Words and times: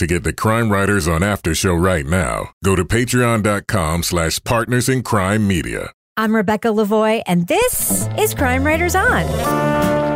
To 0.00 0.06
get 0.06 0.24
the 0.24 0.32
Crime 0.32 0.72
Writers 0.72 1.06
on 1.06 1.22
After 1.22 1.54
Show 1.54 1.74
right 1.74 2.06
now, 2.06 2.52
go 2.64 2.74
to 2.74 2.86
patreon.com 2.86 4.02
slash 4.02 4.42
partners 4.44 4.88
in 4.88 5.02
crime 5.02 5.46
media. 5.46 5.92
I'm 6.16 6.34
Rebecca 6.34 6.68
Lavoie, 6.68 7.22
and 7.26 7.46
this 7.46 8.08
is 8.16 8.32
Crime 8.32 8.64
Writers 8.64 8.94
On. 8.94 10.09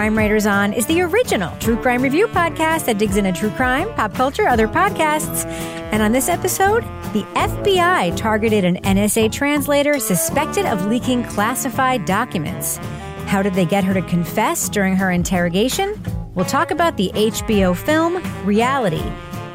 Crime 0.00 0.16
Writers 0.16 0.46
On 0.46 0.72
is 0.72 0.86
the 0.86 1.02
original 1.02 1.54
true 1.58 1.76
crime 1.76 2.00
review 2.00 2.26
podcast 2.26 2.86
that 2.86 2.96
digs 2.96 3.18
into 3.18 3.32
true 3.32 3.50
crime, 3.50 3.86
pop 3.96 4.14
culture, 4.14 4.48
other 4.48 4.66
podcasts. 4.66 5.44
And 5.92 6.02
on 6.02 6.10
this 6.10 6.30
episode, 6.30 6.84
the 7.12 7.26
FBI 7.34 8.16
targeted 8.16 8.64
an 8.64 8.76
NSA 8.76 9.30
translator 9.30 9.98
suspected 9.98 10.64
of 10.64 10.86
leaking 10.86 11.24
classified 11.24 12.06
documents. 12.06 12.78
How 13.26 13.42
did 13.42 13.52
they 13.52 13.66
get 13.66 13.84
her 13.84 13.92
to 13.92 14.00
confess 14.00 14.70
during 14.70 14.96
her 14.96 15.10
interrogation? 15.10 16.02
We'll 16.34 16.46
talk 16.46 16.70
about 16.70 16.96
the 16.96 17.10
HBO 17.14 17.76
film 17.76 18.22
Reality. 18.46 19.04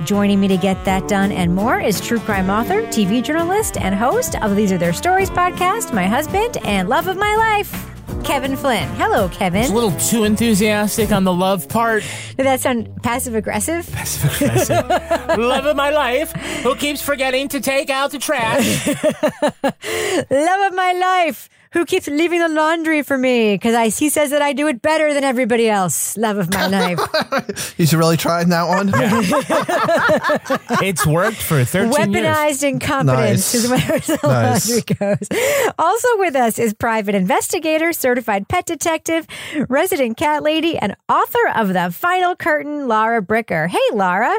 Joining 0.03 0.39
me 0.39 0.47
to 0.49 0.57
get 0.57 0.85
that 0.85 1.07
done 1.07 1.31
and 1.31 1.55
more 1.55 1.79
is 1.79 1.99
true 1.99 2.19
crime 2.19 2.51
author, 2.51 2.83
TV 2.83 3.23
journalist, 3.23 3.77
and 3.77 3.95
host 3.95 4.39
of 4.43 4.55
These 4.55 4.71
Are 4.71 4.77
Their 4.77 4.93
Stories 4.93 5.31
podcast, 5.31 5.91
my 5.91 6.05
husband 6.05 6.57
and 6.65 6.87
love 6.87 7.07
of 7.07 7.17
my 7.17 7.35
life, 7.35 7.94
Kevin 8.25 8.57
Flynn. 8.57 8.89
Hello, 8.95 9.29
Kevin. 9.29 9.61
It's 9.61 9.69
a 9.69 9.73
little 9.73 9.91
too 9.91 10.23
enthusiastic 10.23 11.11
on 11.11 11.25
the 11.25 11.33
love 11.33 11.69
part. 11.69 12.03
Did 12.35 12.47
that 12.47 12.59
sound 12.59 13.03
passive 13.03 13.35
aggressive? 13.35 13.87
Passive 13.91 14.41
aggressive. 14.41 14.89
love 15.37 15.65
of 15.67 15.75
my 15.75 15.91
life, 15.91 16.31
who 16.63 16.75
keeps 16.75 17.03
forgetting 17.03 17.49
to 17.49 17.61
take 17.61 17.91
out 17.91 18.11
the 18.11 18.17
trash. 18.17 18.87
Love 20.31 20.71
of 20.71 20.75
my 20.75 20.93
life. 20.93 21.49
Who 21.75 21.83
keeps 21.85 22.07
leaving 22.07 22.39
the 22.39 22.47
laundry 22.47 23.03
for 23.03 23.17
me? 23.17 23.53
Because 23.55 23.75
I 23.75 23.89
he 23.89 24.07
says 24.07 24.29
that 24.31 24.41
I 24.41 24.53
do 24.53 24.67
it 24.67 24.81
better 24.81 25.13
than 25.13 25.25
everybody 25.25 25.67
else. 25.69 26.15
Love 26.15 26.37
of 26.37 26.49
my 26.53 26.67
life. 26.95 27.75
You 27.77 27.85
should 27.85 27.99
really 27.99 28.15
try 28.17 28.43
that 28.45 28.67
one. 28.69 28.91
it's 30.81 31.05
worked 31.05 31.35
for 31.37 31.63
13 31.65 31.91
years. 32.13 32.25
Weaponized 32.25 32.63
incompetence 32.67 33.53
Nice. 33.53 33.53
is 33.55 33.69
where 33.69 33.99
the 33.99 34.19
Nice. 34.23 34.69
laundry 34.69 34.95
goes. 34.95 35.73
Also 35.77 36.07
with 36.17 36.35
us 36.35 36.57
is 36.59 36.73
private 36.73 37.13
investigator, 37.15 37.91
certified 37.91 38.47
pet 38.47 38.65
detective, 38.65 39.27
resident 39.67 40.15
cat 40.17 40.43
lady, 40.43 40.77
and 40.77 40.95
author 41.09 41.47
of 41.55 41.73
The 41.73 41.91
Final 41.91 42.35
Curtain, 42.35 42.87
Lara 42.87 43.21
Bricker. 43.21 43.67
Hey, 43.67 43.77
Lara. 43.91 44.33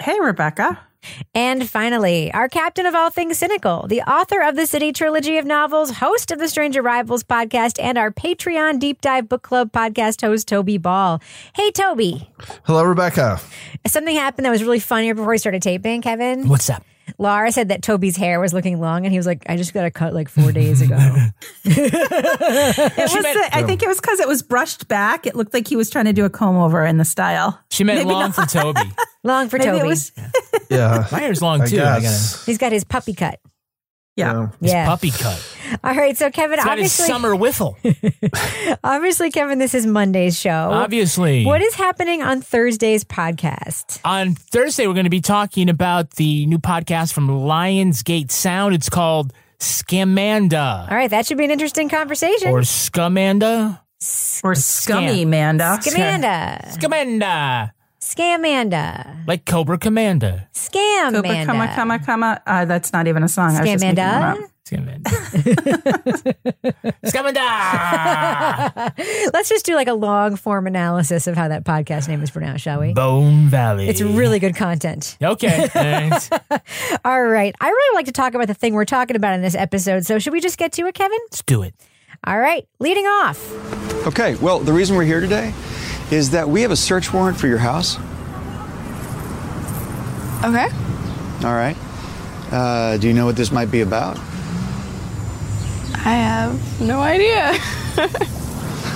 Hey, 0.00 0.18
Rebecca. 0.18 0.78
And 1.34 1.68
finally, 1.68 2.32
our 2.32 2.48
captain 2.48 2.86
of 2.86 2.94
all 2.94 3.10
things 3.10 3.38
cynical, 3.38 3.86
the 3.86 4.02
author 4.02 4.40
of 4.42 4.56
the 4.56 4.66
City 4.66 4.92
trilogy 4.92 5.38
of 5.38 5.44
novels, 5.44 5.90
host 5.92 6.30
of 6.30 6.38
the 6.38 6.48
Strange 6.48 6.76
Arrivals 6.76 7.22
podcast, 7.22 7.82
and 7.82 7.96
our 7.96 8.10
Patreon 8.10 8.78
deep 8.78 9.00
dive 9.00 9.28
book 9.28 9.42
club 9.42 9.72
podcast 9.72 10.20
host, 10.20 10.48
Toby 10.48 10.78
Ball. 10.78 11.20
Hey, 11.54 11.70
Toby. 11.70 12.30
Hello, 12.64 12.84
Rebecca. 12.84 13.40
Something 13.86 14.16
happened 14.16 14.44
that 14.46 14.50
was 14.50 14.62
really 14.62 14.80
funny 14.80 15.12
before 15.12 15.30
we 15.30 15.38
started 15.38 15.62
taping, 15.62 16.02
Kevin. 16.02 16.48
What's 16.48 16.68
up? 16.68 16.84
Lara 17.18 17.52
said 17.52 17.68
that 17.68 17.82
Toby's 17.82 18.16
hair 18.16 18.40
was 18.40 18.52
looking 18.52 18.80
long, 18.80 19.04
and 19.04 19.12
he 19.12 19.18
was 19.18 19.26
like, 19.26 19.44
I 19.48 19.56
just 19.56 19.72
got 19.74 19.84
a 19.84 19.90
cut 19.90 20.14
like 20.14 20.28
four 20.28 20.52
days 20.52 20.80
ago. 20.82 20.96
It 21.64 23.12
was 23.12 23.12
the, 23.12 23.48
I 23.52 23.62
think 23.64 23.82
it 23.82 23.88
was 23.88 24.00
because 24.00 24.20
it 24.20 24.28
was 24.28 24.42
brushed 24.42 24.88
back. 24.88 25.26
It 25.26 25.34
looked 25.36 25.54
like 25.54 25.66
he 25.68 25.76
was 25.76 25.90
trying 25.90 26.04
to 26.06 26.12
do 26.12 26.24
a 26.24 26.30
comb 26.30 26.56
over 26.56 26.84
in 26.84 26.98
the 26.98 27.04
style. 27.04 27.58
She 27.70 27.84
meant 27.84 27.98
Maybe 28.00 28.10
long 28.10 28.30
not. 28.30 28.34
for 28.34 28.46
Toby. 28.46 28.80
long 29.24 29.48
for 29.48 29.58
Maybe 29.58 29.70
Toby. 29.78 29.88
was, 29.88 30.12
Yeah. 30.70 31.06
My 31.12 31.20
hair's 31.20 31.42
long 31.42 31.62
I 31.62 31.66
too. 31.66 31.76
I 31.76 31.80
got 31.80 32.02
guess. 32.02 32.44
He's 32.46 32.58
got 32.58 32.72
his 32.72 32.84
puppy 32.84 33.14
cut. 33.14 33.40
Yeah. 34.20 34.48
a 34.48 34.50
Yeah. 34.60 34.86
puppy 34.86 35.10
cut. 35.10 35.56
All 35.84 35.94
right. 35.94 36.16
So, 36.16 36.30
Kevin, 36.30 36.58
It's 36.58 36.64
got 36.64 36.78
his 36.78 36.86
obviously, 37.00 37.06
summer 37.06 37.34
whiffle. 37.36 37.76
obviously, 38.84 39.30
Kevin, 39.30 39.58
this 39.58 39.74
is 39.74 39.86
Monday's 39.86 40.38
show. 40.38 40.50
Obviously. 40.72 41.44
What 41.44 41.62
is 41.62 41.74
happening 41.74 42.22
on 42.22 42.40
Thursday's 42.42 43.04
podcast? 43.04 44.00
On 44.04 44.34
Thursday, 44.34 44.86
we're 44.86 44.94
going 44.94 45.04
to 45.04 45.10
be 45.10 45.20
talking 45.20 45.68
about 45.68 46.12
the 46.12 46.46
new 46.46 46.58
podcast 46.58 47.12
from 47.12 47.28
Lionsgate 47.28 48.30
Sound. 48.30 48.74
It's 48.74 48.88
called 48.88 49.32
Scamanda 49.58 50.90
All 50.90 50.96
right. 50.96 51.10
That 51.10 51.26
should 51.26 51.38
be 51.38 51.44
an 51.44 51.50
interesting 51.50 51.88
conversation. 51.88 52.48
or 52.50 52.60
Scamanda. 52.60 53.80
Or 54.42 54.54
scummy, 54.54 55.26
Manda. 55.26 55.78
Scamanda. 55.82 56.74
Scamanda. 56.78 57.72
Scamanda. 58.10 59.24
Like 59.26 59.46
Cobra 59.46 59.78
Commander. 59.78 60.48
Scamanda. 60.52 61.22
Cobra, 61.22 61.46
Comma, 61.46 61.72
comma, 61.74 61.98
comma. 62.04 62.42
Uh, 62.44 62.64
that's 62.64 62.92
not 62.92 63.06
even 63.06 63.22
a 63.22 63.28
song. 63.28 63.54
I 63.56 63.60
was 63.60 63.70
just 63.70 63.84
making 63.84 64.02
one 64.02 64.04
Scamanda. 64.04 64.42
up. 64.42 64.50
Scamanda. 64.66 65.04
Scamanda. 67.04 68.92
Let's 69.32 69.48
just 69.48 69.64
do 69.64 69.76
like 69.76 69.86
a 69.86 69.94
long 69.94 70.34
form 70.34 70.66
analysis 70.66 71.28
of 71.28 71.36
how 71.36 71.46
that 71.48 71.64
podcast 71.64 72.08
name 72.08 72.20
is 72.22 72.32
pronounced, 72.32 72.64
shall 72.64 72.80
we? 72.80 72.92
Bone 72.94 73.46
Valley. 73.48 73.88
It's 73.88 74.00
really 74.00 74.40
good 74.40 74.56
content. 74.56 75.16
Okay. 75.22 75.68
thanks. 75.68 76.30
All 77.04 77.22
right. 77.22 77.54
I 77.60 77.68
really 77.68 77.94
like 77.96 78.06
to 78.06 78.12
talk 78.12 78.34
about 78.34 78.48
the 78.48 78.54
thing 78.54 78.74
we're 78.74 78.84
talking 78.84 79.14
about 79.14 79.34
in 79.34 79.42
this 79.42 79.54
episode. 79.54 80.04
So, 80.04 80.18
should 80.18 80.32
we 80.32 80.40
just 80.40 80.58
get 80.58 80.72
to 80.72 80.86
it, 80.86 80.96
Kevin? 80.96 81.18
Let's 81.30 81.44
do 81.44 81.62
it. 81.62 81.74
All 82.26 82.38
right. 82.38 82.66
Leading 82.80 83.06
off. 83.06 83.38
Okay, 84.06 84.34
well, 84.36 84.58
the 84.58 84.72
reason 84.72 84.96
we're 84.96 85.04
here 85.04 85.20
today 85.20 85.52
is 86.10 86.30
that 86.30 86.48
we 86.48 86.62
have 86.62 86.70
a 86.70 86.76
search 86.76 87.12
warrant 87.12 87.38
for 87.38 87.46
your 87.46 87.58
house. 87.58 87.96
Okay. 90.44 90.68
All 91.46 91.54
right. 91.54 91.76
Uh, 92.50 92.96
do 92.96 93.06
you 93.06 93.14
know 93.14 93.26
what 93.26 93.36
this 93.36 93.52
might 93.52 93.70
be 93.70 93.80
about? 93.80 94.18
I 96.02 96.14
have 96.14 96.80
no 96.80 97.00
idea. 97.00 97.54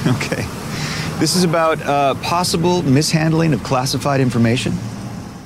Okay. 0.07 0.47
This 1.19 1.35
is 1.35 1.45
about 1.45 1.81
uh, 1.81 2.15
possible 2.17 2.83
mishandling 2.83 3.55
of 3.55 3.63
classified 3.63 4.21
information. 4.21 4.75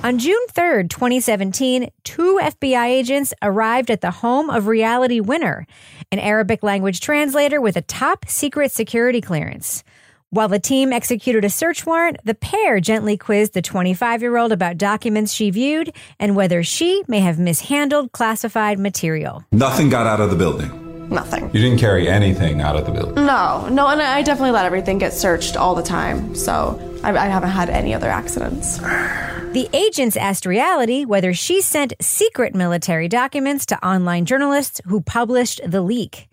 On 0.02 0.18
June 0.18 0.44
3rd, 0.52 0.90
2017, 0.90 1.90
two 2.02 2.40
FBI 2.42 2.86
agents 2.86 3.32
arrived 3.40 3.88
at 3.90 4.00
the 4.00 4.10
home 4.10 4.50
of 4.50 4.66
Reality 4.66 5.20
Winner, 5.20 5.64
an 6.10 6.18
Arabic 6.18 6.64
language 6.64 6.98
translator 6.98 7.60
with 7.60 7.76
a 7.76 7.82
top 7.82 8.24
secret 8.28 8.72
security 8.72 9.20
clearance. 9.20 9.84
While 10.30 10.48
the 10.48 10.58
team 10.58 10.92
executed 10.92 11.42
a 11.46 11.48
search 11.48 11.86
warrant, 11.86 12.18
the 12.22 12.34
pair 12.34 12.80
gently 12.80 13.16
quizzed 13.16 13.54
the 13.54 13.62
25 13.62 14.20
year 14.20 14.36
old 14.36 14.52
about 14.52 14.76
documents 14.76 15.32
she 15.32 15.48
viewed 15.48 15.94
and 16.18 16.36
whether 16.36 16.62
she 16.62 17.02
may 17.08 17.20
have 17.20 17.38
mishandled 17.38 18.12
classified 18.12 18.78
material. 18.78 19.42
Nothing 19.52 19.88
got 19.88 20.06
out 20.06 20.20
of 20.20 20.28
the 20.28 20.36
building. 20.36 21.08
Nothing. 21.08 21.44
You 21.54 21.62
didn't 21.62 21.78
carry 21.78 22.10
anything 22.10 22.60
out 22.60 22.76
of 22.76 22.84
the 22.84 22.92
building. 22.92 23.14
No, 23.14 23.66
no, 23.70 23.86
and 23.88 24.02
I 24.02 24.20
definitely 24.20 24.50
let 24.50 24.66
everything 24.66 24.98
get 24.98 25.14
searched 25.14 25.56
all 25.56 25.74
the 25.74 25.82
time. 25.82 26.34
So 26.34 26.78
I, 27.02 27.16
I 27.16 27.28
haven't 27.28 27.48
had 27.48 27.70
any 27.70 27.94
other 27.94 28.10
accidents. 28.10 28.76
The 28.76 29.66
agents 29.72 30.14
asked 30.18 30.44
Reality 30.44 31.06
whether 31.06 31.32
she 31.32 31.62
sent 31.62 31.94
secret 32.02 32.54
military 32.54 33.08
documents 33.08 33.64
to 33.66 33.82
online 33.82 34.26
journalists 34.26 34.82
who 34.84 35.00
published 35.00 35.62
the 35.66 35.80
leak. 35.80 36.28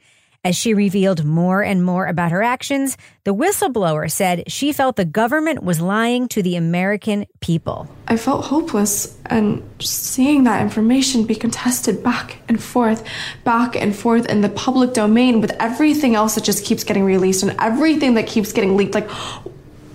As 0.46 0.56
she 0.56 0.76
revealed 0.76 1.26
more 1.26 1.64
and 1.64 1.84
more 1.84 2.06
about 2.06 2.32
her 2.32 2.44
actions, 2.44 2.98
the 3.24 3.34
whistleblower 3.34 4.12
said 4.12 4.44
she 4.46 4.72
felt 4.74 4.96
the 4.96 5.04
government 5.04 5.64
was 5.64 5.82
lying 5.82 6.28
to 6.28 6.44
the 6.44 6.56
American 6.56 7.26
people. 7.40 7.90
I 8.08 8.16
felt 8.18 8.46
hopeless, 8.46 9.18
and 9.26 9.68
seeing 9.80 10.44
that 10.44 10.62
information 10.62 11.26
be 11.26 11.34
contested 11.34 12.04
back 12.04 12.38
and 12.48 12.62
forth, 12.62 13.04
back 13.44 13.76
and 13.76 13.96
forth 13.96 14.28
in 14.28 14.42
the 14.42 14.50
public 14.50 14.94
domain 14.94 15.42
with 15.42 15.50
everything 15.60 16.14
else 16.14 16.36
that 16.36 16.44
just 16.44 16.64
keeps 16.64 16.84
getting 16.84 17.06
released 17.06 17.42
and 17.42 17.56
everything 17.60 18.14
that 18.14 18.28
keeps 18.28 18.54
getting 18.54 18.78
leaked. 18.78 18.94
Like, 18.94 19.10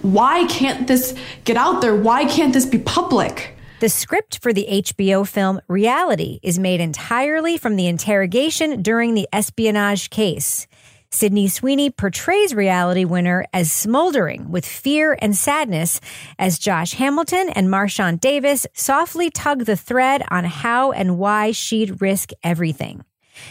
why 0.03 0.47
can't 0.47 0.89
this 0.89 1.17
get 1.45 1.59
out 1.59 1.81
there? 1.81 1.95
Why 1.95 2.25
can't 2.25 2.53
this 2.53 2.67
be 2.67 2.79
public? 2.79 3.57
The 3.81 3.89
script 3.89 4.43
for 4.43 4.53
the 4.53 4.67
HBO 4.71 5.27
film 5.27 5.59
Reality 5.67 6.39
is 6.43 6.59
made 6.59 6.83
entirely 6.83 7.57
from 7.57 7.77
the 7.77 7.87
interrogation 7.87 8.83
during 8.83 9.15
the 9.15 9.27
espionage 9.33 10.11
case. 10.11 10.67
Sydney 11.11 11.49
Sweeney 11.49 11.89
portrays 11.89 12.55
Reality 12.55 13.07
Winner 13.07 13.47
as 13.55 13.73
smoldering 13.73 14.51
with 14.51 14.67
fear 14.67 15.17
and 15.23 15.35
sadness 15.35 15.99
as 16.39 16.59
Josh 16.59 16.93
Hamilton 16.93 17.49
and 17.49 17.69
Marchánt 17.69 18.21
Davis 18.21 18.67
softly 18.75 19.31
tug 19.31 19.65
the 19.65 19.77
thread 19.77 20.23
on 20.31 20.45
how 20.45 20.93
and 20.93 21.17
why 21.17 21.51
she'd 21.51 22.03
risk 22.03 22.33
everything. 22.45 23.03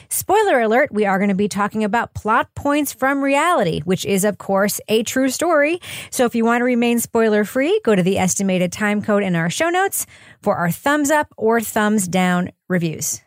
Spoiler 0.10 0.62
alert, 0.62 0.92
we 0.92 1.06
are 1.06 1.18
going 1.18 1.30
to 1.30 1.36
be 1.36 1.48
talking 1.48 1.84
about 1.84 2.14
plot 2.14 2.54
points 2.56 2.94
from 2.94 3.22
reality, 3.22 3.82
which 3.82 4.06
is, 4.06 4.24
of 4.24 4.38
course, 4.38 4.80
a 4.88 5.04
true 5.04 5.30
story. 5.30 5.80
So 6.12 6.26
if 6.26 6.36
you 6.36 6.46
want 6.46 6.62
to 6.62 6.66
remain 6.66 7.00
spoiler 7.00 7.44
free, 7.44 7.80
go 7.84 7.96
to 7.96 8.04
the 8.04 8.18
estimated 8.18 8.72
time 8.72 9.02
code 9.02 9.24
in 9.24 9.36
our 9.36 9.50
show 9.50 9.70
notes 9.70 10.06
for 10.42 10.56
our 10.56 10.72
thumbs 10.72 11.12
up 11.12 11.34
or 11.38 11.62
thumbs 11.62 12.08
down 12.08 12.52
reviews. 12.68 13.22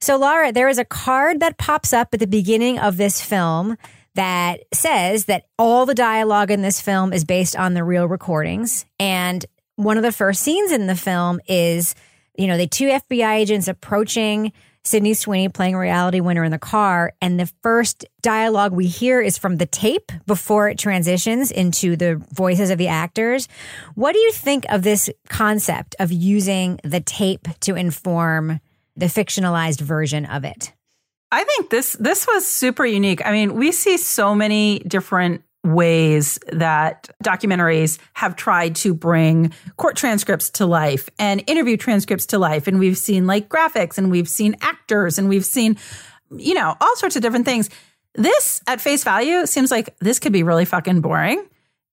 So, 0.00 0.16
Lara, 0.16 0.50
there 0.52 0.68
is 0.68 0.78
a 0.78 0.84
card 0.84 1.40
that 1.40 1.58
pops 1.58 1.92
up 1.92 2.08
at 2.14 2.20
the 2.20 2.26
beginning 2.26 2.78
of 2.78 2.96
this 2.96 3.20
film 3.20 3.76
that 4.14 4.60
says 4.72 5.26
that 5.26 5.44
all 5.58 5.84
the 5.86 5.94
dialogue 5.94 6.50
in 6.50 6.62
this 6.62 6.80
film 6.80 7.12
is 7.12 7.24
based 7.24 7.54
on 7.54 7.74
the 7.74 7.84
real 7.84 8.08
recordings. 8.08 8.86
And 8.98 9.44
one 9.76 9.96
of 9.96 10.02
the 10.02 10.12
first 10.12 10.42
scenes 10.42 10.72
in 10.72 10.86
the 10.86 10.96
film 10.96 11.40
is 11.46 11.94
you 12.40 12.46
know, 12.46 12.56
the 12.56 12.66
two 12.66 12.86
FBI 12.86 13.34
agents 13.34 13.68
approaching 13.68 14.52
Sydney 14.84 15.14
Sweeney 15.14 15.48
playing 15.48 15.76
reality 15.76 16.20
winner 16.20 16.44
in 16.44 16.50
the 16.50 16.58
car. 16.58 17.12
And 17.20 17.38
the 17.38 17.50
first 17.62 18.04
dialogue 18.22 18.72
we 18.72 18.86
hear 18.86 19.20
is 19.20 19.38
from 19.38 19.58
the 19.58 19.66
tape 19.66 20.10
before 20.26 20.68
it 20.68 20.78
transitions 20.78 21.50
into 21.50 21.96
the 21.96 22.16
voices 22.32 22.70
of 22.70 22.78
the 22.78 22.88
actors. 22.88 23.48
What 23.94 24.12
do 24.12 24.18
you 24.18 24.32
think 24.32 24.64
of 24.68 24.82
this 24.82 25.10
concept 25.28 25.96
of 25.98 26.10
using 26.10 26.80
the 26.82 27.00
tape 27.00 27.48
to 27.60 27.74
inform 27.74 28.60
the 28.96 29.06
fictionalized 29.06 29.80
version 29.80 30.26
of 30.26 30.44
it? 30.44 30.72
I 31.32 31.44
think 31.44 31.70
this 31.70 31.92
this 31.92 32.26
was 32.26 32.46
super 32.46 32.84
unique. 32.84 33.24
I 33.24 33.30
mean, 33.30 33.54
we 33.54 33.70
see 33.70 33.96
so 33.96 34.34
many 34.34 34.80
different 34.80 35.44
ways 35.62 36.38
that 36.52 37.10
documentaries 37.22 37.98
have 38.14 38.34
tried 38.34 38.74
to 38.76 38.94
bring 38.94 39.52
court 39.76 39.96
transcripts 39.96 40.50
to 40.50 40.66
life 40.66 41.08
and 41.18 41.42
interview 41.46 41.76
transcripts 41.76 42.26
to 42.26 42.38
life. 42.38 42.66
And 42.66 42.78
we've 42.78 42.96
seen 42.96 43.26
like 43.26 43.48
graphics 43.48 43.98
and 43.98 44.10
we've 44.10 44.28
seen 44.28 44.56
actors 44.62 45.18
and 45.18 45.28
we've 45.28 45.44
seen, 45.44 45.76
you 46.34 46.54
know, 46.54 46.76
all 46.80 46.96
sorts 46.96 47.16
of 47.16 47.22
different 47.22 47.44
things. 47.44 47.68
This 48.14 48.62
at 48.66 48.80
face 48.80 49.04
value 49.04 49.46
seems 49.46 49.70
like 49.70 49.96
this 50.00 50.18
could 50.18 50.32
be 50.32 50.42
really 50.42 50.64
fucking 50.64 51.02
boring. 51.02 51.46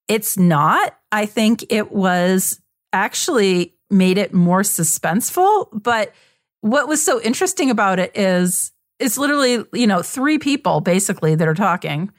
It's 0.07 0.37
not. 0.37 0.97
I 1.11 1.25
think 1.25 1.65
it 1.69 1.91
was 1.91 2.61
actually 2.93 3.75
made 3.89 4.17
it 4.17 4.33
more 4.33 4.61
suspenseful. 4.61 5.67
But 5.73 6.13
what 6.61 6.87
was 6.87 7.03
so 7.03 7.21
interesting 7.21 7.69
about 7.69 7.99
it 7.99 8.15
is 8.15 8.71
it's 8.99 9.17
literally, 9.17 9.63
you 9.73 9.87
know, 9.87 10.01
three 10.01 10.39
people 10.39 10.81
basically 10.81 11.35
that 11.35 11.47
are 11.47 11.53
talking. 11.53 12.11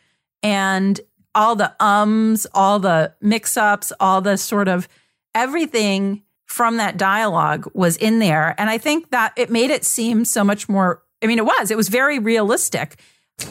And 0.43 1.01
all 1.35 1.57
the 1.57 1.75
ums, 1.81 2.47
all 2.55 2.79
the 2.79 3.15
mix 3.21 3.57
ups, 3.57 3.93
all 4.01 4.21
the 4.21 4.37
sort 4.37 4.69
of 4.69 4.89
everything 5.35 6.23
from 6.47 6.79
that 6.79 6.97
dialogue 6.97 7.71
was 7.75 7.97
in 7.97 8.19
there. 8.19 8.55
And 8.59 8.71
I 8.71 8.79
think 8.79 9.11
that 9.11 9.33
it 9.37 9.51
made 9.51 9.71
it 9.71 9.85
seem 9.85 10.25
so 10.25 10.43
much 10.43 10.69
more, 10.69 11.03
I 11.23 11.27
mean, 11.27 11.39
it 11.39 11.45
was, 11.45 11.71
it 11.71 11.77
was 11.77 11.89
very 11.89 12.19
realistic. 12.19 12.99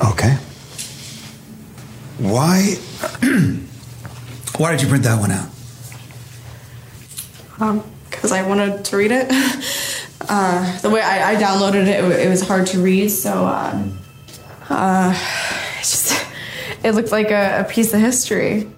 Okay. 0.04 0.34
Why, 2.18 2.76
why 4.58 4.72
did 4.72 4.82
you 4.82 4.88
print 4.88 5.04
that 5.04 5.20
one 5.20 5.32
out? 5.32 5.50
Um, 7.60 7.84
because 8.10 8.32
I 8.32 8.48
wanted 8.48 8.84
to 8.86 8.98
read 8.98 9.12
it. 9.12 9.32
Uh, 10.30 10.80
the 10.80 10.90
way 10.90 11.00
I, 11.00 11.32
I 11.32 11.36
downloaded 11.36 11.84
it, 11.84 12.04
it, 12.04 12.26
it, 12.26 12.30
was 12.30 12.46
hard 12.46 12.68
to 12.68 12.82
read, 12.82 13.08
so 13.10 13.46
um, 13.46 13.98
uh, 14.68 15.14
it's 15.80 15.92
just 15.92 16.27
it 16.84 16.92
looked 16.92 17.12
like 17.12 17.32
a, 17.32 17.62
a 17.62 17.64
piece 17.64 17.94
of 17.94 18.00
history. 18.00 18.70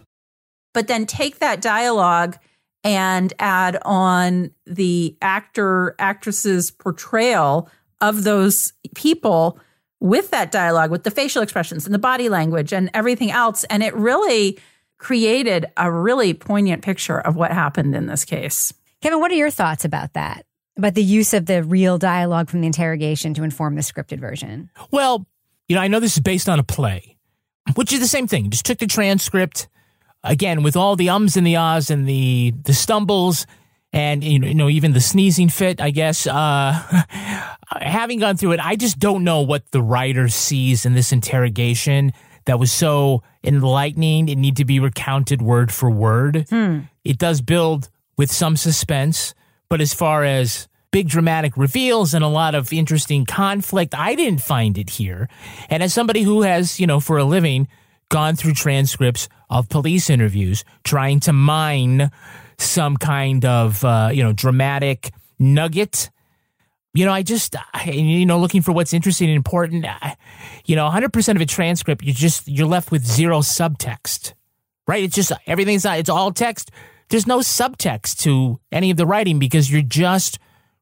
But 0.73 0.87
then 0.87 1.05
take 1.05 1.39
that 1.39 1.61
dialogue 1.61 2.37
and 2.83 3.33
add 3.39 3.77
on 3.83 4.51
the 4.65 5.17
actor 5.21 5.95
actress's 5.99 6.71
portrayal 6.71 7.69
of 8.01 8.23
those 8.23 8.73
people 8.95 9.59
with 9.99 10.31
that 10.31 10.51
dialogue 10.51 10.91
with 10.91 11.03
the 11.03 11.11
facial 11.11 11.41
expressions 11.41 11.85
and 11.85 11.93
the 11.93 11.99
body 11.99 12.29
language 12.29 12.71
and 12.71 12.89
everything 12.93 13.31
else. 13.31 13.65
And 13.65 13.83
it 13.83 13.93
really 13.95 14.57
created 14.97 15.65
a 15.75 15.91
really 15.91 16.33
poignant 16.33 16.81
picture 16.83 17.19
of 17.19 17.35
what 17.35 17.51
happened 17.51 17.95
in 17.95 18.05
this 18.05 18.23
case. 18.23 18.73
Kevin 19.01 19.19
what 19.19 19.31
are 19.31 19.35
your 19.35 19.51
thoughts 19.51 19.83
about 19.83 20.13
that? 20.13 20.45
About 20.77 20.93
the 20.93 21.03
use 21.03 21.33
of 21.33 21.45
the 21.45 21.63
real 21.63 21.97
dialogue 21.97 22.49
from 22.49 22.61
the 22.61 22.67
interrogation 22.67 23.33
to 23.33 23.43
inform 23.43 23.75
the 23.75 23.81
scripted 23.81 24.19
version? 24.19 24.69
Well 24.91 25.25
you 25.69 25.75
know 25.75 25.81
i 25.81 25.87
know 25.87 26.01
this 26.01 26.17
is 26.17 26.21
based 26.21 26.49
on 26.49 26.59
a 26.59 26.63
play 26.63 27.15
which 27.75 27.93
is 27.93 27.99
the 27.99 28.07
same 28.07 28.27
thing. 28.27 28.49
Just 28.49 28.65
took 28.65 28.77
the 28.77 28.87
transcript 28.87 29.67
again 30.23 30.63
with 30.63 30.75
all 30.75 30.95
the 30.95 31.09
ums 31.09 31.37
and 31.37 31.45
the 31.45 31.55
ahs 31.55 31.89
and 31.89 32.07
the 32.07 32.53
the 32.63 32.73
stumbles 32.73 33.45
and 33.91 34.23
you 34.23 34.53
know 34.53 34.69
even 34.69 34.93
the 34.93 35.01
sneezing 35.01 35.49
fit. 35.49 35.81
I 35.81 35.91
guess 35.91 36.27
uh, 36.27 36.73
having 37.81 38.19
gone 38.19 38.37
through 38.37 38.53
it, 38.53 38.65
I 38.65 38.75
just 38.75 38.99
don't 38.99 39.23
know 39.23 39.41
what 39.41 39.71
the 39.71 39.81
writer 39.81 40.29
sees 40.29 40.85
in 40.85 40.93
this 40.93 41.11
interrogation 41.11 42.13
that 42.45 42.59
was 42.59 42.71
so 42.71 43.23
enlightening. 43.43 44.29
It 44.29 44.37
need 44.37 44.57
to 44.57 44.65
be 44.65 44.79
recounted 44.79 45.41
word 45.41 45.71
for 45.71 45.89
word. 45.89 46.47
Hmm. 46.49 46.79
It 47.03 47.17
does 47.17 47.41
build 47.41 47.89
with 48.17 48.31
some 48.31 48.57
suspense, 48.57 49.33
but 49.69 49.81
as 49.81 49.93
far 49.93 50.23
as 50.23 50.67
big 50.91 51.07
dramatic 51.07 51.55
reveals 51.55 52.13
and 52.13 52.23
a 52.23 52.27
lot 52.27 52.55
of 52.55 52.73
interesting 52.73 53.25
conflict. 53.25 53.93
I 53.95 54.15
didn't 54.15 54.41
find 54.41 54.77
it 54.77 54.91
here. 54.91 55.29
And 55.69 55.83
as 55.83 55.93
somebody 55.93 56.23
who 56.23 56.41
has, 56.41 56.79
you 56.79 56.87
know, 56.87 56.99
for 56.99 57.17
a 57.17 57.23
living, 57.23 57.67
gone 58.09 58.35
through 58.35 58.53
transcripts 58.53 59.29
of 59.49 59.69
police 59.69 60.09
interviews, 60.09 60.63
trying 60.83 61.19
to 61.21 61.33
mine 61.33 62.11
some 62.57 62.97
kind 62.97 63.45
of, 63.45 63.83
uh, 63.85 64.09
you 64.11 64.23
know, 64.23 64.33
dramatic 64.33 65.11
nugget. 65.37 66.09
You 66.93 67.05
know, 67.05 67.13
I 67.13 67.21
just, 67.21 67.55
you 67.85 68.25
know, 68.25 68.39
looking 68.39 68.61
for 68.61 68.71
what's 68.71 68.93
interesting 68.93 69.29
and 69.29 69.35
important. 69.35 69.85
You 70.65 70.75
know, 70.75 70.89
100% 70.89 71.35
of 71.35 71.41
a 71.41 71.45
transcript, 71.45 72.03
you 72.03 72.13
just, 72.13 72.47
you're 72.47 72.67
left 72.67 72.91
with 72.91 73.05
zero 73.05 73.39
subtext, 73.39 74.33
right? 74.87 75.03
It's 75.03 75.15
just, 75.15 75.31
everything's, 75.45 75.83
not, 75.83 75.99
it's 75.99 76.09
all 76.09 76.31
text. 76.31 76.71
There's 77.09 77.27
no 77.27 77.39
subtext 77.39 78.17
to 78.21 78.59
any 78.71 78.91
of 78.91 78.97
the 78.97 79.05
writing 79.05 79.39
because 79.39 79.71
you're 79.71 79.81
just 79.81 80.39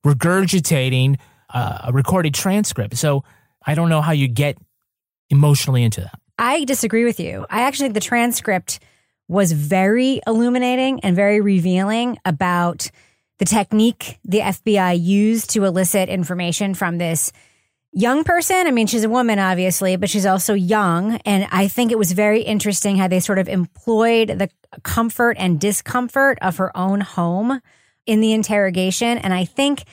regurgitating 0.08 1.18
uh, 1.54 1.80
a 1.86 1.94
recorded 1.94 2.34
transcript. 2.34 2.98
So 2.98 3.24
I 3.66 3.76
don't 3.76 3.90
know 3.90 4.02
how 4.02 4.14
you 4.14 4.28
get 4.28 4.58
emotionally 5.30 5.84
into 5.84 6.02
that. 6.02 6.20
I 6.40 6.64
disagree 6.66 7.04
with 7.04 7.20
you. 7.20 7.46
I 7.50 7.62
actually 7.62 7.88
think 7.88 7.96
the 7.96 8.00
transcript 8.00 8.80
was 9.28 9.52
very 9.52 10.22
illuminating 10.26 11.02
and 11.02 11.16
very 11.16 11.42
revealing 11.42 12.18
about 12.24 12.90
the 13.40 13.46
technique 13.46 14.20
the 14.24 14.40
FBI 14.40 15.00
used 15.00 15.50
to 15.52 15.66
elicit 15.66 16.10
information 16.10 16.74
from 16.74 16.98
this 16.98 17.32
young 17.92 18.24
person. 18.24 18.68
I 18.68 18.72
mean, 18.72 18.88
she's 18.88 19.04
a 19.04 19.10
woman, 19.10 19.40
obviously, 19.40 19.96
but 19.96 20.10
she's 20.10 20.26
also 20.26 20.54
young. 20.54 21.18
And 21.26 21.48
I 21.52 21.68
think 21.68 21.92
it 21.92 21.98
was 21.98 22.12
very 22.14 22.42
interesting 22.42 22.98
how 22.98 23.08
they 23.08 23.20
sort 23.20 23.40
of 23.40 23.50
employed 23.50 24.30
the 24.30 24.50
comfort 24.84 25.36
and 25.40 25.60
discomfort 25.60 26.38
of 26.42 26.58
her 26.58 26.76
own 26.78 27.02
home 27.02 27.62
in 28.08 28.22
the 28.22 28.34
interrogation. 28.34 29.20
And 29.20 29.34
I 29.34 29.46
think 29.46 29.84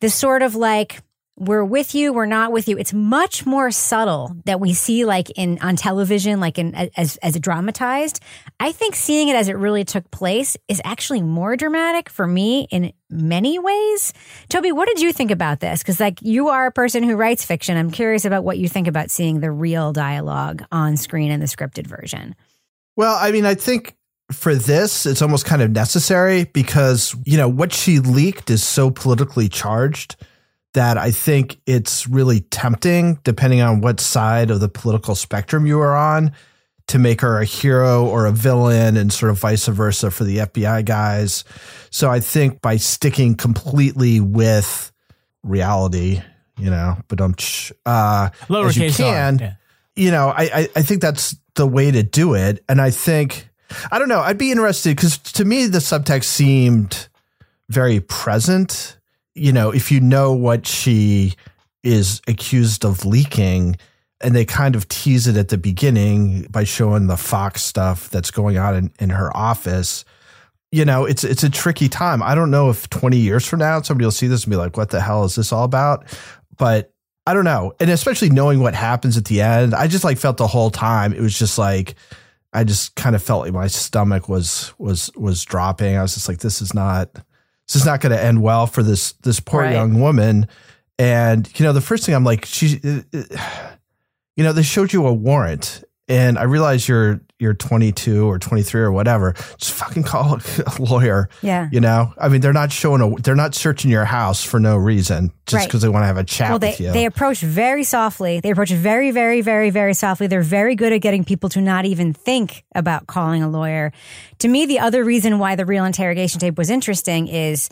the 0.00 0.08
sort 0.08 0.42
of 0.42 0.54
like, 0.54 1.02
we're 1.38 1.64
with 1.64 1.94
you, 1.94 2.14
we're 2.14 2.24
not 2.24 2.50
with 2.50 2.66
you. 2.66 2.78
It's 2.78 2.94
much 2.94 3.44
more 3.44 3.70
subtle 3.70 4.34
that 4.46 4.58
we 4.58 4.72
see 4.72 5.04
like 5.04 5.28
in 5.36 5.58
on 5.60 5.76
television, 5.76 6.40
like 6.40 6.58
in 6.58 6.74
as 6.74 7.18
as 7.18 7.38
dramatized. 7.38 8.20
I 8.58 8.72
think 8.72 8.94
seeing 8.94 9.28
it 9.28 9.36
as 9.36 9.48
it 9.48 9.52
really 9.58 9.84
took 9.84 10.10
place 10.10 10.56
is 10.66 10.80
actually 10.82 11.20
more 11.20 11.54
dramatic 11.54 12.08
for 12.08 12.26
me 12.26 12.66
in 12.70 12.94
many 13.10 13.58
ways. 13.58 14.14
Toby, 14.48 14.72
what 14.72 14.88
did 14.88 15.02
you 15.02 15.12
think 15.12 15.30
about 15.30 15.60
this? 15.60 15.82
Because 15.82 16.00
like 16.00 16.22
you 16.22 16.48
are 16.48 16.66
a 16.66 16.72
person 16.72 17.02
who 17.02 17.16
writes 17.16 17.44
fiction. 17.44 17.76
I'm 17.76 17.90
curious 17.90 18.24
about 18.24 18.44
what 18.44 18.56
you 18.56 18.66
think 18.66 18.88
about 18.88 19.10
seeing 19.10 19.40
the 19.40 19.50
real 19.50 19.92
dialogue 19.92 20.64
on 20.72 20.96
screen 20.96 21.30
in 21.30 21.40
the 21.40 21.46
scripted 21.46 21.86
version. 21.86 22.34
Well, 22.96 23.14
I 23.14 23.30
mean, 23.30 23.44
I 23.44 23.56
think 23.56 23.94
for 24.32 24.54
this, 24.54 25.06
it's 25.06 25.22
almost 25.22 25.44
kind 25.44 25.62
of 25.62 25.70
necessary 25.70 26.44
because, 26.44 27.14
you 27.24 27.36
know, 27.36 27.48
what 27.48 27.72
she 27.72 28.00
leaked 28.00 28.50
is 28.50 28.62
so 28.62 28.90
politically 28.90 29.48
charged 29.48 30.16
that 30.74 30.98
I 30.98 31.10
think 31.10 31.58
it's 31.66 32.06
really 32.06 32.40
tempting, 32.40 33.18
depending 33.24 33.62
on 33.62 33.80
what 33.80 34.00
side 34.00 34.50
of 34.50 34.60
the 34.60 34.68
political 34.68 35.14
spectrum 35.14 35.64
you 35.66 35.80
are 35.80 35.96
on, 35.96 36.32
to 36.88 36.98
make 36.98 37.20
her 37.20 37.40
a 37.40 37.44
hero 37.44 38.04
or 38.04 38.26
a 38.26 38.32
villain 38.32 38.96
and 38.96 39.12
sort 39.12 39.30
of 39.30 39.38
vice 39.38 39.66
versa 39.66 40.10
for 40.10 40.24
the 40.24 40.38
FBI 40.38 40.84
guys. 40.84 41.44
So 41.90 42.10
I 42.10 42.20
think 42.20 42.60
by 42.60 42.76
sticking 42.76 43.36
completely 43.36 44.20
with 44.20 44.92
reality, 45.42 46.20
you 46.58 46.70
know, 46.70 46.98
but 47.08 47.20
um, 47.20 47.34
uh, 47.86 48.30
as 48.50 48.76
you 48.76 48.90
can, 48.90 49.38
yeah. 49.38 49.54
you 49.94 50.10
know, 50.10 50.28
I, 50.28 50.42
I, 50.42 50.68
I 50.76 50.82
think 50.82 51.00
that's 51.00 51.36
the 51.54 51.66
way 51.66 51.90
to 51.90 52.02
do 52.02 52.34
it. 52.34 52.62
And 52.68 52.80
I 52.80 52.90
think 52.90 53.48
I 53.90 53.98
don't 53.98 54.08
know. 54.08 54.20
I'd 54.20 54.38
be 54.38 54.50
interested 54.50 54.96
because 54.96 55.18
to 55.18 55.44
me 55.44 55.66
the 55.66 55.78
subtext 55.78 56.24
seemed 56.24 57.08
very 57.68 58.00
present. 58.00 58.98
You 59.34 59.52
know, 59.52 59.70
if 59.70 59.90
you 59.90 60.00
know 60.00 60.32
what 60.32 60.66
she 60.66 61.34
is 61.82 62.20
accused 62.26 62.84
of 62.84 63.04
leaking, 63.04 63.76
and 64.20 64.34
they 64.34 64.44
kind 64.44 64.74
of 64.74 64.88
tease 64.88 65.26
it 65.26 65.36
at 65.36 65.48
the 65.48 65.58
beginning 65.58 66.42
by 66.50 66.64
showing 66.64 67.06
the 67.06 67.16
Fox 67.16 67.62
stuff 67.62 68.08
that's 68.10 68.30
going 68.30 68.56
on 68.58 68.74
in, 68.74 68.90
in 68.98 69.10
her 69.10 69.34
office. 69.36 70.04
You 70.72 70.84
know, 70.84 71.04
it's 71.04 71.22
it's 71.22 71.44
a 71.44 71.50
tricky 71.50 71.88
time. 71.88 72.22
I 72.22 72.34
don't 72.34 72.50
know 72.50 72.70
if 72.70 72.88
20 72.90 73.16
years 73.16 73.46
from 73.46 73.60
now 73.60 73.80
somebody 73.82 74.04
will 74.04 74.10
see 74.10 74.26
this 74.26 74.44
and 74.44 74.50
be 74.50 74.56
like, 74.56 74.76
what 74.76 74.90
the 74.90 75.00
hell 75.00 75.24
is 75.24 75.34
this 75.34 75.52
all 75.52 75.64
about? 75.64 76.06
But 76.56 76.92
I 77.26 77.34
don't 77.34 77.44
know. 77.44 77.74
And 77.78 77.90
especially 77.90 78.30
knowing 78.30 78.60
what 78.60 78.74
happens 78.74 79.16
at 79.16 79.26
the 79.26 79.42
end, 79.42 79.74
I 79.74 79.86
just 79.86 80.04
like 80.04 80.18
felt 80.18 80.38
the 80.38 80.46
whole 80.46 80.70
time 80.70 81.12
it 81.12 81.20
was 81.20 81.38
just 81.38 81.58
like 81.58 81.94
I 82.52 82.64
just 82.64 82.94
kind 82.94 83.14
of 83.14 83.22
felt 83.22 83.44
like 83.44 83.52
my 83.52 83.66
stomach 83.66 84.28
was 84.28 84.72
was 84.78 85.10
was 85.16 85.44
dropping. 85.44 85.96
I 85.96 86.02
was 86.02 86.14
just 86.14 86.28
like, 86.28 86.38
this 86.38 86.62
is 86.62 86.74
not 86.74 87.12
this 87.14 87.76
is 87.76 87.84
not 87.84 88.00
going 88.00 88.12
to 88.12 88.22
end 88.22 88.42
well 88.42 88.66
for 88.66 88.82
this 88.82 89.12
this 89.22 89.40
poor 89.40 89.62
right. 89.62 89.72
young 89.72 90.00
woman. 90.00 90.48
And 90.98 91.48
you 91.58 91.64
know, 91.64 91.72
the 91.72 91.80
first 91.80 92.06
thing 92.06 92.14
I'm 92.14 92.24
like, 92.24 92.44
she, 92.44 92.66
you 93.12 94.44
know, 94.44 94.52
they 94.52 94.62
showed 94.62 94.92
you 94.92 95.06
a 95.06 95.12
warrant, 95.12 95.84
And 96.08 96.38
I 96.38 96.44
realize 96.44 96.88
you're 96.88 97.20
you're 97.38 97.52
22 97.52 98.26
or 98.30 98.38
23 98.38 98.80
or 98.80 98.92
whatever. 98.92 99.34
Just 99.58 99.72
fucking 99.72 100.02
call 100.04 100.36
a 100.38 100.72
lawyer. 100.82 101.28
Yeah. 101.42 101.68
You 101.70 101.80
know, 101.80 102.14
I 102.16 102.28
mean, 102.28 102.40
they're 102.40 102.52
not 102.54 102.72
showing 102.72 103.02
a, 103.02 103.20
they're 103.20 103.34
not 103.34 103.54
searching 103.54 103.90
your 103.90 104.06
house 104.06 104.42
for 104.42 104.58
no 104.58 104.76
reason 104.76 105.32
just 105.46 105.60
Right. 105.60 105.68
because 105.68 105.82
they 105.82 105.88
want 105.90 106.04
to 106.04 106.06
have 106.06 106.16
a 106.16 106.24
chat 106.24 106.48
Well, 106.50 106.58
they, 106.58 106.70
with 106.70 106.80
you. 106.80 106.92
they 106.92 107.04
approach 107.04 107.40
very 107.40 107.84
softly. 107.84 108.40
They 108.40 108.50
approach 108.50 108.70
very, 108.70 109.10
very, 109.10 109.42
very, 109.42 109.68
very 109.68 109.92
softly. 109.92 110.28
They're 110.28 110.40
very 110.40 110.76
good 110.76 110.92
at 110.94 111.02
getting 111.02 111.24
people 111.24 111.50
to 111.50 111.60
not 111.60 111.84
even 111.84 112.14
think 112.14 112.64
about 112.74 113.06
calling 113.06 113.42
a 113.42 113.50
lawyer. 113.50 113.92
To 114.38 114.48
me, 114.48 114.64
the 114.64 114.78
other 114.78 115.04
reason 115.04 115.38
why 115.38 115.56
the 115.56 115.66
real 115.66 115.84
interrogation 115.84 116.40
tape 116.40 116.56
was 116.56 116.70
interesting 116.70 117.26
is 117.28 117.68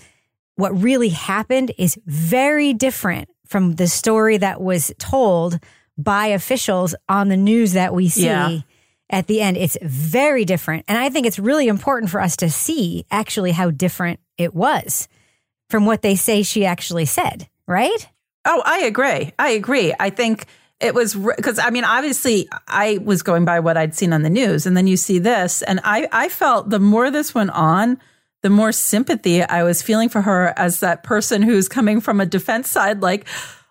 what 0.57 0.79
really 0.79 1.09
happened 1.09 1.73
is 1.79 1.99
very 2.05 2.75
different 2.75 3.31
from 3.47 3.76
the 3.76 3.87
story 3.88 4.37
that 4.37 4.61
was 4.61 4.93
told 4.99 5.59
by 5.96 6.26
officials 6.28 6.94
on 7.08 7.28
the 7.28 7.36
news 7.36 7.72
that 7.74 7.94
we 7.94 8.08
see 8.08 8.24
Yeah. 8.26 8.58
at 9.10 9.26
the 9.26 9.40
end. 9.40 9.56
It's 9.56 9.78
very 9.82 10.44
different. 10.44 10.84
And 10.88 10.98
I 10.98 11.08
think 11.10 11.26
it's 11.26 11.38
really 11.38 11.68
important 11.68 12.10
for 12.10 12.20
us 12.20 12.36
to 12.38 12.50
see 12.50 13.04
actually 13.10 13.52
how 13.52 13.70
different 13.70 14.20
it 14.38 14.54
was 14.54 15.08
from 15.70 15.86
what 15.86 16.02
they 16.02 16.16
say 16.16 16.42
she 16.42 16.64
actually 16.66 17.04
said, 17.06 17.48
right? 17.66 18.08
Oh, 18.44 18.62
I 18.64 18.80
agree. 18.80 19.32
I 19.38 19.50
agree. 19.50 19.94
I 19.98 20.10
think 20.10 20.46
it 20.80 20.94
was 20.94 21.14
because 21.14 21.58
I 21.58 21.70
mean, 21.70 21.84
obviously, 21.84 22.48
I 22.68 22.98
was 23.02 23.22
going 23.22 23.44
by 23.44 23.60
what 23.60 23.76
I'd 23.76 23.94
seen 23.94 24.12
on 24.12 24.22
the 24.22 24.28
news, 24.30 24.66
and 24.66 24.76
then 24.76 24.86
you 24.86 24.96
see 24.96 25.18
this, 25.20 25.62
and 25.62 25.80
I 25.84 26.08
I 26.12 26.28
felt 26.28 26.68
the 26.68 26.80
more 26.80 27.10
this 27.10 27.34
went 27.34 27.50
on, 27.50 27.98
the 28.42 28.50
more 28.50 28.72
sympathy 28.72 29.42
I 29.42 29.62
was 29.62 29.80
feeling 29.80 30.08
for 30.10 30.20
her 30.22 30.52
as 30.58 30.80
that 30.80 31.02
person 31.04 31.40
who's 31.40 31.68
coming 31.68 32.00
from 32.00 32.20
a 32.20 32.26
defense 32.26 32.68
side, 32.68 33.00
like. 33.00 33.26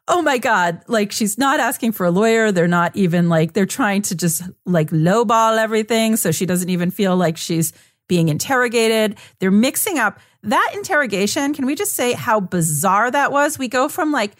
Oh 0.07 0.21
my 0.21 0.37
God. 0.37 0.81
Like 0.87 1.11
she's 1.11 1.37
not 1.37 1.59
asking 1.59 1.93
for 1.93 2.05
a 2.05 2.11
lawyer. 2.11 2.51
They're 2.51 2.67
not 2.67 2.95
even 2.95 3.29
like, 3.29 3.53
they're 3.53 3.65
trying 3.65 4.01
to 4.03 4.15
just 4.15 4.43
like 4.65 4.89
lowball 4.89 5.57
everything. 5.57 6.17
So 6.17 6.31
she 6.31 6.45
doesn't 6.45 6.69
even 6.69 6.91
feel 6.91 7.15
like 7.15 7.37
she's 7.37 7.71
being 8.09 8.27
interrogated. 8.27 9.17
They're 9.39 9.51
mixing 9.51 9.97
up 9.97 10.19
that 10.43 10.71
interrogation. 10.73 11.53
Can 11.53 11.65
we 11.65 11.75
just 11.75 11.93
say 11.93 12.13
how 12.13 12.41
bizarre 12.41 13.09
that 13.09 13.31
was? 13.31 13.57
We 13.57 13.69
go 13.69 13.87
from 13.87 14.11
like 14.11 14.33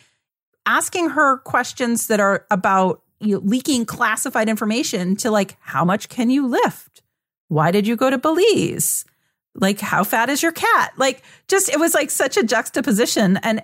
asking 0.65 1.12
her 1.12 1.38
questions 1.38 2.08
that 2.08 2.20
are 2.20 2.46
about 2.51 3.01
you 3.22 3.36
know, 3.36 3.41
leaking 3.46 3.86
classified 3.86 4.50
information 4.50 5.15
to 5.17 5.32
like, 5.32 5.55
how 5.62 5.86
much 5.86 6.10
can 6.10 6.29
you 6.29 6.46
lift? 6.46 7.01
Why 7.48 7.72
did 7.72 7.88
you 7.88 7.96
go 7.96 8.10
to 8.10 8.17
Belize? 8.17 9.05
Like, 9.55 9.79
how 9.79 10.03
fat 10.03 10.29
is 10.29 10.41
your 10.41 10.51
cat? 10.51 10.93
Like, 10.98 11.22
just 11.48 11.70
it 11.70 11.79
was 11.79 11.93
like 11.93 12.10
such 12.10 12.38
a 12.38 12.43
juxtaposition, 12.43 13.38
and 13.43 13.62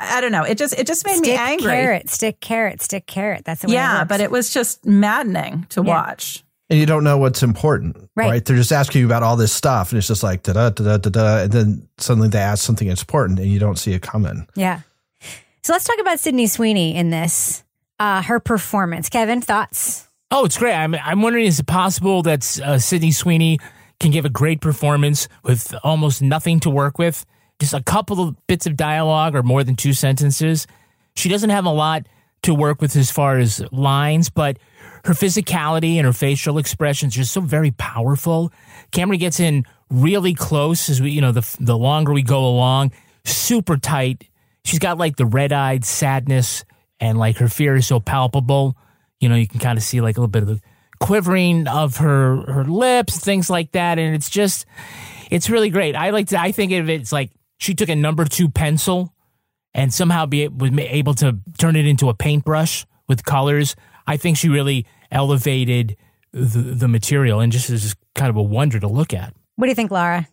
I 0.00 0.20
don't 0.20 0.32
know. 0.32 0.44
It 0.44 0.56
just 0.58 0.78
it 0.78 0.86
just 0.86 1.04
made 1.06 1.16
stick 1.16 1.26
me 1.28 1.36
angry. 1.36 1.66
Stick 1.66 1.70
carrot, 1.76 2.10
stick 2.10 2.40
carrot, 2.40 2.82
stick 2.82 3.06
carrot. 3.06 3.44
That's 3.44 3.62
the 3.62 3.68
way. 3.68 3.74
Yeah, 3.74 3.96
it 3.96 3.98
works. 4.00 4.08
but 4.08 4.20
it 4.20 4.30
was 4.30 4.52
just 4.52 4.84
maddening 4.86 5.66
to 5.70 5.82
Yeah. 5.82 5.88
watch. 5.88 6.44
and 6.70 6.78
you 6.78 6.86
don't 6.86 7.02
know 7.02 7.18
what's 7.18 7.42
important, 7.42 7.96
Right. 8.14 8.30
right? 8.30 8.44
They're 8.44 8.56
just 8.56 8.70
asking 8.72 9.00
you 9.00 9.06
about 9.06 9.24
all 9.24 9.34
this 9.36 9.52
stuff, 9.52 9.90
and 9.90 9.98
it's 9.98 10.06
just 10.06 10.22
like 10.22 10.44
da 10.44 10.52
da 10.52 10.70
da 10.70 10.84
da 10.84 10.96
da 10.98 11.10
da, 11.10 11.36
and 11.42 11.52
then 11.52 11.88
suddenly 11.98 12.28
they 12.28 12.38
ask 12.38 12.64
something 12.64 12.86
that's 12.86 13.02
important, 13.02 13.40
and 13.40 13.48
you 13.50 13.58
don't 13.58 13.76
see 13.76 13.92
it 13.92 14.02
coming. 14.02 14.46
yeah. 14.54 14.80
So 15.62 15.72
let's 15.74 15.84
talk 15.84 15.98
about 16.00 16.20
Sydney 16.20 16.46
Sweeney 16.46 16.94
in 16.96 17.10
this. 17.10 17.64
Uh, 17.98 18.22
her 18.22 18.40
performance. 18.40 19.08
Kevin, 19.10 19.42
thoughts? 19.42 20.06
Oh, 20.30 20.44
it's 20.46 20.56
great. 20.56 20.72
I'm, 20.74 20.94
I'm 20.94 21.20
wondering 21.22 21.44
is 21.44 21.58
it 21.58 21.66
possible 21.66 22.22
that 22.22 22.58
uh, 22.60 22.78
Sydney 22.78 23.10
Sweeney 23.10 23.58
can 23.98 24.10
give 24.10 24.24
a 24.24 24.30
great 24.30 24.60
performance 24.62 25.28
with 25.42 25.74
almost 25.84 26.22
nothing 26.22 26.60
to 26.60 26.70
work 26.70 26.98
with? 26.98 27.26
Just 27.60 27.74
a 27.74 27.82
couple 27.82 28.20
of 28.20 28.46
bits 28.46 28.66
of 28.66 28.76
dialogue 28.76 29.34
or 29.34 29.42
more 29.42 29.62
than 29.62 29.76
two 29.76 29.92
sentences. 29.92 30.66
She 31.14 31.28
doesn't 31.28 31.50
have 31.50 31.66
a 31.66 31.70
lot 31.70 32.06
to 32.42 32.54
work 32.54 32.80
with 32.80 32.96
as 32.96 33.10
far 33.10 33.38
as 33.38 33.62
lines, 33.70 34.30
but 34.30 34.58
her 35.04 35.12
physicality 35.12 35.96
and 35.96 36.06
her 36.06 36.12
facial 36.12 36.58
expressions 36.58 37.14
are 37.14 37.20
just 37.20 37.32
so 37.32 37.40
very 37.40 37.70
powerful. 37.72 38.52
Camera 38.92 39.16
gets 39.16 39.40
in 39.40 39.64
really 39.90 40.34
close 40.34 40.88
as 40.88 41.00
we, 41.02 41.10
you 41.10 41.20
know, 41.20 41.32
the 41.32 41.56
the 41.60 41.76
longer 41.76 42.12
we 42.12 42.22
go 42.22 42.46
along, 42.46 42.92
super 43.24 43.76
tight. 43.76 44.24
She's 44.64 44.78
got 44.78 44.98
like 44.98 45.16
the 45.16 45.26
red 45.26 45.52
eyed 45.52 45.84
sadness 45.84 46.64
and 46.98 47.18
like 47.18 47.38
her 47.38 47.48
fear 47.48 47.76
is 47.76 47.86
so 47.86 48.00
palpable. 48.00 48.76
You 49.20 49.28
know, 49.28 49.34
you 49.34 49.48
can 49.48 49.60
kind 49.60 49.76
of 49.76 49.82
see 49.82 50.00
like 50.00 50.16
a 50.16 50.20
little 50.20 50.30
bit 50.30 50.42
of 50.42 50.48
the 50.48 50.60
quivering 51.00 51.66
of 51.66 51.96
her 51.98 52.36
her 52.50 52.64
lips, 52.64 53.18
things 53.18 53.50
like 53.50 53.72
that, 53.72 53.98
and 53.98 54.14
it's 54.14 54.30
just 54.30 54.66
it's 55.30 55.50
really 55.50 55.70
great. 55.70 55.96
I 55.96 56.10
like 56.10 56.28
to 56.28 56.40
I 56.40 56.52
think 56.52 56.72
of 56.72 56.88
it 56.88 57.02
as 57.02 57.12
like 57.12 57.30
she 57.60 57.74
took 57.74 57.88
a 57.88 57.94
number 57.94 58.24
two 58.24 58.48
pencil 58.48 59.14
and 59.72 59.94
somehow 59.94 60.26
be 60.26 60.48
was 60.48 60.70
able 60.76 61.14
to 61.14 61.38
turn 61.58 61.76
it 61.76 61.86
into 61.86 62.08
a 62.08 62.14
paintbrush 62.14 62.86
with 63.06 63.24
colors. 63.24 63.76
I 64.06 64.16
think 64.16 64.36
she 64.36 64.48
really 64.48 64.86
elevated 65.12 65.96
the, 66.32 66.58
the 66.58 66.88
material 66.88 67.40
and 67.40 67.52
just 67.52 67.70
is 67.70 67.94
kind 68.14 68.30
of 68.30 68.36
a 68.36 68.42
wonder 68.42 68.80
to 68.80 68.88
look 68.88 69.14
at. 69.14 69.34
What 69.56 69.66
do 69.66 69.68
you 69.68 69.74
think, 69.74 69.90
Lara? 69.90 70.26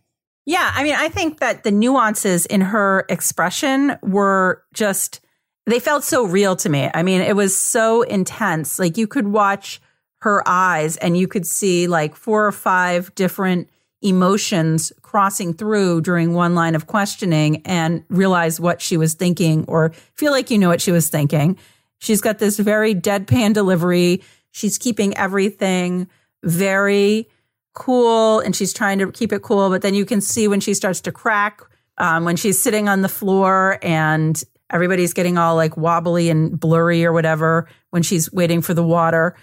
Yeah, 0.45 0.71
I 0.73 0.83
mean, 0.83 0.95
I 0.95 1.09
think 1.09 1.39
that 1.39 1.63
the 1.63 1.71
nuances 1.71 2.45
in 2.45 2.61
her 2.61 3.05
expression 3.09 3.97
were 4.01 4.63
just 4.73 5.19
they 5.65 5.79
felt 5.79 6.05
so 6.05 6.25
real 6.25 6.55
to 6.55 6.69
me. 6.69 6.89
I 6.93 7.03
mean, 7.03 7.19
it 7.19 7.35
was 7.35 7.55
so 7.55 8.03
intense. 8.03 8.79
Like 8.79 8.97
you 8.97 9.05
could 9.05 9.27
watch 9.27 9.81
her 10.21 10.41
eyes 10.47 10.95
and 10.97 11.17
you 11.17 11.27
could 11.27 11.45
see 11.45 11.87
like 11.87 12.15
four 12.15 12.47
or 12.47 12.53
five 12.53 13.13
different 13.15 13.69
emotions 14.01 14.91
crossing 15.01 15.53
through 15.53 16.01
during 16.01 16.33
one 16.33 16.53
line 16.53 16.75
of 16.75 16.87
questioning 16.87 17.61
and 17.65 18.03
realize 18.09 18.59
what 18.59 18.81
she 18.81 18.97
was 18.97 19.15
thinking 19.15 19.65
or 19.67 19.91
feel 20.13 20.31
like 20.31 20.51
you 20.51 20.57
know 20.57 20.69
what 20.69 20.81
she 20.81 20.91
was 20.91 21.09
thinking. 21.09 21.57
She's 21.99 22.21
got 22.21 22.37
this 22.37 22.59
very 22.59 22.93
deadpan 22.93 23.53
delivery. 23.53 24.21
She's 24.51 24.77
keeping 24.77 25.17
everything 25.17 26.07
very 26.43 27.27
cool 27.73 28.39
and 28.39 28.55
she's 28.55 28.73
trying 28.73 28.99
to 28.99 29.11
keep 29.11 29.31
it 29.31 29.41
cool. 29.41 29.69
But 29.69 29.81
then 29.81 29.93
you 29.93 30.05
can 30.05 30.21
see 30.21 30.47
when 30.47 30.59
she 30.59 30.73
starts 30.73 31.01
to 31.01 31.11
crack, 31.11 31.61
um, 31.97 32.23
when 32.25 32.35
she's 32.35 32.61
sitting 32.61 32.87
on 32.87 33.01
the 33.01 33.09
floor 33.09 33.79
and 33.81 34.41
everybody's 34.69 35.13
getting 35.13 35.37
all 35.37 35.55
like 35.55 35.77
wobbly 35.77 36.29
and 36.29 36.59
blurry 36.59 37.05
or 37.05 37.13
whatever 37.13 37.67
when 37.89 38.03
she's 38.03 38.31
waiting 38.31 38.61
for 38.61 38.73
the 38.73 38.83
water. 38.83 39.35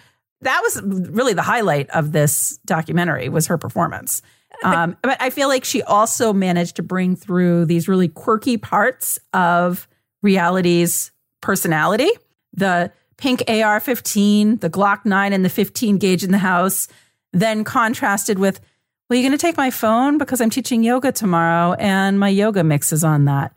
That 0.42 0.60
was 0.62 0.82
really 0.82 1.32
the 1.32 1.42
highlight 1.42 1.88
of 1.90 2.12
this 2.12 2.58
documentary 2.66 3.28
was 3.28 3.46
her 3.46 3.56
performance. 3.56 4.20
Um, 4.64 4.96
but 5.02 5.20
I 5.20 5.30
feel 5.30 5.48
like 5.48 5.64
she 5.64 5.82
also 5.82 6.32
managed 6.32 6.76
to 6.76 6.82
bring 6.82 7.16
through 7.16 7.66
these 7.66 7.86
really 7.86 8.08
quirky 8.08 8.56
parts 8.56 9.18
of 9.32 9.86
reality's 10.22 11.12
personality. 11.42 12.08
The 12.54 12.90
pink 13.16 13.42
AR 13.46 13.78
15, 13.78 14.58
the 14.58 14.70
Glock 14.70 15.04
9, 15.04 15.32
and 15.32 15.44
the 15.44 15.50
15 15.50 15.98
gauge 15.98 16.24
in 16.24 16.32
the 16.32 16.38
house, 16.38 16.88
then 17.32 17.62
contrasted 17.64 18.38
with, 18.38 18.60
well, 19.08 19.18
you're 19.18 19.28
going 19.28 19.38
to 19.38 19.42
take 19.46 19.56
my 19.56 19.70
phone 19.70 20.18
because 20.18 20.40
I'm 20.40 20.50
teaching 20.50 20.82
yoga 20.82 21.12
tomorrow 21.12 21.74
and 21.74 22.18
my 22.18 22.28
yoga 22.28 22.64
mix 22.64 22.92
is 22.92 23.04
on 23.04 23.26
that. 23.26 23.52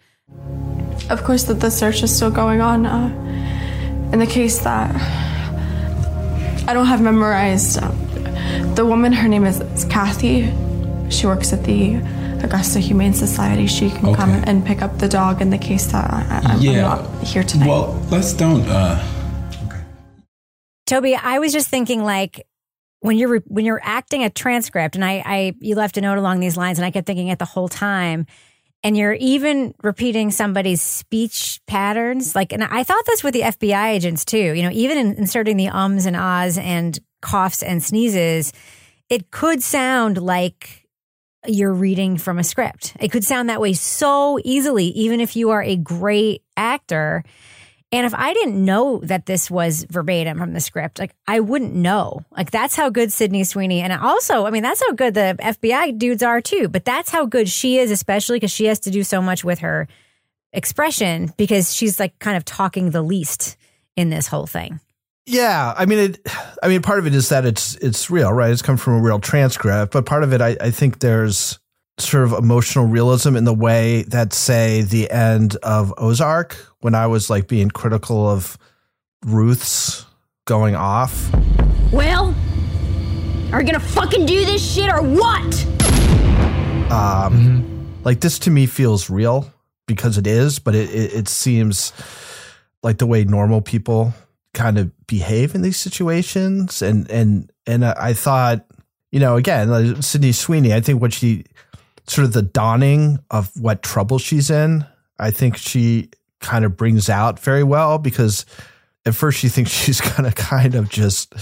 Of 1.10 1.24
course, 1.24 1.46
that 1.46 1.62
the 1.62 1.72
search 1.72 2.04
is 2.04 2.14
still 2.14 2.32
going 2.32 2.60
on. 2.60 2.86
Uh, 2.86 3.08
in 4.12 4.20
the 4.20 4.28
case 4.28 4.60
that 4.60 4.94
I 6.68 6.74
don't 6.74 6.88
have 6.88 7.02
memorized, 7.02 7.80
uh, 7.82 7.92
the 8.76 8.86
woman, 8.86 9.14
her 9.14 9.28
name 9.28 9.46
is 9.46 9.62
is 9.62 9.86
Kathy. 9.86 10.52
She 11.10 11.26
works 11.26 11.54
at 11.54 11.64
the 11.64 11.96
Augusta 12.44 12.80
Humane 12.80 13.14
Society. 13.14 13.66
She 13.68 13.90
can 13.90 14.14
come 14.14 14.30
and 14.32 14.66
pick 14.66 14.82
up 14.82 14.98
the 15.00 15.08
dog 15.08 15.42
in 15.42 15.50
the 15.50 15.58
case 15.58 15.88
that 15.92 16.10
I, 16.12 16.42
I, 16.44 16.54
I'm 16.54 16.62
Yeah. 16.62 16.82
not 16.82 17.24
here 17.24 17.44
tonight. 17.44 17.68
Well, 17.68 18.00
let's 18.12 18.34
don't. 18.34 18.68
Uh, 18.68 19.04
Toby, 20.86 21.16
I 21.16 21.40
was 21.40 21.52
just 21.52 21.68
thinking 21.70 22.04
like 22.04 22.46
when 23.02 23.18
you're 23.18 23.40
when 23.48 23.66
you're 23.66 23.82
acting 23.84 24.24
a 24.24 24.30
transcript, 24.30 24.96
and 24.96 25.04
I, 25.04 25.22
I 25.26 25.54
you 25.60 25.76
left 25.76 25.98
a 25.98 26.02
note 26.02 26.18
along 26.18 26.40
these 26.40 26.58
lines, 26.58 26.78
and 26.80 26.86
I 26.86 26.92
kept 26.92 27.08
thinking 27.08 27.28
it 27.28 27.40
the 27.40 27.46
whole 27.46 27.68
time. 27.70 28.26
And 28.84 28.96
you're 28.96 29.14
even 29.14 29.74
repeating 29.82 30.30
somebody's 30.30 30.82
speech 30.84 31.60
patterns, 31.68 32.36
like, 32.36 32.54
and 32.54 32.64
I 32.64 32.84
thought 32.84 33.06
this 33.08 33.24
with 33.24 33.34
the 33.34 33.42
FBI 33.42 33.90
agents 33.90 34.24
too. 34.24 34.38
You 34.54 34.62
know, 34.64 34.70
even 34.72 34.98
in 34.98 35.14
inserting 35.16 35.58
the 35.58 35.70
ums 35.70 36.06
and 36.06 36.16
ahs 36.16 36.58
and 36.58 36.98
coughs 37.22 37.64
and 37.64 37.82
sneezes, 37.84 38.54
it 39.10 39.32
could 39.32 39.64
sound 39.64 40.20
like 40.22 40.87
you're 41.46 41.74
reading 41.74 42.18
from 42.18 42.40
a 42.40 42.44
script. 42.44 42.96
It 43.00 43.12
could 43.12 43.24
sound 43.24 43.50
that 43.50 43.62
way 43.62 43.74
so 43.74 44.40
easily, 44.44 44.86
even 44.88 45.22
if 45.22 45.36
you 45.36 45.52
are 45.52 45.62
a 45.62 45.76
great 45.76 46.44
actor. 46.56 47.24
And 47.92 48.06
if 48.06 48.14
I 48.14 48.34
didn't 48.34 48.64
know 48.64 49.00
that 49.04 49.26
this 49.26 49.50
was 49.50 49.86
verbatim 49.90 50.40
from 50.40 50.54
the 50.54 50.60
script, 50.60 51.00
like 51.00 51.16
I 51.26 51.40
wouldn't 51.40 51.74
know. 51.74 52.26
Like 52.36 52.52
that's 52.52 52.76
how 52.76 52.90
good 52.90 53.14
Sydney 53.14 53.44
Sweeney 53.46 53.82
and 53.82 53.94
also, 53.94 54.46
I 54.46 54.52
mean, 54.52 54.64
that's 54.64 54.82
how 54.86 54.92
good 54.92 55.14
the 55.14 55.38
FBI 55.40 55.98
dudes 55.98 56.24
are 56.24 56.42
too. 56.42 56.68
But 56.68 56.84
that's 56.84 57.10
how 57.10 57.26
good 57.26 57.48
she 57.48 57.78
is, 57.78 57.92
especially 57.92 58.38
because 58.38 58.52
she 58.52 58.66
has 58.66 58.80
to 58.82 58.92
do 58.92 59.04
so 59.04 59.22
much 59.22 59.44
with 59.44 59.60
her 59.60 59.88
expression 60.52 61.32
because 61.38 61.74
she's 61.74 62.00
like 62.00 62.18
kind 62.20 62.36
of 62.36 62.44
talking 62.44 62.90
the 62.90 63.02
least 63.02 63.58
in 63.96 64.10
this 64.10 64.28
whole 64.28 64.48
thing. 64.48 64.80
Yeah, 65.30 65.74
I 65.78 65.86
mean, 65.86 66.00
it. 66.00 66.28
I 66.64 66.70
mean, 66.70 66.82
part 66.82 67.00
of 67.00 67.06
it 67.06 67.14
is 67.14 67.28
that 67.30 67.46
it's 67.46 67.76
it's 67.76 68.10
real, 68.10 68.32
right? 68.32 68.50
It's 68.50 68.62
come 68.62 68.78
from 68.78 68.94
a 68.94 69.02
real 69.02 69.20
transcript, 69.20 69.92
but 69.92 70.06
part 70.06 70.24
of 70.24 70.32
it, 70.32 70.40
I, 70.42 70.56
I 70.62 70.72
think, 70.72 71.00
there's 71.00 71.60
sort 72.00 72.24
of 72.24 72.32
emotional 72.32 72.86
realism 72.86 73.36
in 73.36 73.44
the 73.44 73.54
way 73.54 74.04
that, 74.04 74.32
say, 74.32 74.84
the 74.84 75.12
end 75.12 75.58
of 75.58 75.94
Ozark, 75.98 76.56
when 76.80 76.96
I 76.96 77.08
was 77.08 77.30
like 77.30 77.50
being 77.50 77.70
critical 77.70 78.30
of 78.30 78.58
Ruth's 79.26 80.06
going 80.46 80.76
off. 80.76 81.30
Well, 81.92 82.34
Are 83.52 83.60
you 83.62 83.68
gonna 83.68 83.82
fucking 83.82 84.26
do 84.26 84.46
this 84.46 84.76
shit 84.76 84.90
or 84.90 85.02
what? 85.02 85.66
Um, 86.90 88.00
like 88.06 88.22
this 88.22 88.40
to 88.40 88.50
me 88.50 88.66
feels 88.66 89.10
real 89.10 89.52
because 89.88 90.18
it 90.18 90.26
is, 90.26 90.60
but 90.60 90.74
it, 90.74 90.90
it, 90.90 91.14
it 91.14 91.28
seems 91.28 91.92
like 92.82 92.98
the 92.98 93.06
way 93.06 93.26
normal 93.26 93.62
people 93.62 94.14
kind 94.58 94.80
of 94.80 94.92
behave 95.06 95.54
in 95.54 95.62
these 95.62 95.78
situations. 95.78 96.82
And, 96.82 97.10
and, 97.12 97.52
and 97.68 97.86
I 97.86 98.14
thought, 98.14 98.66
you 99.12 99.20
know, 99.20 99.38
again, 99.38 100.02
Sydney 100.02 100.32
Sweeney, 100.32 100.74
I 100.74 100.82
think 100.82 101.00
what 101.00 101.14
she 101.14 101.46
sort 102.08 102.26
of 102.26 102.34
the 102.34 102.42
dawning 102.42 103.20
of 103.30 103.52
what 103.56 103.84
trouble 103.84 104.18
she's 104.18 104.50
in, 104.50 104.84
I 105.20 105.30
think 105.30 105.58
she 105.58 106.10
kind 106.40 106.66
of 106.66 106.76
brings 106.76 107.08
out 107.08 107.40
very 107.40 107.64
well 107.64 108.00
because 108.00 108.46
at 109.06 109.14
first 109.14 109.40
she 109.40 109.48
thinks 109.48 109.70
she's 109.84 110.02
to 110.32 110.32
kind 110.36 110.74
of 110.74 110.90
just, 110.90 111.34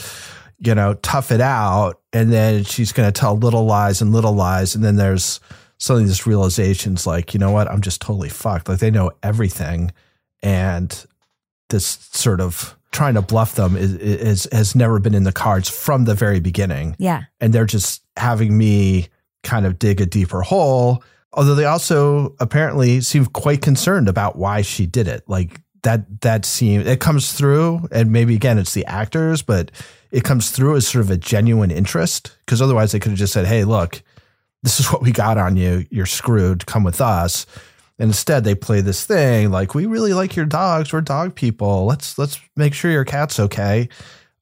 you 0.60 0.76
know, 0.76 0.96
tough 0.96 1.32
it 1.32 1.42
out. 1.42 2.02
And 2.12 2.34
then 2.34 2.66
she's 2.66 2.92
to 3.12 3.18
tell 3.18 3.38
little 3.38 3.66
lies 3.66 4.02
and 4.02 4.12
little 4.12 4.34
lies. 4.34 4.76
And 4.76 4.84
then 4.84 4.98
there's 4.98 5.40
suddenly 5.78 6.08
this 6.08 6.28
realization's 6.28 7.08
like, 7.08 7.34
you 7.34 7.40
know 7.40 7.52
what? 7.52 7.72
I'm 7.72 7.82
just 7.82 8.02
totally 8.02 8.30
fucked. 8.30 8.68
Like 8.68 8.80
they 8.80 8.92
know 8.92 9.12
everything. 9.24 9.94
And 10.44 11.06
this 11.70 11.86
sort 12.12 12.42
of 12.42 12.78
trying 12.96 13.14
to 13.16 13.22
bluff 13.22 13.56
them 13.56 13.76
is, 13.76 13.94
is 13.96 14.48
has 14.52 14.76
never 14.76 15.00
been 15.00 15.14
in 15.14 15.24
the 15.24 15.32
cards 15.32 15.70
from 15.70 16.06
the 16.06 16.16
very 16.16 16.40
beginning. 16.40 16.96
Yeah. 16.98 17.24
And 17.40 17.54
they're 17.54 17.66
just 17.66 18.02
having 18.18 18.58
me 18.58 19.10
kind 19.44 19.66
of 19.66 19.78
dig 19.78 20.02
a 20.02 20.06
deeper 20.06 20.42
hole. 20.42 21.04
Although 21.34 21.56
they 21.56 21.66
also 21.66 22.36
apparently 22.40 23.02
seem 23.02 23.26
quite 23.26 23.62
concerned 23.62 24.08
about 24.08 24.38
why 24.38 24.62
she 24.62 24.86
did 24.86 25.08
it. 25.08 25.24
Like 25.28 25.60
that 25.84 26.22
that 26.22 26.46
seems 26.46 26.88
it 26.88 27.00
comes 27.00 27.34
through 27.34 27.88
and 27.92 28.12
maybe 28.12 28.34
again 28.34 28.58
it's 28.58 28.74
the 28.74 28.86
actors, 28.86 29.42
but 29.42 29.72
it 30.12 30.24
comes 30.24 30.50
through 30.50 30.78
as 30.78 30.88
sort 30.88 31.04
of 31.04 31.12
a 31.12 31.18
genuine 31.18 31.72
interest. 31.72 32.38
Because 32.46 32.62
otherwise 32.62 32.94
they 32.94 33.00
could 33.00 33.12
have 33.12 33.20
just 33.20 33.34
said, 33.34 33.46
Hey, 33.46 33.66
look, 33.66 34.02
this 34.64 34.80
is 34.80 34.92
what 34.92 35.02
we 35.02 35.12
got 35.12 35.38
on 35.38 35.58
you. 35.58 35.86
You're 35.92 36.06
screwed. 36.06 36.66
Come 36.66 36.84
with 36.86 37.02
us. 37.02 37.46
And 37.98 38.10
instead 38.10 38.44
they 38.44 38.56
play 38.56 38.82
this 38.82 39.06
thing 39.06 39.52
like, 39.52 39.74
we 39.74 39.86
really 39.86 40.14
like 40.14 40.36
your 40.36 40.46
dogs. 40.46 40.92
We're 40.92 41.02
dog 41.02 41.36
people. 41.36 41.86
Let's 41.86 42.18
let's 42.18 42.40
make 42.56 42.74
sure 42.74 42.92
your 42.92 43.06
cat's 43.06 43.40
okay. 43.40 43.90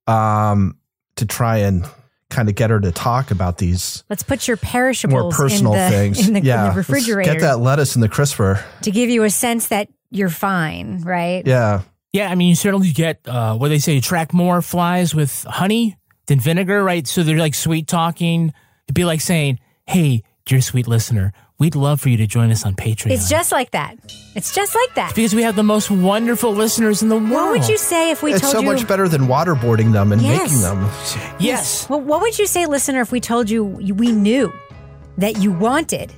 Um, 0.08 0.78
to 1.16 1.26
try 1.26 1.58
and 1.60 1.86
kind 2.30 2.50
of 2.50 2.56
get 2.56 2.72
her 2.72 2.80
to 2.80 2.92
talk 2.92 3.32
about 3.32 3.60
these 3.60 4.04
Let's 4.10 4.24
put 4.24 4.48
your 4.48 4.58
perishables 4.58 5.22
more 5.22 5.32
personal 5.32 5.74
in 5.74 5.80
the, 5.80 5.90
things. 5.90 6.28
in 6.28 6.34
the, 6.34 6.40
in 6.40 6.46
yeah, 6.46 6.62
the 6.62 6.76
let's 6.76 6.78
refrigerator 6.78 7.34
Get 7.34 7.42
that 7.42 7.60
lettuce 7.60 7.96
in 7.96 8.02
the 8.02 8.10
crisper. 8.10 8.64
to 8.82 8.92
give 8.92 9.10
you 9.10 9.24
a 9.24 9.30
sense 9.30 9.68
that 9.68 9.88
you're 10.10 10.30
fine, 10.30 11.02
right? 11.02 11.46
Yeah. 11.46 11.82
Yeah, 12.12 12.30
I 12.30 12.36
mean, 12.36 12.50
you 12.50 12.56
certainly 12.56 12.92
get 12.92 13.28
uh, 13.28 13.56
what 13.58 13.70
they 13.70 13.80
say: 13.80 13.98
attract 13.98 14.34
more 14.34 14.62
flies 14.62 15.16
with 15.16 15.46
honey 15.50 15.98
than 16.28 16.40
vinegar, 16.40 16.84
right? 16.84 17.08
So 17.08 17.24
they're 17.24 17.40
like 17.40 17.56
sweet 17.56 17.88
talking. 17.88 18.54
It'd 18.86 18.94
be 18.94 19.04
like 19.04 19.20
saying, 19.20 19.60
"Hey, 19.88 20.22
dear 20.46 20.62
sweet 20.62 20.88
listener, 20.88 21.34
we'd 21.60 21.76
love 21.76 22.02
for 22.02 22.10
you 22.10 22.18
to 22.18 22.28
join 22.28 22.52
us 22.52 22.66
on 22.66 22.76
Patreon." 22.76 23.12
It's 23.12 23.30
just 23.30 23.52
like 23.52 23.72
that. 23.72 23.96
It's 24.36 24.54
just 24.54 24.74
like 24.76 24.96
that. 24.96 25.14
because 25.16 25.36
we 25.36 25.44
have 25.44 25.56
the 25.56 25.64
most 25.64 25.92
wonderful 25.92 26.54
listeners 26.54 27.02
in 27.04 27.10
the 27.10 27.16
world. 27.18 27.32
What 27.32 27.52
would 27.60 27.68
you 27.70 27.78
say 27.78 28.12
if 28.12 28.24
we 28.24 28.34
it's 28.34 28.42
told 28.42 28.54
so 28.54 28.60
you? 28.62 28.66
much 28.66 28.88
better 28.88 29.08
than 29.08 29.24
waterboarding 29.28 29.92
them 29.94 30.12
and 30.12 30.22
Yes. 30.22 30.42
making 30.52 30.62
them. 30.62 30.90
Yes. 31.40 31.88
Well, 31.90 32.02
what 32.02 32.22
would 32.22 32.38
you 32.40 32.48
say, 32.48 32.66
listener, 32.66 33.02
if 33.02 33.12
we 33.12 33.20
told 33.20 33.50
you 33.50 33.64
we 33.64 34.12
knew 34.12 34.52
that 35.18 35.38
you 35.38 35.52
wanted 35.52 36.12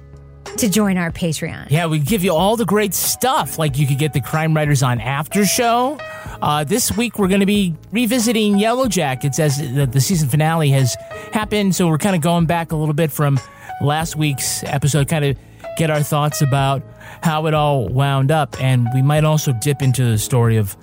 to 0.58 0.70
join 0.70 0.98
our 0.98 1.12
Patreon? 1.12 1.68
Yeah, 1.70 1.88
we 1.88 2.00
give 2.00 2.24
you 2.24 2.34
all 2.34 2.56
the 2.56 2.66
great 2.66 2.94
stuff. 2.94 3.60
Like 3.60 3.78
you 3.78 3.86
could 3.86 4.00
get 4.00 4.14
the 4.14 4.22
Crime 4.22 4.54
Writers 4.56 4.82
on 4.82 5.02
After 5.02 5.46
Show. 5.46 5.98
Uh, 6.42 6.64
this 6.64 6.96
week 6.96 7.20
we're 7.20 7.28
going 7.28 7.40
to 7.42 7.46
be 7.46 7.76
revisiting 7.92 8.58
Yellow 8.58 8.88
Jackets 8.88 9.40
as 9.40 9.58
the, 9.58 9.86
the 9.86 10.00
season 10.00 10.30
finale 10.30 10.70
has 10.70 10.96
happened. 11.34 11.76
So 11.76 11.88
we're 11.88 11.98
kind 11.98 12.16
of 12.16 12.22
going 12.22 12.46
back 12.46 12.72
a 12.72 12.76
little 12.78 12.94
bit 12.94 13.12
from 13.12 13.40
last 13.82 14.16
week's 14.16 14.64
episode, 14.64 15.08
kind 15.08 15.26
of 15.26 15.38
get 15.78 15.90
our 15.90 16.02
thoughts 16.04 16.42
about 16.42 16.84
how 17.22 17.46
it 17.48 17.54
all 17.54 17.88
wound 17.88 18.32
up. 18.32 18.60
And 18.62 18.88
we 18.94 19.02
might 19.02 19.24
also 19.24 19.54
dip 19.54 19.82
into 19.82 20.04
the 20.04 20.18
story 20.18 20.58
of 20.58 20.76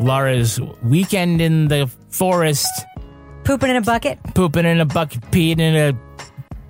Lara's 0.00 0.60
weekend 0.82 1.40
in 1.40 1.68
the 1.68 1.90
forest, 2.10 2.68
Pooping 3.44 3.70
in 3.70 3.76
a 3.76 3.80
bucket? 3.80 4.18
pooping 4.34 4.66
in 4.66 4.78
a 4.80 4.84
bucket, 4.84 5.22
peeing 5.30 5.58
in 5.58 5.74
a 5.74 5.98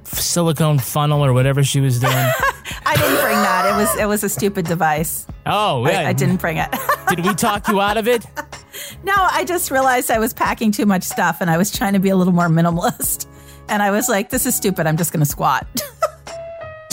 silicone 0.04 0.78
funnel 0.78 1.24
or 1.24 1.33
whatever 1.33 1.64
she 1.64 1.81
was 1.81 1.98
doing. 1.98 2.12
I 2.87 2.94
didn't 2.96 3.20
bring 3.20 3.37
that. 3.37 3.70
It 3.72 3.76
was 3.76 3.96
it 3.98 4.07
was 4.07 4.24
a 4.24 4.28
stupid 4.28 4.64
device. 4.66 5.26
Oh, 5.46 5.85
I, 5.85 5.90
yeah. 5.90 6.09
I 6.09 6.12
didn't 6.12 6.37
bring 6.37 6.57
it. 6.59 6.68
Did 7.09 7.24
we 7.24 7.35
talk 7.35 7.68
you 7.68 7.81
out 7.81 7.96
of 7.96 8.07
it? 8.07 8.24
no, 9.02 9.12
I 9.16 9.44
just 9.44 9.70
realized 9.70 10.11
I 10.11 10.18
was 10.18 10.33
packing 10.33 10.70
too 10.72 10.87
much 10.87 11.02
stuff 11.02 11.40
and 11.40 11.50
I 11.50 11.57
was 11.57 11.70
trying 11.70 11.94
to 11.94 11.98
be 11.98 12.11
a 12.11 12.16
little 12.16 12.33
more 12.33 12.48
minimalist. 12.48 13.26
And 13.68 13.83
I 13.83 13.90
was 13.90 14.09
like, 14.09 14.31
this 14.31 14.46
is 14.46 14.54
stupid. 14.54 14.87
I'm 14.87 14.96
just 14.96 15.12
going 15.12 15.20
to 15.24 15.31
squat. 15.31 15.66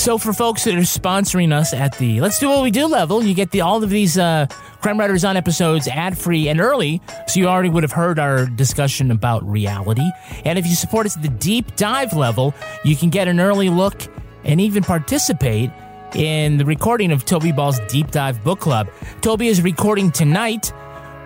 So 0.06 0.20
for 0.20 0.34
folks 0.34 0.66
that 0.66 0.76
are 0.76 0.82
sponsoring 0.82 1.52
us 1.52 1.74
at 1.74 1.98
the 1.98 2.22
Let's 2.22 2.38
Do 2.38 2.50
What 2.50 2.62
We 2.62 2.70
Do 2.70 2.86
level, 2.86 3.24
you 3.24 3.34
get 3.34 3.50
the 3.50 3.62
all 3.62 3.84
of 3.84 3.90
these 3.90 4.20
uh, 4.20 4.46
Crime 4.80 5.00
Writers 5.00 5.26
on 5.26 5.36
episodes 5.36 5.88
ad 5.88 6.16
free 6.16 6.48
and 6.48 6.62
early, 6.62 7.02
so 7.28 7.40
you 7.40 7.48
already 7.48 7.70
would 7.70 7.82
have 7.82 7.92
heard 7.92 8.20
our 8.20 8.46
discussion 8.46 9.10
about 9.10 9.44
reality. 9.50 10.08
And 10.44 10.60
if 10.60 10.68
you 10.68 10.76
support 10.76 11.08
us 11.08 11.16
at 11.16 11.24
the 11.24 11.30
deep 11.30 11.76
dive 11.76 12.14
level, 12.14 12.54
you 12.84 12.96
can 12.96 13.10
get 13.10 13.28
an 13.28 13.40
early 13.40 13.70
look 13.70 14.00
and 14.44 14.62
even 14.62 14.84
participate 14.84 15.72
in 16.14 16.58
the 16.58 16.66
recording 16.66 17.12
of 17.12 17.26
Toby 17.26 17.52
Ball's 17.52 17.80
Deep 17.88 18.12
Dive 18.12 18.44
Book 18.44 18.60
Club. 18.60 18.88
Toby 19.22 19.48
is 19.48 19.64
recording 19.64 20.12
tonight. 20.12 20.72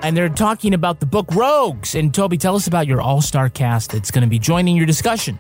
And 0.01 0.15
they're 0.15 0.29
talking 0.29 0.73
about 0.73 0.99
the 0.99 1.05
book 1.05 1.27
Rogues. 1.33 1.93
And 1.95 2.13
Toby, 2.13 2.37
tell 2.37 2.55
us 2.55 2.67
about 2.67 2.87
your 2.87 3.01
all 3.01 3.21
star 3.21 3.49
cast 3.49 3.91
that's 3.91 4.11
going 4.11 4.23
to 4.23 4.29
be 4.29 4.39
joining 4.39 4.77
your 4.77 4.85
discussion. 4.85 5.39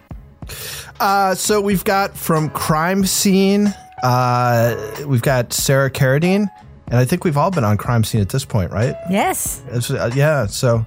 Uh, 0.99 1.35
so 1.35 1.61
we've 1.61 1.83
got 1.83 2.17
from 2.17 2.49
Crime 2.49 3.05
Scene, 3.05 3.73
uh, 4.03 5.03
we've 5.05 5.21
got 5.21 5.53
Sarah 5.53 5.91
Carradine, 5.91 6.47
and 6.87 6.95
I 6.95 7.05
think 7.05 7.23
we've 7.23 7.37
all 7.37 7.51
been 7.51 7.63
on 7.63 7.77
Crime 7.77 8.03
Scene 8.03 8.21
at 8.21 8.29
this 8.29 8.45
point, 8.45 8.71
right? 8.71 8.95
Yes. 9.09 9.61
Uh, 9.91 10.11
yeah, 10.15 10.47
so 10.47 10.85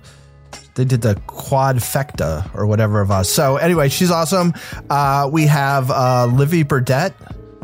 they 0.74 0.84
did 0.84 1.02
the 1.02 1.14
quadfecta 1.26 2.52
or 2.54 2.66
whatever 2.66 3.00
of 3.00 3.10
us. 3.10 3.28
So 3.30 3.56
anyway, 3.56 3.88
she's 3.88 4.10
awesome. 4.10 4.52
Uh, 4.90 5.28
we 5.32 5.46
have 5.46 5.90
uh, 5.90 6.26
Livy 6.26 6.62
Burdett, 6.62 7.14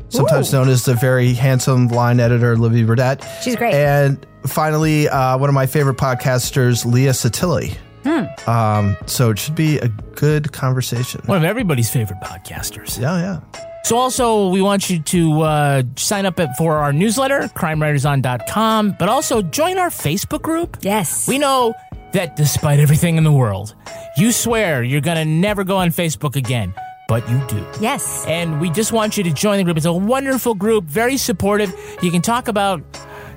sometimes 0.08 0.52
known 0.52 0.68
as 0.68 0.84
the 0.84 0.94
very 0.94 1.34
handsome 1.34 1.88
line 1.88 2.20
editor, 2.20 2.56
Livy 2.56 2.84
Burdett. 2.84 3.24
She's 3.42 3.56
great. 3.56 3.74
And 3.74 4.24
finally, 4.46 5.08
uh, 5.08 5.36
one 5.38 5.48
of 5.48 5.54
my 5.54 5.66
favorite 5.66 5.96
podcasters, 5.96 6.84
Leah 6.90 7.12
Sottile. 7.12 7.76
Hmm. 8.04 8.50
Um, 8.50 8.96
so 9.06 9.30
it 9.30 9.38
should 9.38 9.54
be 9.54 9.78
a 9.78 9.88
good 9.88 10.52
conversation. 10.52 11.20
One 11.26 11.38
of 11.38 11.44
everybody's 11.44 11.90
favorite 11.90 12.20
podcasters. 12.20 12.98
Yeah, 12.98 13.18
yeah. 13.18 13.62
So 13.84 13.96
also 13.96 14.48
we 14.48 14.60
want 14.62 14.90
you 14.90 15.00
to 15.00 15.40
uh, 15.42 15.82
sign 15.96 16.26
up 16.26 16.38
at- 16.40 16.56
for 16.56 16.78
our 16.78 16.92
newsletter, 16.92 17.48
crimewriterson.com, 17.56 18.96
but 18.98 19.08
also 19.08 19.42
join 19.42 19.78
our 19.78 19.88
Facebook 19.90 20.42
group. 20.42 20.78
Yes. 20.82 21.26
We 21.28 21.38
know 21.38 21.74
that 22.12 22.36
despite 22.36 22.80
everything 22.80 23.16
in 23.16 23.24
the 23.24 23.32
world, 23.32 23.74
you 24.16 24.32
swear 24.32 24.82
you're 24.82 25.00
going 25.00 25.16
to 25.16 25.24
never 25.24 25.64
go 25.64 25.76
on 25.76 25.88
Facebook 25.90 26.36
again, 26.36 26.74
but 27.08 27.28
you 27.28 27.44
do. 27.48 27.66
Yes. 27.80 28.24
And 28.26 28.60
we 28.60 28.70
just 28.70 28.92
want 28.92 29.16
you 29.16 29.24
to 29.24 29.32
join 29.32 29.58
the 29.58 29.64
group. 29.64 29.76
It's 29.76 29.86
a 29.86 29.92
wonderful 29.92 30.54
group, 30.54 30.84
very 30.84 31.16
supportive. 31.16 31.74
You 32.02 32.12
can 32.12 32.22
talk 32.22 32.46
about 32.46 32.82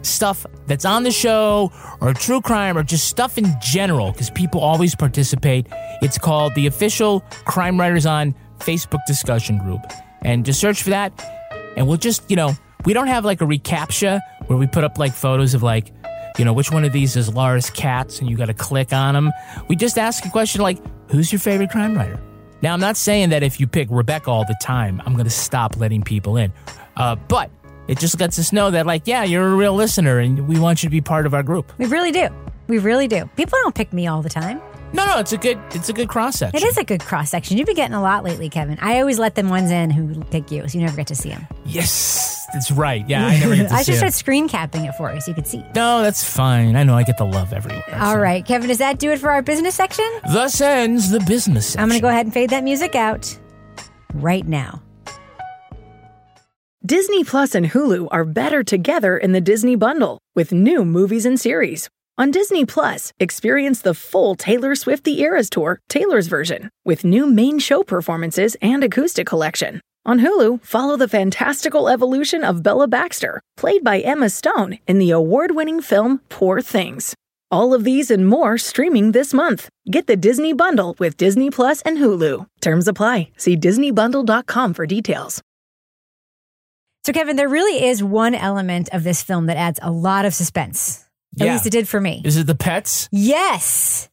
stuff 0.04 0.46
that's 0.68 0.84
on 0.84 1.04
the 1.04 1.12
show 1.12 1.72
or 2.02 2.14
true 2.14 2.42
crime 2.42 2.78
or 2.78 2.84
just 2.84 3.08
stuff 3.08 3.38
in 3.38 3.46
general 3.62 4.12
because 4.12 4.30
people 4.30 4.60
always 4.60 4.94
participate. 4.94 5.68
It's 6.02 6.18
called 6.18 6.54
the 6.54 6.68
official 6.68 7.22
Crime 7.46 7.80
Writers 7.80 8.06
on 8.06 8.36
Facebook 8.60 9.00
discussion 9.08 9.58
group. 9.58 9.82
And 10.22 10.46
just 10.46 10.60
search 10.60 10.84
for 10.84 10.92
that. 10.92 11.14
And 11.78 11.88
we'll 11.88 11.98
just, 11.98 12.30
you 12.30 12.36
know, 12.36 12.52
we 12.86 12.94
don't 12.94 13.08
have 13.08 13.26
like 13.26 13.42
a 13.42 13.46
recaptcha 13.46 14.20
where 14.48 14.58
we 14.58 14.68
put 14.68 14.84
up 14.84 14.98
like 14.98 15.14
photos 15.14 15.54
of 15.54 15.64
like, 15.64 15.94
you 16.38 16.44
know, 16.46 16.54
which 16.54 16.72
one 16.72 16.84
of 16.84 16.92
these 16.92 17.16
is 17.16 17.34
Lara's 17.34 17.70
cats 17.70 18.20
and 18.20 18.30
you 18.30 18.36
got 18.36 18.48
to 18.48 18.54
click 18.54 18.92
on 18.92 19.14
them. 19.14 19.32
We 19.70 19.76
just 19.78 19.98
ask 19.98 20.26
a 20.26 20.30
question 20.30 20.62
like, 20.62 20.80
who's 21.10 21.32
your 21.32 21.40
favorite 21.40 21.70
crime 21.70 21.96
writer? 21.96 22.20
Now, 22.62 22.74
I'm 22.74 22.80
not 22.80 22.96
saying 22.96 23.30
that 23.30 23.44
if 23.44 23.60
you 23.60 23.68
pick 23.68 23.88
Rebecca 23.90 24.30
all 24.30 24.46
the 24.46 24.58
time, 24.62 25.02
I'm 25.06 25.14
going 25.14 25.26
to 25.26 25.32
stop 25.32 25.78
letting 25.78 26.04
people 26.04 26.38
in. 26.38 26.54
Uh, 26.96 27.16
but 27.16 27.50
it 27.88 27.98
just 27.98 28.20
lets 28.20 28.38
us 28.38 28.54
know 28.54 28.70
that, 28.72 28.86
like, 28.86 29.08
yeah, 29.08 29.24
you're 29.24 29.48
a 29.48 29.56
real 29.56 29.74
listener 29.74 30.20
and 30.20 30.48
we 30.48 30.60
want 30.60 30.84
you 30.84 30.88
to 30.88 30.92
be 30.92 31.02
part 31.02 31.26
of 31.26 31.34
our 31.34 31.44
group. 31.44 31.74
We 31.78 31.88
really 31.88 32.12
do. 32.12 32.30
We 32.68 32.78
really 32.78 33.08
do. 33.08 33.26
People 33.36 33.58
don't 33.64 33.76
pick 33.76 33.92
me 33.92 34.08
all 34.08 34.22
the 34.22 34.30
time. 34.30 34.62
No, 34.94 35.06
no, 35.06 35.20
it's 35.20 35.32
a 35.32 35.38
good, 35.38 35.58
it's 35.74 35.88
a 35.90 35.94
good 35.94 36.10
cross 36.10 36.36
section. 36.38 36.62
It 36.62 36.66
is 36.68 36.78
a 36.78 36.84
good 36.84 37.02
cross 37.02 37.30
section. 37.30 37.58
You've 37.58 37.66
been 37.66 37.76
getting 37.76 37.96
a 37.96 38.02
lot 38.02 38.24
lately, 38.26 38.50
Kevin. 38.50 38.78
I 38.82 39.00
always 39.00 39.20
let 39.20 39.36
them 39.36 39.48
ones 39.50 39.72
in 39.72 39.90
who 39.90 40.22
pick 40.26 40.52
you, 40.52 40.68
so 40.68 40.78
you 40.78 40.84
never 40.84 40.98
get 40.98 41.08
to 41.08 41.16
see 41.16 41.30
them. 41.30 41.48
Yes, 41.66 42.46
that's 42.52 42.72
right. 42.72 43.08
Yeah, 43.08 43.26
I 43.26 43.40
never 43.40 43.56
get 43.56 43.68
to 43.70 43.74
I 43.74 43.78
see 43.84 43.86
should 43.86 43.96
it. 43.96 43.98
start 44.00 44.14
screen 44.14 44.50
capping 44.50 44.84
it 44.86 44.94
for 44.96 45.14
you 45.14 45.22
so 45.22 45.32
you 45.32 45.36
could 45.36 45.48
see. 45.48 45.64
No, 45.76 46.02
that's 46.02 46.24
fine. 46.24 46.76
I 46.76 46.84
know 46.84 46.96
I 46.96 47.04
get 47.04 47.18
the 47.18 47.26
love 47.26 47.54
everywhere. 47.54 47.84
All 48.02 48.20
right, 48.20 48.46
Kevin, 48.46 48.68
does 48.68 48.80
that 48.80 49.00
do 49.00 49.12
it 49.12 49.20
for 49.20 49.32
our 49.32 49.42
business 49.42 49.76
section? 49.76 50.06
Thus 50.32 50.60
ends 50.60 51.10
the 51.10 51.22
business 51.22 51.68
section. 51.68 51.82
I'm 51.82 51.88
going 51.88 52.00
to 52.00 52.02
go 52.02 52.10
ahead 52.10 52.26
and 52.26 52.34
fade 52.34 52.50
that 52.50 52.64
music 52.66 52.94
out 52.94 53.38
right 54.14 54.46
now. 54.46 54.82
Disney 56.86 57.24
Plus 57.24 57.54
and 57.56 57.68
Hulu 57.68 58.08
are 58.12 58.26
better 58.26 58.64
together 58.64 59.18
in 59.18 59.32
the 59.34 59.42
Disney 59.42 59.76
bundle 59.76 60.18
with 60.36 60.52
new 60.52 60.84
movies 60.84 61.26
and 61.26 61.40
series. 61.40 61.90
On 62.22 62.30
Disney 62.30 62.66
Plus, 62.66 63.12
experience 63.20 63.82
the 63.82 63.96
full 63.96 64.36
Taylor 64.36 64.76
Swift 64.76 65.06
The 65.06 65.22
Eras 65.22 65.50
Tour, 65.50 65.80
Taylor's 65.90 66.28
version, 66.28 66.70
with 66.86 67.04
new 67.04 67.26
main 67.26 67.58
show 67.58 67.82
performances 67.82 68.56
and 68.62 68.84
acoustic 68.84 69.26
collection. 69.26 69.82
On 70.06 70.20
Hulu, 70.20 70.64
follow 70.64 70.98
the 70.98 71.08
fantastical 71.08 71.90
evolution 71.90 72.44
of 72.44 72.62
Bella 72.62 72.88
Baxter, 72.88 73.42
played 73.58 73.84
by 73.84 74.02
Emma 74.02 74.30
Stone 74.30 74.78
in 74.86 75.00
the 75.00 75.10
award 75.10 75.56
winning 75.56 75.82
film 75.82 76.22
Poor 76.30 76.62
Things. 76.62 77.16
All 77.50 77.74
of 77.74 77.86
these 77.86 78.12
and 78.12 78.28
more 78.28 78.56
streaming 78.60 79.14
this 79.14 79.34
month. 79.34 79.68
Get 79.90 80.06
the 80.06 80.16
Disney 80.16 80.54
Bundle 80.54 80.96
with 81.00 81.18
Disney 81.18 81.50
Plus 81.50 81.82
and 81.82 81.98
Hulu. 81.98 82.46
Terms 82.62 82.88
apply. 82.88 83.32
See 83.36 83.58
DisneyBundle.com 83.58 84.76
for 84.76 84.86
details. 84.86 85.42
So, 87.04 87.14
Kevin, 87.14 87.36
there 87.36 87.50
really 87.50 87.84
is 87.84 88.04
one 88.04 88.36
element 88.36 88.90
of 88.94 89.04
this 89.04 89.24
film 89.24 89.48
that 89.48 89.58
adds 89.58 89.80
a 89.82 89.90
lot 89.90 90.26
of 90.26 90.36
suspense. 90.36 91.08
At 91.40 91.46
Yeah. 91.46 91.54
least 91.54 91.66
it 91.66 91.72
did 91.72 91.88
for 91.88 92.02
me. 92.02 92.22
Is 92.26 92.38
it 92.38 92.48
the 92.48 92.56
pets? 92.56 93.08
Yes. 93.12 94.10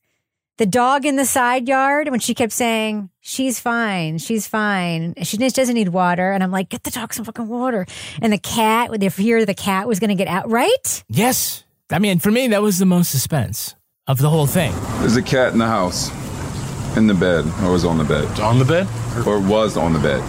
The 0.59 0.67
dog 0.67 1.07
in 1.07 1.17
the 1.17 1.25
side 1.25 1.69
yard 1.69 2.09
when 2.09 2.19
she 2.19 2.35
kept 2.35 2.53
saying, 2.53 3.11
she's 3.21 3.61
fine, 3.61 4.19
she's 4.19 4.49
fine. 4.49 5.15
She 5.23 5.37
just 5.37 5.55
doesn't 5.55 5.75
need 5.75 5.91
water. 5.91 6.33
And 6.33 6.43
I'm 6.43 6.51
like, 6.51 6.69
get 6.69 6.83
the 6.83 6.91
dog 6.91 7.15
some 7.15 7.25
fucking 7.25 7.47
water. 7.47 7.87
And 8.21 8.33
the 8.33 8.39
cat, 8.39 8.91
with 8.91 9.01
the 9.01 9.09
fear 9.11 9.45
the 9.45 9.55
cat 9.55 9.87
was 9.87 10.01
going 10.01 10.09
to 10.11 10.17
get 10.17 10.27
out, 10.27 10.51
right? 10.51 11.05
Yes. 11.09 11.63
I 11.91 12.01
mean, 12.01 12.19
for 12.19 12.31
me, 12.33 12.49
that 12.49 12.61
was 12.61 12.79
the 12.79 12.87
most 12.87 13.11
suspense 13.11 13.77
of 14.09 14.19
the 14.19 14.31
whole 14.31 14.47
thing. 14.47 14.73
There's 14.99 15.17
a 15.17 15.23
cat 15.23 15.53
in 15.53 15.59
the 15.59 15.67
house, 15.69 16.11
in 16.97 17.07
the 17.07 17.15
bed, 17.15 17.45
or 17.63 17.71
was 17.71 17.85
on 17.85 17.97
the 17.99 18.05
bed. 18.05 18.27
On 18.41 18.59
the 18.59 18.65
bed? 18.65 18.89
Or 19.27 19.39
was 19.41 19.77
on 19.77 19.93
the 19.93 19.99
bed. 20.01 20.23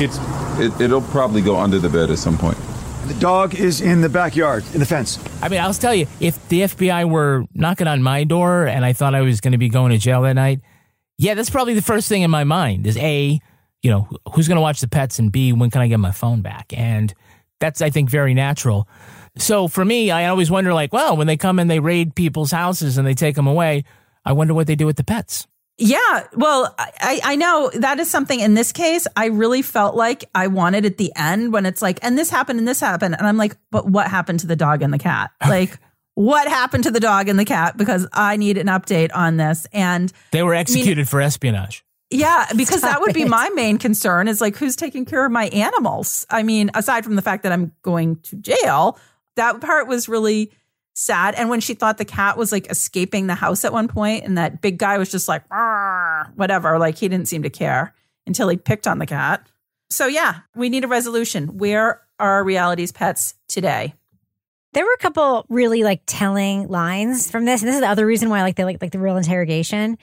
It's. 0.00 0.18
It, 0.60 0.80
it'll 0.80 1.00
probably 1.00 1.40
go 1.40 1.56
under 1.58 1.78
the 1.78 1.88
bed 1.88 2.10
at 2.10 2.18
some 2.18 2.36
point. 2.38 2.58
The 3.06 3.14
dog 3.14 3.54
is 3.54 3.80
in 3.80 4.00
the 4.00 4.08
backyard, 4.08 4.64
in 4.74 4.80
the 4.80 4.86
fence. 4.86 5.18
I 5.42 5.48
mean, 5.48 5.60
I'll 5.60 5.74
tell 5.74 5.94
you, 5.94 6.06
if 6.20 6.48
the 6.48 6.60
FBI 6.60 7.08
were 7.08 7.44
knocking 7.52 7.86
on 7.88 8.02
my 8.02 8.24
door 8.24 8.66
and 8.66 8.84
I 8.84 8.92
thought 8.92 9.14
I 9.14 9.22
was 9.22 9.40
going 9.40 9.52
to 9.52 9.58
be 9.58 9.68
going 9.68 9.90
to 9.90 9.98
jail 9.98 10.22
that 10.22 10.34
night, 10.34 10.60
yeah, 11.18 11.34
that's 11.34 11.50
probably 11.50 11.74
the 11.74 11.82
first 11.82 12.08
thing 12.08 12.22
in 12.22 12.30
my 12.30 12.44
mind 12.44 12.86
is 12.86 12.96
A, 12.98 13.40
you 13.82 13.90
know, 13.90 14.08
who's 14.32 14.46
going 14.46 14.56
to 14.56 14.62
watch 14.62 14.80
the 14.80 14.88
pets, 14.88 15.18
and 15.18 15.32
B, 15.32 15.52
when 15.52 15.70
can 15.70 15.80
I 15.80 15.88
get 15.88 15.98
my 15.98 16.12
phone 16.12 16.42
back? 16.42 16.72
And 16.76 17.12
that's, 17.58 17.82
I 17.82 17.90
think, 17.90 18.08
very 18.08 18.34
natural. 18.34 18.88
So 19.36 19.66
for 19.66 19.84
me, 19.84 20.10
I 20.10 20.26
always 20.26 20.50
wonder, 20.50 20.72
like, 20.72 20.92
well, 20.92 21.16
when 21.16 21.26
they 21.26 21.36
come 21.36 21.58
and 21.58 21.70
they 21.70 21.80
raid 21.80 22.14
people's 22.14 22.52
houses 22.52 22.98
and 22.98 23.06
they 23.06 23.14
take 23.14 23.34
them 23.34 23.46
away, 23.46 23.84
I 24.24 24.32
wonder 24.32 24.54
what 24.54 24.66
they 24.66 24.76
do 24.76 24.86
with 24.86 24.96
the 24.96 25.04
pets. 25.04 25.48
Yeah, 25.84 26.26
well, 26.34 26.72
I, 26.78 27.20
I 27.24 27.36
know 27.36 27.70
that 27.74 27.98
is 27.98 28.08
something 28.08 28.38
in 28.38 28.54
this 28.54 28.70
case. 28.70 29.06
I 29.16 29.26
really 29.26 29.62
felt 29.62 29.96
like 29.96 30.24
I 30.34 30.46
wanted 30.46 30.86
at 30.86 30.96
the 30.96 31.12
end 31.16 31.52
when 31.52 31.66
it's 31.66 31.82
like, 31.82 31.98
and 32.02 32.16
this 32.16 32.30
happened 32.30 32.60
and 32.60 32.68
this 32.68 32.78
happened. 32.78 33.16
And 33.18 33.26
I'm 33.26 33.36
like, 33.36 33.56
but 33.72 33.88
what 33.88 34.06
happened 34.06 34.40
to 34.40 34.46
the 34.46 34.54
dog 34.54 34.82
and 34.82 34.94
the 34.94 34.98
cat? 34.98 35.32
Like, 35.46 35.78
what 36.14 36.46
happened 36.46 36.84
to 36.84 36.92
the 36.92 37.00
dog 37.00 37.28
and 37.28 37.36
the 37.36 37.44
cat? 37.44 37.76
Because 37.76 38.06
I 38.12 38.36
need 38.36 38.58
an 38.58 38.68
update 38.68 39.10
on 39.12 39.38
this. 39.38 39.66
And 39.72 40.12
They 40.30 40.44
were 40.44 40.54
executed 40.54 41.08
for 41.08 41.20
espionage. 41.20 41.84
yeah, 42.10 42.46
because 42.54 42.82
that 42.82 42.90
Stop 42.92 43.00
would 43.00 43.14
be 43.14 43.22
it. 43.22 43.28
my 43.28 43.48
main 43.54 43.78
concern 43.78 44.28
is 44.28 44.40
like, 44.40 44.56
who's 44.56 44.76
taking 44.76 45.04
care 45.04 45.26
of 45.26 45.32
my 45.32 45.46
animals? 45.48 46.26
I 46.30 46.44
mean, 46.44 46.70
aside 46.74 47.02
from 47.04 47.16
the 47.16 47.22
fact 47.22 47.42
that 47.42 47.50
I'm 47.50 47.72
going 47.82 48.16
to 48.24 48.36
jail, 48.36 48.98
that 49.36 49.60
part 49.60 49.88
was 49.88 50.08
really 50.08 50.52
sad. 50.94 51.34
And 51.34 51.48
when 51.48 51.60
she 51.60 51.74
thought 51.74 51.98
the 51.98 52.04
cat 52.04 52.36
was 52.36 52.52
like 52.52 52.70
escaping 52.70 53.26
the 53.26 53.34
house 53.34 53.64
at 53.64 53.72
one 53.72 53.88
point, 53.88 54.24
and 54.24 54.38
that 54.38 54.60
big 54.60 54.78
guy 54.78 54.98
was 54.98 55.10
just 55.10 55.28
like, 55.28 55.42
whatever, 56.34 56.78
like 56.78 56.98
he 56.98 57.08
didn't 57.08 57.28
seem 57.28 57.42
to 57.42 57.50
care 57.50 57.94
until 58.26 58.48
he 58.48 58.56
picked 58.56 58.86
on 58.86 58.98
the 58.98 59.06
cat. 59.06 59.46
So, 59.90 60.06
yeah, 60.06 60.40
we 60.54 60.68
need 60.68 60.84
a 60.84 60.88
resolution. 60.88 61.58
Where 61.58 62.00
are 62.18 62.44
reality's 62.44 62.92
pets 62.92 63.34
today? 63.48 63.94
There 64.72 64.86
were 64.86 64.94
a 64.94 64.98
couple 64.98 65.44
really 65.50 65.82
like 65.82 66.02
telling 66.06 66.68
lines 66.68 67.30
from 67.30 67.44
this. 67.44 67.60
And 67.60 67.68
this 67.68 67.74
is 67.74 67.82
the 67.82 67.88
other 67.88 68.06
reason 68.06 68.30
why 68.30 68.38
I 68.38 68.42
like 68.42 68.56
the 68.56 68.64
like, 68.64 68.80
like 68.80 68.92
the 68.92 68.98
real 68.98 69.18
interrogation 69.18 69.98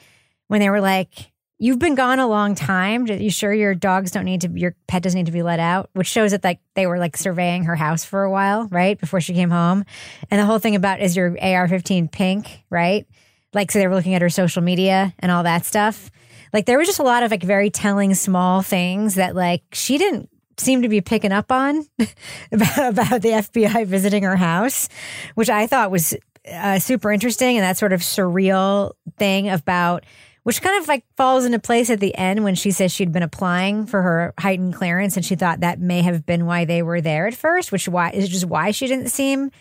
when 0.48 0.60
they 0.60 0.70
were 0.70 0.82
like, 0.82 1.32
You've 1.62 1.80
been 1.80 1.96
gone 1.96 2.20
a 2.20 2.28
long 2.28 2.56
time. 2.56 3.04
Are 3.04 3.14
you 3.14 3.30
sure 3.30 3.54
your 3.54 3.76
dogs 3.76 4.12
don't 4.12 4.24
need 4.24 4.42
to 4.42 4.50
your 4.50 4.76
pet 4.88 5.04
doesn't 5.04 5.18
need 5.18 5.26
to 5.26 5.34
be 5.34 5.44
let 5.44 5.60
out? 5.60 5.90
Which 5.92 6.08
shows 6.08 6.32
that 6.32 6.42
like 6.42 6.62
they 6.74 6.88
were 6.88 6.98
like 6.98 7.18
surveying 7.18 7.66
her 7.66 7.76
house 7.76 8.06
for 8.06 8.24
a 8.24 8.32
while, 8.32 8.68
right? 8.70 8.98
Before 8.98 9.20
she 9.20 9.34
came 9.34 9.50
home. 9.50 9.84
And 10.32 10.40
the 10.40 10.46
whole 10.46 10.60
thing 10.60 10.76
about 10.76 11.02
is 11.02 11.18
your 11.18 11.38
AR 11.42 11.68
fifteen 11.68 12.08
pink, 12.08 12.64
right? 12.70 13.06
Like 13.54 13.72
so 13.72 13.80
they 13.80 13.88
were 13.88 13.96
looking 13.96 14.14
at 14.14 14.22
her 14.22 14.30
social 14.30 14.62
media 14.62 15.14
and 15.20 15.34
all 15.34 15.44
that 15.44 15.66
stuff. 15.66 16.10
Like 16.54 16.66
there 16.66 16.78
was 16.78 16.88
just 16.88 17.00
a 17.00 17.04
lot 17.04 17.24
of 17.24 17.32
like 17.32 17.44
very 17.44 17.70
telling 17.70 18.16
small 18.16 18.62
things 18.62 19.16
that 19.16 19.36
like 19.36 19.64
she 19.74 19.98
didn't 19.98 20.30
seem 20.58 20.82
to 20.84 20.90
be 20.90 21.02
picking 21.02 21.34
up 21.34 21.52
on 21.52 21.86
about, 22.52 22.90
about 22.90 23.22
the 23.22 23.30
FBI 23.30 23.86
visiting 23.86 24.24
her 24.24 24.38
house, 24.38 24.88
which 25.36 25.50
I 25.50 25.68
thought 25.68 25.92
was 25.92 26.16
uh, 26.50 26.80
super 26.80 27.12
interesting. 27.12 27.58
And 27.58 27.64
that 27.64 27.78
sort 27.78 27.94
of 27.94 28.02
surreal 28.02 28.94
thing 29.18 29.50
about, 29.50 30.06
which 30.44 30.62
kind 30.62 30.82
of 30.82 30.88
like 30.88 31.04
falls 31.16 31.46
into 31.46 31.60
place 31.60 31.90
at 31.90 32.00
the 32.00 32.16
end 32.16 32.44
when 32.44 32.56
she 32.56 32.72
says 32.72 32.92
she'd 32.92 33.12
been 33.12 33.24
applying 33.24 33.86
for 33.86 34.02
her 34.02 34.34
heightened 34.40 34.74
clearance 34.74 35.16
and 35.16 35.26
she 35.26 35.36
thought 35.36 35.60
that 35.60 35.80
may 35.80 36.02
have 36.02 36.26
been 36.26 36.46
why 36.46 36.66
they 36.66 36.82
were 36.82 37.02
there 37.02 37.28
at 37.28 37.34
first, 37.34 37.72
which 37.72 37.88
why 37.88 38.12
is 38.12 38.30
just 38.30 38.46
why 38.46 38.72
she 38.72 38.88
didn't 38.88 39.10
seem 39.10 39.52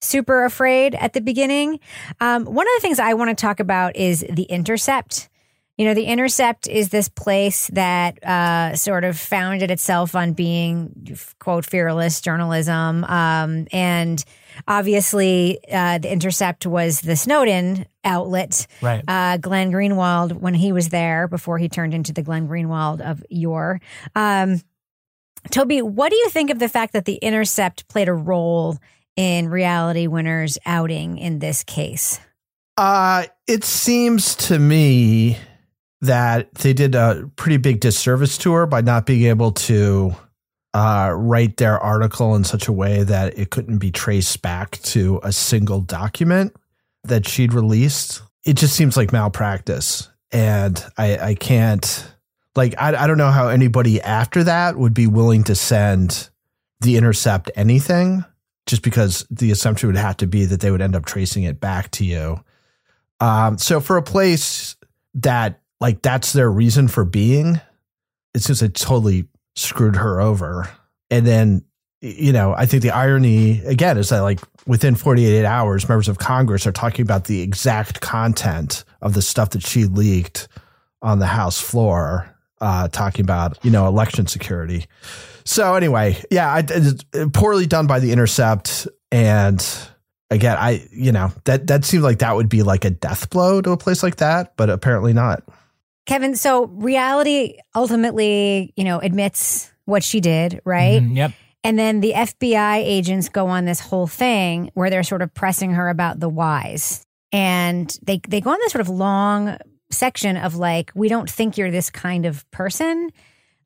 super 0.00 0.44
afraid 0.44 0.94
at 0.94 1.12
the 1.12 1.20
beginning. 1.20 1.80
Um, 2.20 2.44
one 2.44 2.66
of 2.66 2.72
the 2.76 2.80
things 2.80 2.98
I 2.98 3.14
want 3.14 3.36
to 3.36 3.40
talk 3.40 3.60
about 3.60 3.96
is 3.96 4.24
the 4.30 4.44
intercept. 4.44 5.28
You 5.76 5.86
know, 5.86 5.94
the 5.94 6.04
Intercept 6.04 6.68
is 6.68 6.90
this 6.90 7.08
place 7.08 7.66
that 7.72 8.22
uh, 8.22 8.76
sort 8.76 9.02
of 9.02 9.18
founded 9.18 9.72
itself 9.72 10.14
on 10.14 10.32
being, 10.32 11.16
quote, 11.40 11.66
fearless 11.66 12.20
journalism. 12.20 13.02
Um, 13.02 13.66
and 13.72 14.24
obviously, 14.66 15.58
uh, 15.70 15.98
the 15.98 16.12
Intercept 16.12 16.66
was 16.66 17.00
the 17.00 17.16
Snowden 17.16 17.86
outlet. 18.04 18.66
Right. 18.82 19.02
Uh, 19.06 19.36
Glenn 19.38 19.72
Greenwald, 19.72 20.32
when 20.32 20.54
he 20.54 20.72
was 20.72 20.88
there 20.90 21.28
before 21.28 21.58
he 21.58 21.68
turned 21.68 21.94
into 21.94 22.12
the 22.12 22.22
Glenn 22.22 22.48
Greenwald 22.48 23.00
of 23.00 23.24
yore. 23.30 23.80
Um, 24.14 24.60
Toby, 25.50 25.82
what 25.82 26.10
do 26.10 26.16
you 26.16 26.30
think 26.30 26.50
of 26.50 26.58
the 26.58 26.68
fact 26.68 26.92
that 26.94 27.04
the 27.04 27.16
Intercept 27.16 27.88
played 27.88 28.08
a 28.08 28.14
role 28.14 28.78
in 29.16 29.48
Reality 29.48 30.06
Winners 30.06 30.58
outing 30.64 31.18
in 31.18 31.38
this 31.38 31.62
case? 31.62 32.20
Uh, 32.76 33.24
it 33.46 33.62
seems 33.62 34.34
to 34.34 34.58
me 34.58 35.38
that 36.00 36.52
they 36.54 36.72
did 36.72 36.94
a 36.94 37.30
pretty 37.36 37.56
big 37.56 37.80
disservice 37.80 38.36
to 38.38 38.52
her 38.52 38.66
by 38.66 38.80
not 38.80 39.06
being 39.06 39.24
able 39.24 39.52
to 39.52 40.14
uh, 40.74 41.12
write 41.16 41.56
their 41.56 41.78
article 41.78 42.34
in 42.34 42.44
such 42.44 42.68
a 42.68 42.72
way 42.72 43.04
that 43.04 43.38
it 43.38 43.50
couldn't 43.50 43.78
be 43.78 43.90
traced 43.90 44.42
back 44.42 44.72
to 44.82 45.20
a 45.22 45.32
single 45.32 45.80
document 45.80 46.54
that 47.04 47.26
she'd 47.26 47.54
released. 47.54 48.22
It 48.44 48.54
just 48.54 48.74
seems 48.74 48.96
like 48.96 49.12
malpractice. 49.12 50.08
And 50.32 50.84
I, 50.98 51.16
I 51.18 51.34
can't, 51.36 52.12
like, 52.56 52.74
I, 52.76 53.04
I 53.04 53.06
don't 53.06 53.18
know 53.18 53.30
how 53.30 53.48
anybody 53.48 54.00
after 54.00 54.42
that 54.44 54.76
would 54.76 54.94
be 54.94 55.06
willing 55.06 55.44
to 55.44 55.54
send 55.54 56.28
the 56.80 56.96
Intercept 56.96 57.52
anything, 57.54 58.24
just 58.66 58.82
because 58.82 59.26
the 59.30 59.52
assumption 59.52 59.86
would 59.86 59.96
have 59.96 60.16
to 60.18 60.26
be 60.26 60.44
that 60.46 60.60
they 60.60 60.72
would 60.72 60.82
end 60.82 60.96
up 60.96 61.04
tracing 61.04 61.44
it 61.44 61.60
back 61.60 61.90
to 61.92 62.04
you. 62.04 62.42
Um, 63.20 63.58
so 63.58 63.80
for 63.80 63.96
a 63.96 64.02
place 64.02 64.74
that 65.14 65.60
like 65.80 66.02
that's 66.02 66.32
their 66.32 66.50
reason 66.50 66.88
for 66.88 67.04
being, 67.04 67.60
it's 68.34 68.48
just 68.48 68.62
it 68.62 68.74
totally 68.74 69.28
screwed 69.54 69.96
her 69.96 70.20
over. 70.20 70.68
And 71.10 71.26
then 71.26 71.64
you 72.04 72.32
know, 72.32 72.54
I 72.54 72.66
think 72.66 72.82
the 72.82 72.90
irony 72.90 73.62
again 73.64 73.96
is 73.96 74.10
that 74.10 74.20
like 74.20 74.38
within 74.66 74.94
48 74.94 75.44
hours, 75.46 75.88
members 75.88 76.06
of 76.08 76.18
Congress 76.18 76.66
are 76.66 76.72
talking 76.72 77.02
about 77.02 77.24
the 77.24 77.40
exact 77.40 78.02
content 78.02 78.84
of 79.00 79.14
the 79.14 79.22
stuff 79.22 79.50
that 79.50 79.66
she 79.66 79.86
leaked 79.86 80.48
on 81.00 81.18
the 81.18 81.26
House 81.26 81.58
floor, 81.58 82.28
uh, 82.60 82.88
talking 82.88 83.24
about 83.24 83.58
you 83.64 83.70
know 83.70 83.86
election 83.86 84.26
security. 84.26 84.86
So 85.44 85.74
anyway, 85.74 86.22
yeah, 86.30 86.52
I, 86.52 86.64
it's 86.68 87.04
poorly 87.32 87.66
done 87.66 87.86
by 87.86 88.00
the 88.00 88.12
Intercept, 88.12 88.86
and 89.10 89.66
again, 90.30 90.58
I 90.58 90.86
you 90.90 91.10
know 91.10 91.32
that 91.44 91.68
that 91.68 91.86
seemed 91.86 92.02
like 92.02 92.18
that 92.18 92.36
would 92.36 92.50
be 92.50 92.62
like 92.62 92.84
a 92.84 92.90
death 92.90 93.30
blow 93.30 93.62
to 93.62 93.70
a 93.70 93.78
place 93.78 94.02
like 94.02 94.16
that, 94.16 94.58
but 94.58 94.68
apparently 94.68 95.14
not. 95.14 95.42
Kevin, 96.06 96.36
so 96.36 96.66
reality 96.66 97.58
ultimately, 97.74 98.72
you 98.76 98.84
know, 98.84 98.98
admits 98.98 99.72
what 99.86 100.02
she 100.02 100.20
did, 100.20 100.60
right? 100.64 101.02
Mhm, 101.02 101.16
yep. 101.16 101.32
And 101.62 101.78
then 101.78 102.00
the 102.00 102.12
FBI 102.14 102.76
agents 102.84 103.28
go 103.30 103.46
on 103.46 103.64
this 103.64 103.80
whole 103.80 104.06
thing 104.06 104.70
where 104.74 104.90
they're 104.90 105.02
sort 105.02 105.22
of 105.22 105.32
pressing 105.32 105.72
her 105.72 105.88
about 105.88 106.20
the 106.20 106.28
whys. 106.28 107.06
And 107.32 107.96
they 108.02 108.20
they 108.28 108.40
go 108.40 108.50
on 108.50 108.58
this 108.60 108.72
sort 108.72 108.82
of 108.82 108.88
long 108.88 109.56
section 109.90 110.36
of 110.36 110.56
like, 110.56 110.92
we 110.94 111.08
don't 111.08 111.28
think 111.30 111.56
you're 111.56 111.70
this 111.70 111.88
kind 111.90 112.26
of 112.26 112.48
person. 112.50 113.10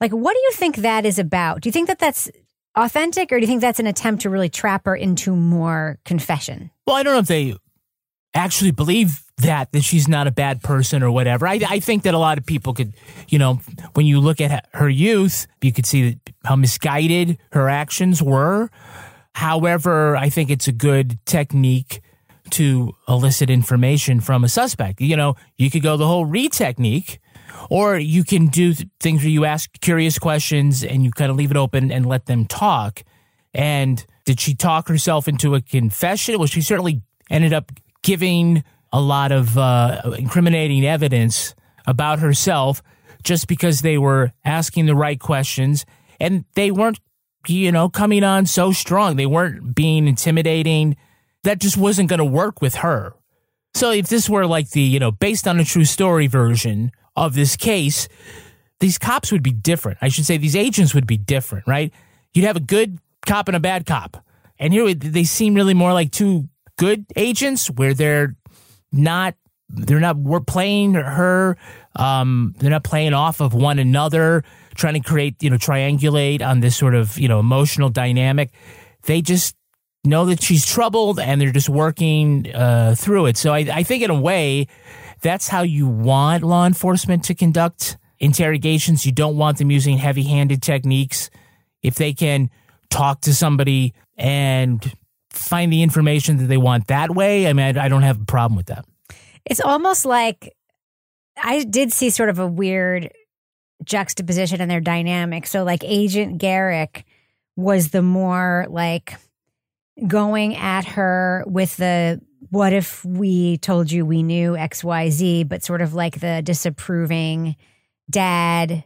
Like, 0.00 0.12
what 0.12 0.32
do 0.32 0.38
you 0.38 0.52
think 0.52 0.76
that 0.76 1.04
is 1.04 1.18
about? 1.18 1.60
Do 1.62 1.68
you 1.68 1.72
think 1.72 1.88
that 1.88 1.98
that's 1.98 2.30
authentic 2.76 3.32
or 3.32 3.38
do 3.38 3.40
you 3.40 3.46
think 3.48 3.60
that's 3.60 3.80
an 3.80 3.86
attempt 3.88 4.22
to 4.22 4.30
really 4.30 4.48
trap 4.48 4.86
her 4.86 4.94
into 4.94 5.34
more 5.34 5.98
confession? 6.04 6.70
Well, 6.86 6.94
I 6.94 7.02
don't 7.02 7.14
know 7.14 7.18
if 7.18 7.26
they 7.26 7.56
actually 8.38 8.70
believe 8.70 9.22
that 9.38 9.72
that 9.72 9.82
she's 9.82 10.08
not 10.08 10.26
a 10.26 10.30
bad 10.30 10.62
person 10.62 11.02
or 11.02 11.10
whatever. 11.10 11.46
I, 11.46 11.60
I 11.68 11.80
think 11.80 12.02
that 12.04 12.14
a 12.14 12.18
lot 12.18 12.38
of 12.38 12.46
people 12.46 12.74
could, 12.74 12.94
you 13.28 13.38
know, 13.38 13.60
when 13.94 14.06
you 14.06 14.20
look 14.20 14.40
at 14.40 14.68
her 14.74 14.88
youth, 14.88 15.46
you 15.60 15.72
could 15.72 15.86
see 15.86 16.10
that 16.10 16.34
how 16.44 16.56
misguided 16.56 17.38
her 17.52 17.68
actions 17.68 18.22
were. 18.22 18.70
However, 19.34 20.16
I 20.16 20.28
think 20.28 20.50
it's 20.50 20.66
a 20.66 20.72
good 20.72 21.18
technique 21.24 22.00
to 22.50 22.94
elicit 23.06 23.50
information 23.50 24.20
from 24.20 24.42
a 24.42 24.48
suspect. 24.48 25.00
You 25.00 25.16
know, 25.16 25.36
you 25.56 25.70
could 25.70 25.82
go 25.82 25.96
the 25.96 26.06
whole 26.06 26.24
read 26.24 26.52
technique, 26.52 27.20
or 27.70 27.96
you 27.98 28.24
can 28.24 28.46
do 28.46 28.74
things 29.00 29.22
where 29.22 29.30
you 29.30 29.44
ask 29.44 29.70
curious 29.80 30.18
questions 30.18 30.82
and 30.82 31.04
you 31.04 31.10
kind 31.10 31.30
of 31.30 31.36
leave 31.36 31.50
it 31.50 31.56
open 31.56 31.92
and 31.92 32.06
let 32.06 32.26
them 32.26 32.46
talk. 32.46 33.02
And 33.54 34.04
did 34.24 34.40
she 34.40 34.54
talk 34.54 34.88
herself 34.88 35.28
into 35.28 35.54
a 35.54 35.60
confession? 35.60 36.38
Well, 36.38 36.46
she 36.46 36.60
certainly 36.60 37.02
ended 37.30 37.52
up 37.52 37.70
giving 38.02 38.64
a 38.92 39.00
lot 39.00 39.32
of 39.32 39.56
uh, 39.58 40.00
incriminating 40.18 40.84
evidence 40.84 41.54
about 41.86 42.18
herself 42.18 42.82
just 43.22 43.48
because 43.48 43.82
they 43.82 43.98
were 43.98 44.32
asking 44.44 44.86
the 44.86 44.94
right 44.94 45.18
questions 45.18 45.84
and 46.20 46.44
they 46.54 46.70
weren't, 46.70 47.00
you 47.46 47.72
know, 47.72 47.88
coming 47.88 48.24
on 48.24 48.46
so 48.46 48.72
strong. 48.72 49.16
They 49.16 49.26
weren't 49.26 49.74
being 49.74 50.06
intimidating. 50.08 50.96
That 51.44 51.58
just 51.58 51.76
wasn't 51.76 52.08
going 52.08 52.18
to 52.18 52.24
work 52.24 52.60
with 52.60 52.76
her. 52.76 53.14
So 53.74 53.90
if 53.90 54.08
this 54.08 54.28
were 54.28 54.46
like 54.46 54.70
the, 54.70 54.80
you 54.80 54.98
know, 54.98 55.10
based 55.10 55.46
on 55.46 55.60
a 55.60 55.64
true 55.64 55.84
story 55.84 56.26
version 56.26 56.90
of 57.16 57.34
this 57.34 57.56
case, 57.56 58.08
these 58.80 58.98
cops 58.98 59.30
would 59.32 59.42
be 59.42 59.52
different. 59.52 59.98
I 60.00 60.08
should 60.08 60.26
say 60.26 60.36
these 60.36 60.56
agents 60.56 60.94
would 60.94 61.06
be 61.06 61.16
different, 61.16 61.66
right? 61.66 61.92
You'd 62.32 62.44
have 62.44 62.56
a 62.56 62.60
good 62.60 62.98
cop 63.26 63.48
and 63.48 63.56
a 63.56 63.60
bad 63.60 63.86
cop. 63.86 64.24
And 64.58 64.72
here 64.72 64.92
they 64.94 65.24
seem 65.24 65.54
really 65.54 65.74
more 65.74 65.92
like 65.92 66.10
two 66.10 66.48
good 66.78 67.04
agents 67.16 67.68
where 67.68 67.92
they're 67.92 68.34
not 68.90 69.34
they're 69.68 70.00
not 70.00 70.16
we're 70.16 70.40
playing 70.40 70.94
her 70.94 71.58
um 71.96 72.54
they're 72.58 72.70
not 72.70 72.84
playing 72.84 73.12
off 73.12 73.42
of 73.42 73.52
one 73.52 73.78
another 73.78 74.42
trying 74.78 74.94
to 74.94 75.00
create 75.00 75.42
you 75.42 75.50
know 75.50 75.56
triangulate 75.56 76.40
on 76.40 76.60
this 76.60 76.76
sort 76.76 76.94
of 76.94 77.18
you 77.18 77.28
know 77.28 77.38
emotional 77.38 77.90
dynamic. 77.90 78.50
They 79.02 79.20
just 79.20 79.54
know 80.04 80.24
that 80.26 80.42
she's 80.42 80.64
troubled 80.64 81.20
and 81.20 81.40
they're 81.40 81.52
just 81.52 81.68
working 81.68 82.54
uh, 82.54 82.94
through 82.96 83.26
it. 83.26 83.36
So 83.36 83.52
I, 83.52 83.58
I 83.58 83.82
think 83.82 84.02
in 84.02 84.10
a 84.10 84.18
way 84.18 84.68
that's 85.20 85.48
how 85.48 85.62
you 85.62 85.86
want 85.86 86.44
law 86.44 86.64
enforcement 86.64 87.24
to 87.24 87.34
conduct 87.34 87.98
interrogations. 88.18 89.04
You 89.04 89.12
don't 89.12 89.36
want 89.36 89.58
them 89.58 89.70
using 89.70 89.98
heavy-handed 89.98 90.62
techniques. 90.62 91.28
If 91.82 91.96
they 91.96 92.12
can 92.12 92.50
talk 92.88 93.20
to 93.22 93.34
somebody 93.34 93.94
and 94.16 94.92
find 95.38 95.72
the 95.72 95.82
information 95.82 96.36
that 96.38 96.46
they 96.46 96.56
want 96.56 96.88
that 96.88 97.14
way 97.14 97.46
i 97.46 97.52
mean 97.52 97.76
i, 97.76 97.84
I 97.84 97.88
don't 97.88 98.02
have 98.02 98.20
a 98.20 98.24
problem 98.24 98.56
with 98.56 98.66
that. 98.66 98.84
It's 99.44 99.60
almost 99.60 100.04
like 100.04 100.54
I 101.42 101.64
did 101.64 101.92
see 101.92 102.10
sort 102.10 102.28
of 102.28 102.38
a 102.38 102.46
weird 102.46 103.12
juxtaposition 103.84 104.60
in 104.60 104.68
their 104.68 104.80
dynamic. 104.80 105.46
So, 105.46 105.64
like, 105.64 105.84
Agent 105.84 106.38
Garrick 106.38 107.04
was 107.56 107.90
the 107.90 108.02
more 108.02 108.66
like 108.68 109.14
going 110.06 110.54
at 110.54 110.84
her 110.84 111.44
with 111.46 111.76
the 111.76 112.20
what 112.50 112.72
if 112.72 113.04
we 113.04 113.58
told 113.58 113.90
you 113.90 114.06
we 114.06 114.22
knew 114.22 114.52
XYZ, 114.52 115.48
but 115.48 115.64
sort 115.64 115.80
of 115.80 115.92
like 115.92 116.20
the 116.20 116.40
disapproving 116.44 117.56
dad 118.08 118.84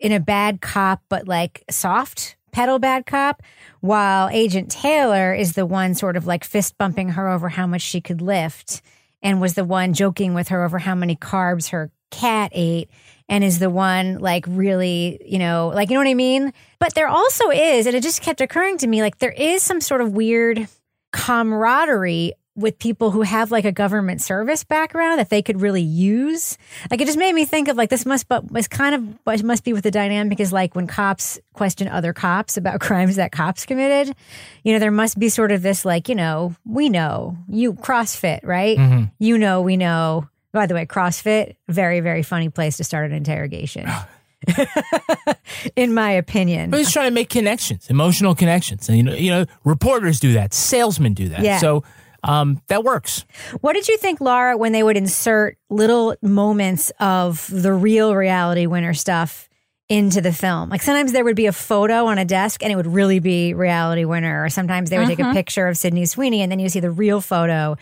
in 0.00 0.12
a 0.12 0.20
bad 0.20 0.60
cop, 0.60 1.02
but 1.08 1.28
like 1.28 1.62
soft 1.70 2.36
pedal 2.52 2.78
bad 2.78 3.06
cop, 3.06 3.42
while 3.80 4.28
Agent 4.28 4.70
Taylor 4.70 5.32
is 5.32 5.52
the 5.52 5.66
one 5.66 5.94
sort 5.94 6.16
of 6.16 6.26
like 6.26 6.44
fist 6.44 6.76
bumping 6.78 7.10
her 7.10 7.28
over 7.28 7.48
how 7.48 7.66
much 7.66 7.82
she 7.82 8.00
could 8.00 8.20
lift 8.20 8.82
and 9.22 9.40
was 9.40 9.54
the 9.54 9.64
one 9.64 9.92
joking 9.92 10.34
with 10.34 10.48
her 10.48 10.64
over 10.64 10.78
how 10.78 10.94
many 10.94 11.16
carbs 11.16 11.70
her 11.70 11.90
cat 12.10 12.50
ate 12.54 12.90
and 13.28 13.44
is 13.44 13.58
the 13.58 13.70
one 13.70 14.18
like 14.18 14.44
really, 14.48 15.20
you 15.24 15.38
know, 15.38 15.70
like, 15.74 15.88
you 15.88 15.94
know 15.94 16.00
what 16.00 16.08
I 16.08 16.14
mean? 16.14 16.52
But 16.78 16.94
there 16.94 17.08
also 17.08 17.50
is, 17.50 17.86
and 17.86 17.94
it 17.94 18.02
just 18.02 18.22
kept 18.22 18.40
occurring 18.40 18.78
to 18.78 18.86
me, 18.86 19.02
like, 19.02 19.18
there 19.18 19.30
is 19.30 19.62
some 19.62 19.80
sort 19.80 20.00
of 20.00 20.12
weird 20.12 20.66
camaraderie 21.12 22.32
with 22.56 22.78
people 22.78 23.10
who 23.10 23.22
have 23.22 23.50
like 23.50 23.64
a 23.64 23.72
government 23.72 24.20
service 24.20 24.64
background 24.64 25.18
that 25.18 25.30
they 25.30 25.42
could 25.42 25.60
really 25.60 25.82
use. 25.82 26.58
Like 26.90 27.00
it 27.00 27.06
just 27.06 27.18
made 27.18 27.34
me 27.34 27.44
think 27.44 27.68
of 27.68 27.76
like 27.76 27.90
this 27.90 28.04
must 28.04 28.28
but 28.28 28.50
was 28.50 28.68
kind 28.68 28.94
of 28.94 29.18
what 29.24 29.42
must 29.42 29.64
be 29.64 29.72
with 29.72 29.84
the 29.84 29.90
dynamic 29.90 30.40
is 30.40 30.52
like 30.52 30.74
when 30.74 30.86
cops 30.86 31.38
question 31.54 31.88
other 31.88 32.12
cops 32.12 32.56
about 32.56 32.80
crimes 32.80 33.16
that 33.16 33.32
cops 33.32 33.64
committed. 33.66 34.14
You 34.64 34.72
know, 34.72 34.78
there 34.78 34.90
must 34.90 35.18
be 35.18 35.28
sort 35.28 35.52
of 35.52 35.62
this 35.62 35.84
like, 35.84 36.08
you 36.08 36.14
know, 36.14 36.54
we 36.64 36.88
know 36.88 37.36
you 37.48 37.74
CrossFit, 37.74 38.40
right? 38.42 38.76
Mm-hmm. 38.76 39.04
You 39.18 39.38
know, 39.38 39.62
we 39.62 39.76
know. 39.76 40.28
By 40.52 40.66
the 40.66 40.74
way, 40.74 40.84
CrossFit, 40.84 41.54
very, 41.68 42.00
very 42.00 42.24
funny 42.24 42.48
place 42.48 42.78
to 42.78 42.84
start 42.84 43.08
an 43.08 43.16
interrogation. 43.16 43.88
in 45.76 45.94
my 45.94 46.10
opinion. 46.10 46.70
But 46.70 46.78
he's 46.78 46.92
trying 46.92 47.06
to 47.06 47.14
make 47.14 47.28
connections, 47.28 47.88
emotional 47.90 48.34
connections, 48.34 48.88
and 48.88 48.98
you 48.98 49.04
know, 49.04 49.14
you 49.14 49.30
know, 49.30 49.46
reporters 49.64 50.18
do 50.18 50.32
that, 50.32 50.54
salesmen 50.54 51.14
do 51.14 51.28
that. 51.28 51.42
Yeah. 51.42 51.58
So 51.58 51.84
um, 52.22 52.60
that 52.68 52.84
works. 52.84 53.24
What 53.60 53.72
did 53.74 53.88
you 53.88 53.96
think, 53.96 54.20
Lara, 54.20 54.56
when 54.56 54.72
they 54.72 54.82
would 54.82 54.96
insert 54.96 55.56
little 55.70 56.14
moments 56.22 56.90
of 57.00 57.46
the 57.50 57.72
real 57.72 58.14
reality 58.14 58.66
winner 58.66 58.94
stuff 58.94 59.48
into 59.88 60.20
the 60.20 60.32
film? 60.32 60.68
Like 60.70 60.82
sometimes 60.82 61.12
there 61.12 61.24
would 61.24 61.34
be 61.36 61.46
a 61.46 61.52
photo 61.52 62.06
on 62.06 62.18
a 62.18 62.24
desk 62.24 62.62
and 62.62 62.70
it 62.72 62.76
would 62.76 62.86
really 62.86 63.18
be 63.18 63.54
reality 63.54 64.04
winner, 64.04 64.44
or 64.44 64.48
sometimes 64.48 64.88
they 64.90 64.98
would 64.98 65.08
take 65.08 65.18
a 65.18 65.22
Mhm. 65.24 65.32
picture 65.32 65.66
of 65.66 65.76
Sydney 65.76 66.06
Sweeney 66.06 66.42
and 66.42 66.50
then 66.52 66.60
you 66.60 66.68
see 66.68 66.78
the 66.80 66.90
real 66.92 67.20
photo 67.20 67.76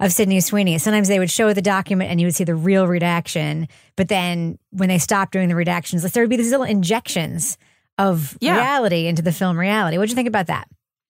of 0.00 0.12
Sydney 0.12 0.40
Sweeney. 0.40 0.76
Sometimes 0.78 1.08
they 1.08 1.18
would 1.18 1.30
show 1.30 1.52
the 1.54 1.62
document 1.62 2.10
and 2.10 2.20
you 2.20 2.26
would 2.26 2.34
see 2.34 2.44
the 2.44 2.54
real 2.54 2.86
redaction, 2.86 3.66
but 3.96 4.08
then 4.08 4.58
when 4.72 4.88
they 4.90 4.98
stopped 4.98 5.32
doing 5.32 5.48
the 5.48 5.54
redactions, 5.54 6.10
there 6.12 6.22
would 6.22 6.30
be 6.30 6.36
these 6.36 6.50
little 6.50 6.66
injections 6.66 7.56
of 7.96 8.36
Yeah. 8.40 8.56
reality 8.58 9.06
into 9.06 9.22
the 9.22 9.32
film 9.32 9.58
reality. 9.58 9.96
What 9.96 10.04
did 10.04 10.10
you 10.10 10.16
think 10.16 10.28
about 10.28 10.48
that? 10.48 10.66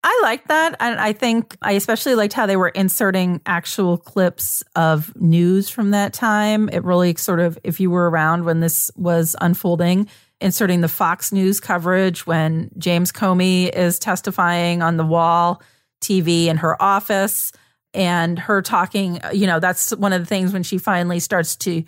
I 0.06 0.20
liked 0.22 0.48
that. 0.48 0.76
And 0.80 1.00
I 1.00 1.14
think 1.14 1.56
I 1.62 1.72
especially 1.72 2.14
liked 2.14 2.34
how 2.34 2.44
they 2.44 2.58
were 2.58 2.68
inserting 2.68 3.40
actual 3.46 3.96
clips 3.96 4.62
of 4.76 5.16
news 5.16 5.70
from 5.70 5.92
that 5.92 6.12
time. 6.12 6.68
It 6.68 6.84
really 6.84 7.14
sort 7.16 7.40
of, 7.40 7.58
if 7.64 7.80
you 7.80 7.90
were 7.90 8.10
around 8.10 8.44
when 8.44 8.60
this 8.60 8.90
was 8.96 9.34
unfolding, 9.40 10.06
inserting 10.42 10.82
the 10.82 10.88
Fox 10.88 11.32
News 11.32 11.58
coverage 11.58 12.26
when 12.26 12.70
James 12.76 13.12
Comey 13.12 13.74
is 13.74 13.98
testifying 13.98 14.82
on 14.82 14.98
the 14.98 15.06
wall 15.06 15.62
TV 16.02 16.46
in 16.46 16.58
her 16.58 16.80
office 16.82 17.50
and 17.94 18.38
her 18.38 18.60
talking, 18.60 19.20
you 19.32 19.46
know, 19.46 19.58
that's 19.58 19.96
one 19.96 20.12
of 20.12 20.20
the 20.20 20.26
things 20.26 20.52
when 20.52 20.64
she 20.64 20.76
finally 20.76 21.18
starts 21.18 21.56
to, 21.56 21.82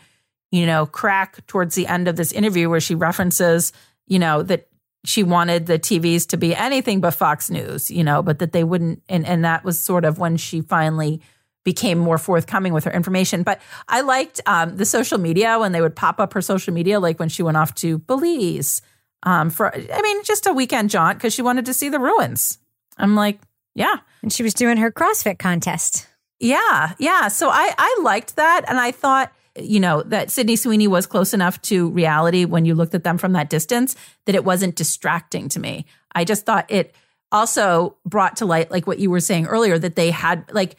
you 0.50 0.64
know, 0.64 0.87
crack 0.87 1.46
towards 1.46 1.74
the 1.74 1.87
end 1.87 2.09
of 2.09 2.16
this 2.16 2.33
interview 2.33 2.70
where 2.70 2.81
she 2.81 2.94
references, 2.94 3.74
you 4.07 4.18
know, 4.18 4.42
that 4.42 4.68
she 5.06 5.22
wanted 5.22 5.66
the 5.66 5.78
TVs 5.78 6.26
to 6.28 6.36
be 6.36 6.54
anything 6.54 7.00
but 7.00 7.12
Fox 7.12 7.50
News, 7.50 7.90
you 7.90 8.04
know, 8.04 8.22
but 8.22 8.38
that 8.40 8.52
they 8.52 8.64
wouldn't. 8.64 9.02
And, 9.08 9.26
and 9.26 9.44
that 9.44 9.64
was 9.64 9.78
sort 9.78 10.04
of 10.04 10.18
when 10.18 10.36
she 10.36 10.60
finally 10.60 11.20
became 11.64 11.98
more 11.98 12.18
forthcoming 12.18 12.72
with 12.72 12.84
her 12.84 12.92
information. 12.92 13.42
But 13.42 13.60
I 13.88 14.02
liked 14.02 14.40
um, 14.46 14.76
the 14.76 14.84
social 14.84 15.18
media 15.18 15.58
when 15.58 15.72
they 15.72 15.80
would 15.80 15.96
pop 15.96 16.20
up 16.20 16.32
her 16.32 16.42
social 16.42 16.72
media, 16.72 17.00
like 17.00 17.18
when 17.18 17.28
she 17.28 17.42
went 17.42 17.56
off 17.56 17.74
to 17.76 17.98
Belize 17.98 18.82
um, 19.22 19.50
for, 19.50 19.74
I 19.74 20.02
mean, 20.02 20.22
just 20.24 20.46
a 20.46 20.52
weekend 20.52 20.90
jaunt 20.90 21.18
because 21.18 21.34
she 21.34 21.42
wanted 21.42 21.66
to 21.66 21.74
see 21.74 21.88
the 21.88 21.98
ruins. 21.98 22.58
I'm 22.98 23.14
like, 23.14 23.40
yeah. 23.74 23.96
And 24.22 24.32
she 24.32 24.42
was 24.42 24.54
doing 24.54 24.76
her 24.78 24.90
CrossFit 24.90 25.38
contest. 25.38 26.06
Yeah, 26.38 26.92
yeah. 26.98 27.28
So 27.28 27.48
I 27.48 27.72
I 27.78 27.98
liked 28.02 28.36
that, 28.36 28.62
and 28.68 28.78
I 28.78 28.90
thought 28.90 29.32
you 29.58 29.80
know 29.80 30.02
that 30.02 30.30
Sydney 30.30 30.56
Sweeney 30.56 30.88
was 30.88 31.06
close 31.06 31.34
enough 31.34 31.60
to 31.62 31.90
reality 31.90 32.44
when 32.44 32.64
you 32.64 32.74
looked 32.74 32.94
at 32.94 33.04
them 33.04 33.18
from 33.18 33.32
that 33.32 33.50
distance 33.50 33.96
that 34.26 34.34
it 34.34 34.44
wasn't 34.44 34.76
distracting 34.76 35.48
to 35.50 35.60
me. 35.60 35.86
I 36.12 36.24
just 36.24 36.46
thought 36.46 36.70
it 36.70 36.94
also 37.32 37.96
brought 38.04 38.36
to 38.36 38.46
light 38.46 38.70
like 38.70 38.86
what 38.86 38.98
you 38.98 39.10
were 39.10 39.20
saying 39.20 39.46
earlier 39.46 39.78
that 39.78 39.96
they 39.96 40.10
had 40.10 40.50
like 40.52 40.76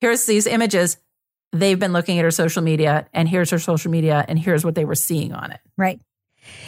here's 0.00 0.26
these 0.26 0.46
images 0.46 0.98
they've 1.52 1.78
been 1.78 1.92
looking 1.92 2.18
at 2.18 2.24
her 2.24 2.30
social 2.30 2.62
media 2.62 3.08
and 3.12 3.28
here's 3.28 3.50
her 3.50 3.58
social 3.58 3.90
media 3.90 4.24
and 4.28 4.38
here's 4.38 4.64
what 4.64 4.74
they 4.74 4.84
were 4.84 4.94
seeing 4.94 5.32
on 5.32 5.50
it. 5.50 5.60
Right. 5.76 6.00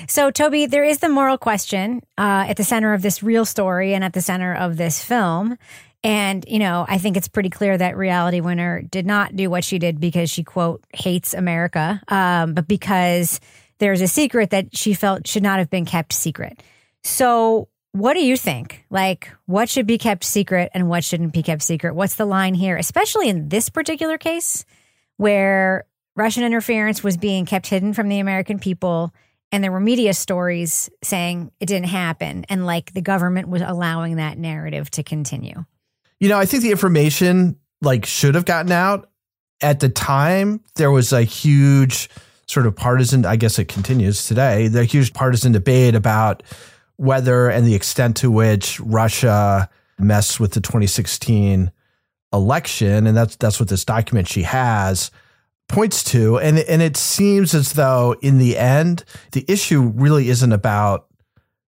So, 0.08 0.30
Toby, 0.30 0.66
there 0.66 0.84
is 0.84 0.98
the 0.98 1.08
moral 1.08 1.38
question 1.38 2.02
uh, 2.18 2.46
at 2.48 2.56
the 2.56 2.64
center 2.64 2.92
of 2.92 3.02
this 3.02 3.22
real 3.22 3.44
story 3.44 3.94
and 3.94 4.04
at 4.04 4.12
the 4.12 4.20
center 4.20 4.54
of 4.54 4.76
this 4.76 5.02
film. 5.02 5.56
And, 6.02 6.44
you 6.48 6.58
know, 6.58 6.86
I 6.88 6.98
think 6.98 7.16
it's 7.16 7.28
pretty 7.28 7.50
clear 7.50 7.76
that 7.76 7.96
Reality 7.96 8.40
Winner 8.40 8.80
did 8.82 9.04
not 9.04 9.36
do 9.36 9.50
what 9.50 9.64
she 9.64 9.78
did 9.78 10.00
because 10.00 10.30
she, 10.30 10.42
quote, 10.42 10.82
hates 10.94 11.34
America, 11.34 12.00
um, 12.08 12.54
but 12.54 12.66
because 12.66 13.38
there's 13.78 14.00
a 14.00 14.08
secret 14.08 14.50
that 14.50 14.74
she 14.74 14.94
felt 14.94 15.26
should 15.26 15.42
not 15.42 15.58
have 15.58 15.68
been 15.68 15.84
kept 15.84 16.12
secret. 16.12 16.62
So, 17.04 17.68
what 17.92 18.14
do 18.14 18.24
you 18.24 18.36
think? 18.36 18.84
Like, 18.88 19.30
what 19.46 19.68
should 19.68 19.86
be 19.86 19.98
kept 19.98 20.24
secret 20.24 20.70
and 20.74 20.88
what 20.88 21.04
shouldn't 21.04 21.32
be 21.32 21.42
kept 21.42 21.62
secret? 21.62 21.94
What's 21.94 22.14
the 22.14 22.24
line 22.24 22.54
here, 22.54 22.76
especially 22.76 23.28
in 23.28 23.48
this 23.48 23.68
particular 23.68 24.16
case 24.16 24.64
where 25.16 25.86
Russian 26.14 26.44
interference 26.44 27.02
was 27.02 27.16
being 27.16 27.46
kept 27.46 27.66
hidden 27.66 27.92
from 27.92 28.08
the 28.08 28.20
American 28.20 28.58
people? 28.58 29.12
and 29.52 29.64
there 29.64 29.72
were 29.72 29.80
media 29.80 30.14
stories 30.14 30.90
saying 31.02 31.50
it 31.60 31.66
didn't 31.66 31.88
happen 31.88 32.44
and 32.48 32.66
like 32.66 32.92
the 32.92 33.00
government 33.00 33.48
was 33.48 33.62
allowing 33.62 34.16
that 34.16 34.38
narrative 34.38 34.90
to 34.92 35.02
continue 35.02 35.64
You 36.20 36.28
know, 36.28 36.38
I 36.38 36.44
think 36.44 36.62
the 36.62 36.70
information 36.70 37.56
like 37.80 38.04
should 38.06 38.34
have 38.34 38.44
gotten 38.44 38.72
out 38.72 39.10
at 39.60 39.80
the 39.80 39.88
time. 39.88 40.60
There 40.76 40.90
was 40.90 41.12
a 41.12 41.22
huge 41.22 42.10
sort 42.46 42.66
of 42.66 42.76
partisan, 42.76 43.24
I 43.24 43.36
guess 43.36 43.58
it 43.58 43.68
continues 43.68 44.26
today, 44.26 44.68
the 44.68 44.84
huge 44.84 45.12
partisan 45.12 45.52
debate 45.52 45.94
about 45.94 46.42
whether 46.96 47.48
and 47.48 47.66
the 47.66 47.74
extent 47.74 48.16
to 48.18 48.30
which 48.30 48.78
Russia 48.80 49.70
messed 49.98 50.40
with 50.40 50.52
the 50.52 50.60
2016 50.60 51.72
election, 52.32 53.06
and 53.06 53.16
that's 53.16 53.36
that's 53.36 53.58
what 53.58 53.68
this 53.68 53.84
document 53.84 54.28
she 54.28 54.42
has 54.42 55.10
points 55.68 56.04
to. 56.04 56.38
And 56.38 56.58
and 56.58 56.82
it 56.82 56.96
seems 56.96 57.54
as 57.54 57.72
though 57.72 58.16
in 58.20 58.38
the 58.38 58.58
end, 58.58 59.04
the 59.32 59.44
issue 59.48 59.92
really 59.94 60.28
isn't 60.28 60.52
about 60.52 61.06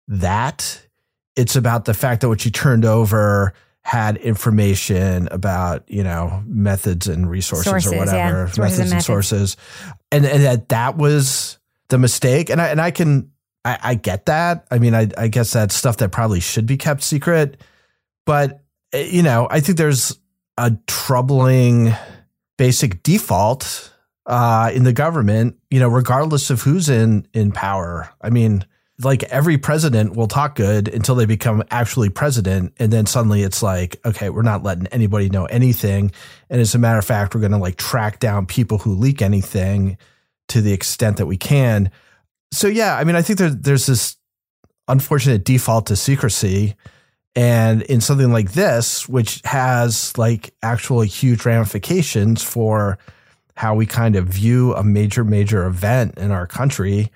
that. 0.08 0.86
It's 1.36 1.56
about 1.56 1.86
the 1.86 1.94
fact 1.94 2.20
that 2.20 2.28
what 2.28 2.42
she 2.42 2.50
turned 2.50 2.84
over 2.84 3.54
had 3.84 4.16
information 4.18 5.28
about 5.30 5.88
you 5.90 6.04
know 6.04 6.42
methods 6.46 7.08
and 7.08 7.28
resources 7.28 7.66
Sources, 7.66 7.92
or 7.92 7.98
whatever 7.98 8.46
Sources 8.46 8.58
methods 8.58 8.78
and 8.78 8.82
and, 8.82 8.90
methods. 8.90 9.06
sources, 9.06 9.56
and 10.10 10.24
and 10.24 10.44
that 10.44 10.68
that 10.70 10.96
was 10.96 11.58
the 11.88 11.98
mistake. 11.98 12.48
And 12.48 12.60
I 12.60 12.68
and 12.68 12.80
I 12.80 12.90
can 12.90 13.30
I, 13.64 13.78
I 13.82 13.94
get 13.94 14.26
that. 14.26 14.66
I 14.70 14.78
mean, 14.78 14.94
I 14.94 15.08
I 15.18 15.28
guess 15.28 15.52
that's 15.52 15.74
stuff 15.74 15.98
that 15.98 16.12
probably 16.12 16.40
should 16.40 16.66
be 16.66 16.76
kept 16.76 17.02
secret, 17.02 17.60
but 18.24 18.62
eh, 18.92 19.08
you 19.10 19.22
know, 19.22 19.48
I 19.50 19.60
think 19.60 19.78
there's 19.78 20.18
a 20.56 20.72
troubling 20.86 21.92
basic 22.58 23.02
default 23.02 23.92
uh, 24.26 24.70
in 24.72 24.84
the 24.84 24.92
government. 24.92 25.58
You 25.70 25.80
know, 25.80 25.88
regardless 25.88 26.50
of 26.50 26.62
who's 26.62 26.88
in 26.88 27.26
in 27.34 27.50
power. 27.50 28.10
I 28.20 28.30
mean 28.30 28.64
like 29.04 29.22
every 29.24 29.58
president 29.58 30.16
will 30.16 30.28
talk 30.28 30.54
good 30.54 30.88
until 30.88 31.14
they 31.14 31.26
become 31.26 31.62
actually 31.70 32.08
president 32.08 32.74
and 32.78 32.92
then 32.92 33.06
suddenly 33.06 33.42
it's 33.42 33.62
like 33.62 33.96
okay 34.04 34.30
we're 34.30 34.42
not 34.42 34.62
letting 34.62 34.86
anybody 34.88 35.28
know 35.28 35.46
anything. 35.46 36.12
And 36.50 36.60
as 36.60 36.74
a 36.74 36.78
matter 36.78 36.98
of 36.98 37.04
fact 37.04 37.34
we're 37.34 37.40
going 37.40 37.52
to 37.52 37.58
like 37.58 37.76
track 37.76 38.18
down 38.20 38.46
people 38.46 38.78
who 38.78 38.94
leak 38.94 39.22
anything 39.22 39.98
to 40.48 40.60
the 40.60 40.72
extent 40.72 41.16
that 41.18 41.26
we 41.26 41.36
can. 41.36 41.90
So 42.52 42.68
yeah 42.68 42.96
i 42.96 43.04
mean 43.04 43.16
i 43.16 43.22
think 43.22 43.38
there, 43.38 43.50
there's 43.50 43.86
this 43.86 44.16
unfortunate 44.88 45.44
default 45.44 45.86
to 45.86 45.96
secrecy. 45.96 46.76
And 47.34 47.80
in 47.82 48.02
something 48.02 48.30
like 48.30 48.52
this 48.52 49.08
which 49.08 49.40
has 49.44 50.16
like 50.18 50.54
actual 50.62 51.00
huge 51.00 51.46
ramifications 51.46 52.42
for 52.42 52.98
how 53.56 53.74
we 53.74 53.86
kind 53.86 54.16
of 54.16 54.26
view 54.26 54.74
a 54.74 54.84
major 54.84 55.24
major 55.24 55.64
event 55.66 56.18
in 56.18 56.30
our 56.30 56.46
country 56.46 57.10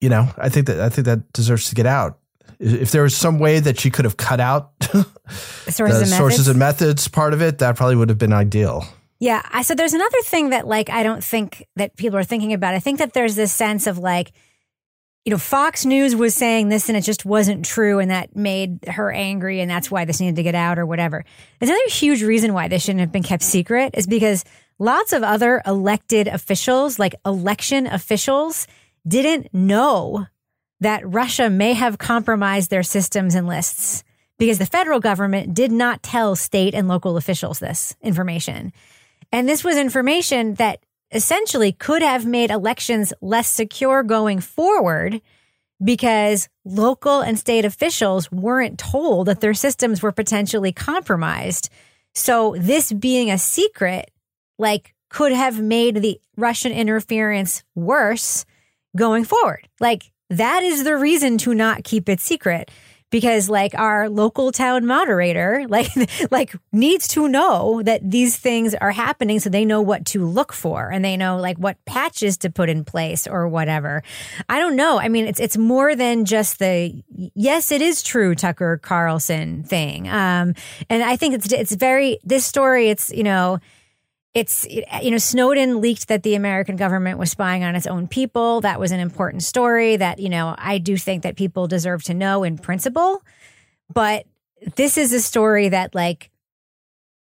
you 0.00 0.08
know, 0.08 0.28
I 0.36 0.48
think 0.48 0.66
that 0.66 0.80
I 0.80 0.88
think 0.88 1.06
that 1.06 1.32
deserves 1.32 1.68
to 1.70 1.74
get 1.74 1.86
out. 1.86 2.18
If 2.58 2.90
there 2.90 3.02
was 3.02 3.16
some 3.16 3.38
way 3.38 3.60
that 3.60 3.78
she 3.78 3.90
could 3.90 4.04
have 4.06 4.16
cut 4.16 4.40
out 4.40 4.72
Sources 5.28 5.76
the 5.76 5.84
and 5.84 5.90
methods. 5.90 6.16
sources 6.16 6.48
and 6.48 6.58
methods 6.58 7.08
part 7.08 7.34
of 7.34 7.42
it, 7.42 7.58
that 7.58 7.76
probably 7.76 7.96
would 7.96 8.08
have 8.08 8.18
been 8.18 8.32
ideal. 8.32 8.86
Yeah. 9.18 9.42
I, 9.50 9.62
so 9.62 9.74
there's 9.74 9.94
another 9.94 10.20
thing 10.22 10.50
that 10.50 10.66
like 10.66 10.88
I 10.88 11.02
don't 11.02 11.22
think 11.22 11.66
that 11.76 11.96
people 11.96 12.18
are 12.18 12.24
thinking 12.24 12.52
about. 12.52 12.74
I 12.74 12.78
think 12.78 12.98
that 12.98 13.12
there's 13.12 13.34
this 13.34 13.52
sense 13.52 13.86
of 13.86 13.98
like, 13.98 14.32
you 15.24 15.30
know, 15.32 15.38
Fox 15.38 15.84
News 15.84 16.14
was 16.14 16.34
saying 16.34 16.68
this 16.68 16.88
and 16.88 16.96
it 16.96 17.00
just 17.00 17.24
wasn't 17.24 17.64
true 17.64 17.98
and 17.98 18.10
that 18.10 18.36
made 18.36 18.84
her 18.86 19.10
angry 19.10 19.60
and 19.60 19.70
that's 19.70 19.90
why 19.90 20.04
this 20.04 20.20
needed 20.20 20.36
to 20.36 20.42
get 20.42 20.54
out 20.54 20.78
or 20.78 20.86
whatever. 20.86 21.24
There's 21.58 21.70
another 21.70 21.88
huge 21.88 22.22
reason 22.22 22.52
why 22.52 22.68
this 22.68 22.82
shouldn't 22.82 23.00
have 23.00 23.12
been 23.12 23.22
kept 23.24 23.42
secret 23.42 23.94
is 23.94 24.06
because 24.06 24.44
lots 24.78 25.12
of 25.12 25.22
other 25.22 25.62
elected 25.66 26.28
officials, 26.28 26.98
like 26.98 27.14
election 27.24 27.86
officials, 27.86 28.66
didn't 29.06 29.52
know 29.54 30.26
that 30.80 31.06
Russia 31.06 31.48
may 31.48 31.72
have 31.72 31.98
compromised 31.98 32.70
their 32.70 32.82
systems 32.82 33.34
and 33.34 33.46
lists 33.46 34.04
because 34.38 34.58
the 34.58 34.66
federal 34.66 35.00
government 35.00 35.54
did 35.54 35.72
not 35.72 36.02
tell 36.02 36.36
state 36.36 36.74
and 36.74 36.88
local 36.88 37.16
officials 37.16 37.58
this 37.58 37.96
information. 38.02 38.72
And 39.32 39.48
this 39.48 39.64
was 39.64 39.76
information 39.76 40.54
that 40.54 40.84
essentially 41.12 41.72
could 41.72 42.02
have 42.02 42.26
made 42.26 42.50
elections 42.50 43.12
less 43.20 43.48
secure 43.48 44.02
going 44.02 44.40
forward 44.40 45.20
because 45.82 46.48
local 46.64 47.20
and 47.20 47.38
state 47.38 47.64
officials 47.64 48.30
weren't 48.32 48.78
told 48.78 49.28
that 49.28 49.40
their 49.40 49.54
systems 49.54 50.02
were 50.02 50.12
potentially 50.12 50.72
compromised. 50.72 51.68
So 52.14 52.56
this 52.58 52.92
being 52.92 53.30
a 53.30 53.38
secret, 53.38 54.10
like, 54.58 54.94
could 55.08 55.32
have 55.32 55.60
made 55.60 55.96
the 55.96 56.20
Russian 56.36 56.72
interference 56.72 57.62
worse 57.74 58.44
going 58.96 59.24
forward. 59.24 59.68
Like, 59.80 60.10
that 60.30 60.62
is 60.62 60.84
the 60.84 60.96
reason 60.96 61.38
to 61.38 61.54
not 61.54 61.84
keep 61.84 62.08
it 62.08 62.20
secret 62.20 62.70
because 63.10 63.48
like 63.48 63.74
our 63.74 64.08
local 64.08 64.50
town 64.52 64.84
moderator 64.84 65.64
like 65.70 65.88
like 66.30 66.54
needs 66.72 67.08
to 67.08 67.28
know 67.28 67.82
that 67.82 68.08
these 68.08 68.36
things 68.36 68.74
are 68.74 68.90
happening 68.90 69.38
so 69.38 69.48
they 69.48 69.64
know 69.64 69.80
what 69.80 70.04
to 70.04 70.24
look 70.24 70.52
for 70.52 70.90
and 70.90 71.04
they 71.04 71.16
know 71.16 71.36
like 71.36 71.56
what 71.56 71.82
patches 71.84 72.36
to 72.36 72.50
put 72.50 72.68
in 72.68 72.84
place 72.84 73.26
or 73.26 73.48
whatever. 73.48 74.02
I 74.48 74.58
don't 74.58 74.76
know. 74.76 74.98
I 74.98 75.08
mean 75.08 75.26
it's 75.26 75.40
it's 75.40 75.56
more 75.56 75.94
than 75.94 76.24
just 76.24 76.58
the 76.58 77.02
yes 77.34 77.70
it 77.70 77.82
is 77.82 78.02
true 78.02 78.34
tucker 78.34 78.78
carlson 78.78 79.62
thing. 79.62 80.08
Um 80.08 80.54
and 80.90 81.02
i 81.02 81.16
think 81.16 81.34
it's 81.34 81.52
it's 81.52 81.74
very 81.74 82.18
this 82.24 82.44
story 82.44 82.88
it's 82.88 83.10
you 83.10 83.22
know 83.22 83.60
it's 84.36 84.66
you 84.68 85.10
know 85.10 85.16
Snowden 85.16 85.80
leaked 85.80 86.08
that 86.08 86.22
the 86.22 86.34
American 86.34 86.76
government 86.76 87.18
was 87.18 87.30
spying 87.30 87.64
on 87.64 87.74
its 87.74 87.86
own 87.86 88.06
people. 88.06 88.60
That 88.60 88.78
was 88.78 88.92
an 88.92 89.00
important 89.00 89.42
story 89.42 89.96
that 89.96 90.18
you 90.18 90.28
know 90.28 90.54
I 90.58 90.76
do 90.76 90.98
think 90.98 91.22
that 91.22 91.36
people 91.36 91.66
deserve 91.66 92.02
to 92.04 92.14
know 92.14 92.44
in 92.44 92.58
principle. 92.58 93.22
But 93.90 94.26
this 94.74 94.98
is 94.98 95.14
a 95.14 95.20
story 95.22 95.70
that 95.70 95.94
like 95.94 96.30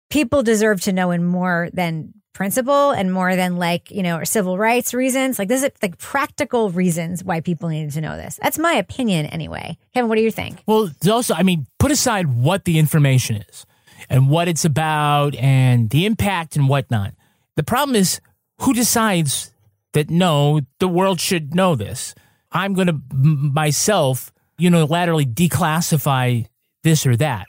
people 0.08 0.42
deserve 0.42 0.80
to 0.82 0.94
know 0.94 1.10
in 1.10 1.22
more 1.22 1.68
than 1.74 2.14
principle 2.32 2.90
and 2.92 3.12
more 3.12 3.36
than 3.36 3.58
like 3.58 3.90
you 3.90 4.02
know 4.02 4.24
civil 4.24 4.56
rights 4.56 4.94
reasons. 4.94 5.38
Like 5.38 5.48
this 5.48 5.62
is 5.62 5.70
like 5.82 5.98
practical 5.98 6.70
reasons 6.70 7.22
why 7.22 7.40
people 7.42 7.68
needed 7.68 7.92
to 7.92 8.00
know 8.00 8.16
this. 8.16 8.38
That's 8.42 8.58
my 8.58 8.72
opinion 8.72 9.26
anyway. 9.26 9.76
Kevin, 9.92 10.08
what 10.08 10.16
do 10.16 10.22
you 10.22 10.30
think? 10.30 10.62
Well, 10.64 10.88
also, 11.10 11.34
I 11.34 11.42
mean, 11.42 11.66
put 11.78 11.90
aside 11.90 12.34
what 12.34 12.64
the 12.64 12.78
information 12.78 13.44
is 13.50 13.66
and 14.08 14.28
what 14.28 14.48
it's 14.48 14.64
about 14.64 15.34
and 15.36 15.90
the 15.90 16.06
impact 16.06 16.56
and 16.56 16.68
whatnot. 16.68 17.14
The 17.56 17.62
problem 17.62 17.96
is 17.96 18.20
who 18.60 18.72
decides 18.72 19.52
that 19.92 20.10
no, 20.10 20.60
the 20.78 20.88
world 20.88 21.20
should 21.20 21.54
know 21.54 21.74
this. 21.74 22.14
I'm 22.52 22.74
going 22.74 22.88
to 22.88 23.00
myself 23.12 24.32
unilaterally 24.60 25.32
declassify 25.32 26.46
this 26.82 27.06
or 27.06 27.16
that. 27.16 27.48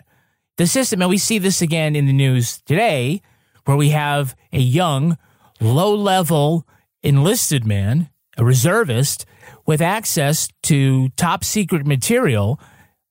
The 0.57 0.67
system, 0.67 1.01
and 1.01 1.09
we 1.09 1.17
see 1.17 1.37
this 1.37 1.61
again 1.61 1.95
in 1.95 2.05
the 2.05 2.13
news 2.13 2.61
today, 2.65 3.21
where 3.65 3.77
we 3.77 3.89
have 3.89 4.35
a 4.53 4.59
young, 4.59 5.17
low 5.59 5.93
level 5.93 6.65
enlisted 7.03 7.65
man, 7.65 8.09
a 8.37 8.45
reservist, 8.45 9.25
with 9.65 9.81
access 9.81 10.47
to 10.63 11.09
top 11.09 11.43
secret 11.43 11.85
material 11.85 12.59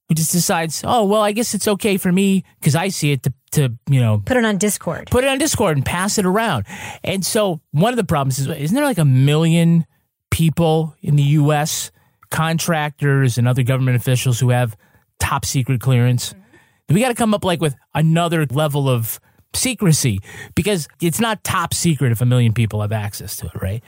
who 0.08 0.14
just 0.14 0.32
decides, 0.32 0.82
oh, 0.84 1.04
well, 1.04 1.22
I 1.22 1.32
guess 1.32 1.54
it's 1.54 1.66
okay 1.66 1.96
for 1.96 2.12
me 2.12 2.44
because 2.60 2.74
I 2.74 2.88
see 2.88 3.12
it 3.12 3.22
to, 3.22 3.32
to, 3.52 3.74
you 3.88 4.00
know, 4.00 4.22
Put 4.24 4.36
it 4.36 4.44
on 4.44 4.58
Discord. 4.58 5.10
put 5.10 5.24
it 5.24 5.28
on 5.28 5.38
Discord 5.38 5.76
and 5.76 5.86
pass 5.86 6.18
it 6.18 6.26
around. 6.26 6.66
And 7.02 7.24
so 7.24 7.60
one 7.70 7.92
of 7.92 7.96
the 7.96 8.04
problems 8.04 8.38
is, 8.38 8.46
isn't 8.48 8.74
there 8.74 8.84
like 8.84 8.98
a 8.98 9.04
million 9.04 9.86
people 10.30 10.94
in 11.00 11.16
the 11.16 11.22
U.S., 11.22 11.90
contractors 12.30 13.38
and 13.38 13.46
other 13.48 13.62
government 13.62 13.96
officials 13.96 14.40
who 14.40 14.50
have 14.50 14.76
top 15.20 15.44
secret 15.44 15.80
clearance? 15.80 16.32
Mm-hmm. 16.32 16.94
We 16.94 17.00
got 17.00 17.08
to 17.08 17.14
come 17.14 17.32
up 17.32 17.44
like 17.44 17.60
with 17.60 17.74
another 17.94 18.44
level 18.46 18.88
of 18.90 19.18
secrecy 19.54 20.18
because 20.54 20.86
it's 21.00 21.20
not 21.20 21.42
top 21.44 21.72
secret 21.72 22.12
if 22.12 22.20
a 22.20 22.26
million 22.26 22.52
people 22.52 22.82
have 22.82 22.92
access 22.92 23.36
to 23.36 23.46
it, 23.46 23.62
right? 23.62 23.82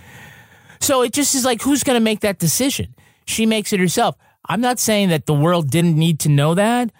So 0.81 1.03
it 1.03 1.13
just 1.13 1.35
is 1.35 1.45
like, 1.45 1.61
who's 1.61 1.83
going 1.83 1.97
to 1.97 2.05
make 2.05 2.21
that 2.21 2.39
decision? 2.39 2.95
She 3.27 3.45
makes 3.45 3.73
it 3.73 3.81
herself. 3.81 4.17
I'm 4.49 4.61
not 4.61 4.79
saying 4.79 5.09
that 5.11 5.27
the 5.27 5.35
world 5.35 5.71
didn't 5.71 5.97
need 5.97 6.21
to 6.21 6.29
know 6.29 6.55
that, 6.55 6.91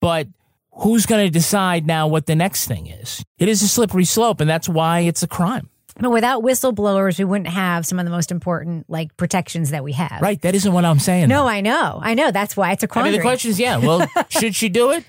but 0.00 0.28
who's 0.72 1.06
going 1.06 1.24
to 1.24 1.30
decide 1.30 1.86
now 1.86 2.06
what 2.08 2.26
the 2.26 2.34
next 2.34 2.66
thing 2.66 2.86
is? 2.86 3.24
It 3.38 3.48
is 3.48 3.62
a 3.62 3.68
slippery 3.68 4.04
slope, 4.04 4.40
and 4.40 4.48
that's 4.48 4.68
why 4.68 5.00
it's 5.00 5.22
a 5.22 5.28
crime. 5.28 5.68
But 6.00 6.10
without 6.10 6.42
whistleblowers, 6.42 7.18
we 7.18 7.24
wouldn't 7.24 7.50
have 7.50 7.86
some 7.86 8.00
of 8.00 8.04
the 8.04 8.10
most 8.10 8.32
important 8.32 8.90
like 8.90 9.16
protections 9.16 9.70
that 9.70 9.84
we 9.84 9.92
have. 9.92 10.20
Right? 10.20 10.40
That 10.42 10.54
isn't 10.56 10.72
what 10.72 10.84
I'm 10.84 10.98
saying. 10.98 11.28
No, 11.28 11.46
I 11.46 11.60
know. 11.60 12.00
I 12.02 12.14
know. 12.14 12.32
That's 12.32 12.56
why 12.56 12.72
it's 12.72 12.82
a 12.82 12.86
I 12.86 12.88
quandary. 12.88 13.12
mean, 13.12 13.20
the 13.20 13.22
question 13.22 13.50
is, 13.50 13.60
yeah, 13.60 13.76
well, 13.76 14.08
should 14.28 14.56
she 14.56 14.68
do 14.68 14.90
it? 14.90 15.04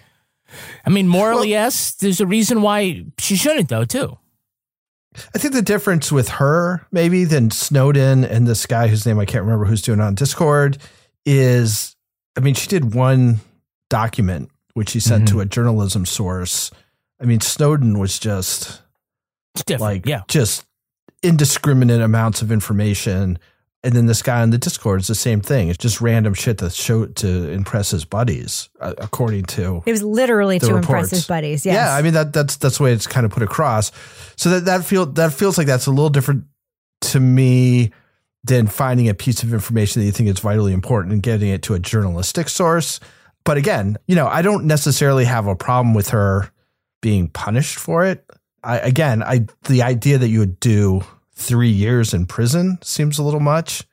I 0.86 0.91
mean, 0.91 1.08
morally, 1.08 1.49
yes. 1.49 1.95
There's 1.95 2.21
a 2.21 2.27
reason 2.27 2.62
why 2.62 3.03
she 3.17 3.36
shouldn't, 3.36 3.69
though, 3.69 3.86
too. 3.86 4.19
I 5.34 5.39
think 5.39 5.53
the 5.53 5.62
difference 5.63 6.12
with 6.12 6.29
her, 6.29 6.86
maybe, 6.91 7.23
than 7.23 7.49
Snowden 7.49 8.23
and 8.23 8.45
this 8.47 8.65
guy 8.67 8.88
whose 8.88 9.05
name 9.05 9.17
I 9.17 9.25
can't 9.25 9.43
remember 9.43 9.65
who's 9.65 9.81
doing 9.81 9.99
it 9.99 10.03
on 10.03 10.13
Discord 10.13 10.77
is, 11.25 11.95
I 12.38 12.39
mean, 12.41 12.53
she 12.53 12.67
did 12.67 12.93
one 12.93 13.39
document 13.89 14.49
which 14.73 14.89
she 14.89 14.99
sent 14.99 15.26
Mm-hmm. 15.26 15.36
to 15.38 15.41
a 15.41 15.45
journalism 15.45 16.05
source. 16.05 16.69
I 17.21 17.26
mean, 17.26 17.39
Snowden 17.39 17.97
was 17.97 18.19
just 18.19 18.82
different. 19.55 19.82
like 19.82 20.05
yeah. 20.05 20.21
just 20.28 20.65
indiscriminate 21.23 22.01
amounts 22.01 22.41
of 22.41 22.51
information. 22.51 23.39
And 23.84 23.93
then 23.93 24.07
this 24.07 24.21
guy 24.21 24.41
on 24.41 24.49
the 24.49 24.57
Discord 24.57 24.99
is 24.99 25.07
the 25.07 25.15
same 25.15 25.39
thing. 25.41 25.69
It's 25.69 25.78
just 25.78 26.01
random 26.01 26.34
shit 26.34 26.57
to 26.57 26.69
show 26.71 27.05
to 27.05 27.49
impress 27.51 27.91
his 27.91 28.03
buddies, 28.03 28.67
uh, 28.82 28.95
according 28.97 29.45
to 29.45 29.82
It 29.86 29.91
was 29.91 30.03
literally 30.03 30.57
the 30.57 30.67
to 30.67 30.76
impress 30.76 31.11
his 31.11 31.26
buddies. 31.28 31.65
Yes. 31.65 31.76
Yeah, 31.76 31.93
I 31.95 32.01
mean 32.01 32.13
that 32.15 32.34
that's 32.34 32.57
that's 32.57 32.80
the 32.80 32.84
way 32.84 32.93
it's 32.93 33.07
kind 33.07 33.26
of 33.26 33.32
put 33.32 33.43
across. 33.43 33.91
So 34.36 34.49
that 34.49 34.65
that 34.65 34.84
feel 34.84 35.05
that 35.05 35.34
feels 35.34 35.57
like 35.57 35.67
that's 35.67 35.86
a 35.86 35.91
little 35.91 36.09
different 36.09 36.45
to 37.01 37.19
me 37.19 37.91
than 38.45 38.67
finding 38.67 39.09
a 39.09 39.13
piece 39.13 39.43
of 39.43 39.53
information 39.53 40.01
that 40.01 40.05
you 40.05 40.11
think 40.11 40.29
is 40.29 40.39
vitally 40.39 40.71
important 40.71 41.13
and 41.13 41.23
getting 41.23 41.49
it 41.49 41.63
to 41.63 41.73
a 41.73 41.79
journalistic 41.79 42.47
source. 42.47 42.99
But 43.43 43.57
again, 43.57 43.97
you 44.07 44.15
know, 44.15 44.27
I 44.27 44.41
don't 44.41 44.65
necessarily 44.65 45.25
have 45.25 45.47
a 45.47 45.55
problem 45.55 45.93
with 45.93 46.09
her 46.09 46.51
being 47.01 47.27
punished 47.27 47.77
for 47.77 48.05
it. 48.05 48.25
I, 48.63 48.79
again, 48.79 49.23
I 49.23 49.45
the 49.63 49.83
idea 49.83 50.17
that 50.17 50.27
you 50.27 50.39
would 50.39 50.59
do 50.59 51.03
three 51.33 51.69
years 51.69 52.13
in 52.13 52.25
prison 52.25 52.77
seems 52.81 53.19
a 53.19 53.23
little 53.23 53.39
much. 53.39 53.83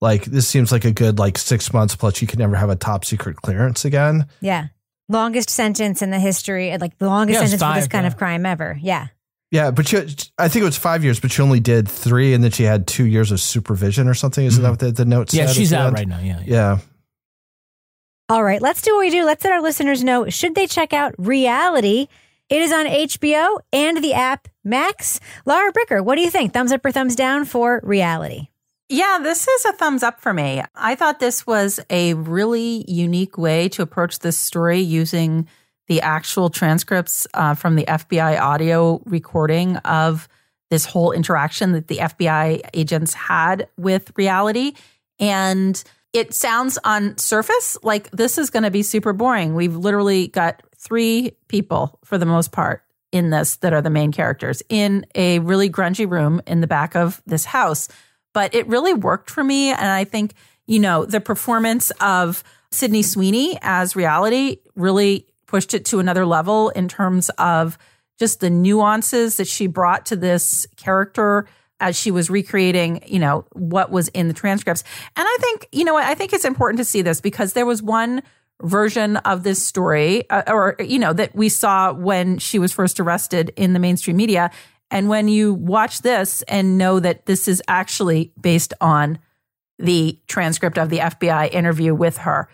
Like 0.00 0.24
this 0.24 0.46
seems 0.46 0.72
like 0.72 0.84
a 0.84 0.92
good 0.92 1.18
like 1.18 1.38
six 1.38 1.72
months 1.72 1.96
plus 1.96 2.20
you 2.20 2.26
can 2.26 2.38
never 2.38 2.56
have 2.56 2.70
a 2.70 2.76
top 2.76 3.04
secret 3.04 3.36
clearance 3.36 3.84
again. 3.84 4.26
Yeah. 4.40 4.68
Longest 5.08 5.50
sentence 5.50 6.02
in 6.02 6.10
the 6.10 6.18
history, 6.18 6.76
like 6.78 6.98
the 6.98 7.06
longest 7.06 7.38
Yeah, 7.38 7.42
it's 7.42 7.50
sentence 7.52 7.74
for 7.74 7.80
this 7.80 7.88
kind 7.88 8.04
yeah. 8.04 8.08
of 8.08 8.16
crime 8.16 8.44
ever. 8.44 8.76
Yeah. 8.80 9.06
Yeah, 9.56 9.70
but 9.70 9.88
she, 9.88 9.96
I 10.36 10.48
think 10.48 10.62
it 10.62 10.66
was 10.66 10.76
five 10.76 11.02
years, 11.02 11.18
but 11.18 11.32
she 11.32 11.40
only 11.40 11.60
did 11.60 11.88
three, 11.88 12.34
and 12.34 12.44
then 12.44 12.50
she 12.50 12.64
had 12.64 12.86
two 12.86 13.06
years 13.06 13.32
of 13.32 13.40
supervision 13.40 14.06
or 14.06 14.12
something. 14.12 14.44
Isn't 14.44 14.62
that 14.62 14.66
mm-hmm. 14.66 14.86
what 14.86 14.96
the, 14.96 15.04
the 15.04 15.04
note 15.06 15.30
said? 15.30 15.38
Yeah, 15.38 15.46
she's 15.46 15.72
out 15.72 15.94
right 15.94 16.06
now. 16.06 16.18
Yeah. 16.18 16.42
Yeah. 16.44 16.78
All 18.28 18.44
right, 18.44 18.60
let's 18.60 18.82
do 18.82 18.94
what 18.94 19.00
we 19.00 19.10
do. 19.10 19.24
Let's 19.24 19.42
let 19.44 19.54
our 19.54 19.62
listeners 19.62 20.04
know 20.04 20.28
should 20.28 20.54
they 20.54 20.66
check 20.66 20.92
out 20.92 21.14
Reality? 21.16 22.08
It 22.50 22.60
is 22.60 22.70
on 22.70 22.84
HBO 22.84 23.60
and 23.72 24.04
the 24.04 24.12
app 24.12 24.46
Max. 24.62 25.20
Lara 25.46 25.72
Bricker, 25.72 26.04
what 26.04 26.16
do 26.16 26.20
you 26.20 26.30
think? 26.30 26.52
Thumbs 26.52 26.70
up 26.70 26.84
or 26.84 26.92
thumbs 26.92 27.16
down 27.16 27.46
for 27.46 27.80
Reality? 27.82 28.48
Yeah, 28.90 29.20
this 29.22 29.48
is 29.48 29.64
a 29.64 29.72
thumbs 29.72 30.02
up 30.02 30.20
for 30.20 30.34
me. 30.34 30.62
I 30.74 30.96
thought 30.96 31.18
this 31.18 31.46
was 31.46 31.80
a 31.88 32.12
really 32.12 32.84
unique 32.86 33.38
way 33.38 33.70
to 33.70 33.80
approach 33.80 34.18
this 34.18 34.36
story 34.36 34.80
using 34.80 35.48
the 35.88 36.00
actual 36.00 36.50
transcripts 36.50 37.26
uh, 37.34 37.54
from 37.54 37.76
the 37.76 37.84
FBI 37.84 38.40
audio 38.40 39.00
recording 39.04 39.76
of 39.78 40.28
this 40.70 40.84
whole 40.84 41.12
interaction 41.12 41.72
that 41.72 41.88
the 41.88 41.98
FBI 41.98 42.60
agents 42.74 43.14
had 43.14 43.68
with 43.76 44.10
reality. 44.16 44.72
And 45.18 45.82
it 46.12 46.34
sounds 46.34 46.78
on 46.84 47.16
surface 47.18 47.76
like 47.82 48.10
this 48.10 48.38
is 48.38 48.50
going 48.50 48.62
to 48.64 48.70
be 48.70 48.82
super 48.82 49.12
boring. 49.12 49.54
We've 49.54 49.76
literally 49.76 50.28
got 50.28 50.62
three 50.76 51.32
people 51.48 51.98
for 52.04 52.18
the 52.18 52.26
most 52.26 52.52
part 52.52 52.82
in 53.12 53.30
this 53.30 53.56
that 53.56 53.72
are 53.72 53.82
the 53.82 53.90
main 53.90 54.12
characters 54.12 54.62
in 54.68 55.06
a 55.14 55.38
really 55.40 55.70
grungy 55.70 56.10
room 56.10 56.40
in 56.46 56.60
the 56.60 56.66
back 56.66 56.96
of 56.96 57.22
this 57.26 57.44
house. 57.44 57.88
But 58.34 58.54
it 58.54 58.66
really 58.66 58.92
worked 58.92 59.30
for 59.30 59.44
me. 59.44 59.70
And 59.70 59.88
I 59.88 60.04
think, 60.04 60.34
you 60.66 60.78
know, 60.78 61.04
the 61.04 61.20
performance 61.20 61.90
of 62.00 62.42
Sydney 62.70 63.02
Sweeney 63.02 63.58
as 63.62 63.96
reality 63.96 64.58
really 64.74 65.26
pushed 65.46 65.74
it 65.74 65.84
to 65.86 65.98
another 65.98 66.26
level 66.26 66.70
in 66.70 66.88
terms 66.88 67.28
of 67.38 67.78
just 68.18 68.40
the 68.40 68.50
nuances 68.50 69.36
that 69.36 69.46
she 69.46 69.66
brought 69.66 70.06
to 70.06 70.16
this 70.16 70.66
character 70.76 71.46
as 71.78 71.98
she 71.98 72.10
was 72.10 72.30
recreating, 72.30 73.02
you 73.06 73.18
know, 73.18 73.44
what 73.52 73.90
was 73.90 74.08
in 74.08 74.28
the 74.28 74.34
transcripts. 74.34 74.82
And 75.14 75.26
I 75.28 75.36
think, 75.40 75.68
you 75.72 75.84
know 75.84 75.96
I 75.96 76.14
think 76.14 76.32
it's 76.32 76.44
important 76.44 76.78
to 76.78 76.84
see 76.84 77.02
this 77.02 77.20
because 77.20 77.52
there 77.52 77.66
was 77.66 77.82
one 77.82 78.22
version 78.62 79.16
of 79.18 79.42
this 79.42 79.64
story 79.64 80.28
uh, 80.30 80.42
or 80.48 80.76
you 80.80 80.98
know 80.98 81.12
that 81.12 81.34
we 81.34 81.48
saw 81.48 81.92
when 81.92 82.38
she 82.38 82.58
was 82.58 82.72
first 82.72 82.98
arrested 82.98 83.52
in 83.56 83.74
the 83.74 83.78
mainstream 83.78 84.16
media 84.16 84.50
and 84.90 85.08
when 85.08 85.28
you 85.28 85.52
watch 85.52 86.02
this 86.02 86.42
and 86.42 86.78
know 86.78 86.98
that 86.98 87.26
this 87.26 87.48
is 87.48 87.62
actually 87.68 88.32
based 88.40 88.72
on 88.80 89.18
the 89.78 90.18
transcript 90.26 90.78
of 90.78 90.88
the 90.88 90.98
FBI 90.98 91.52
interview 91.52 91.94
with 91.94 92.18
her 92.18 92.48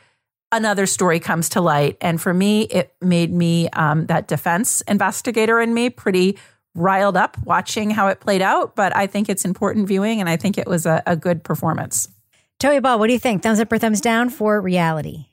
another 0.52 0.86
story 0.86 1.18
comes 1.18 1.48
to 1.48 1.60
light 1.60 1.96
and 2.00 2.20
for 2.20 2.32
me 2.32 2.62
it 2.62 2.94
made 3.00 3.32
me 3.32 3.68
um, 3.70 4.06
that 4.06 4.28
defense 4.28 4.82
investigator 4.82 5.60
in 5.60 5.74
me 5.74 5.90
pretty 5.90 6.38
riled 6.74 7.16
up 7.16 7.36
watching 7.44 7.90
how 7.90 8.08
it 8.08 8.20
played 8.20 8.42
out 8.42 8.76
but 8.76 8.94
i 8.96 9.06
think 9.06 9.28
it's 9.28 9.44
important 9.44 9.88
viewing 9.88 10.20
and 10.20 10.28
i 10.28 10.36
think 10.36 10.56
it 10.56 10.66
was 10.66 10.86
a, 10.86 11.02
a 11.06 11.16
good 11.16 11.42
performance 11.42 12.08
Toby 12.62 12.78
Ball, 12.78 13.00
what 13.00 13.08
do 13.08 13.12
you 13.12 13.18
think? 13.18 13.42
Thumbs 13.42 13.58
up 13.58 13.72
or 13.72 13.78
thumbs 13.78 14.00
down 14.00 14.30
for 14.30 14.60
Reality? 14.60 15.26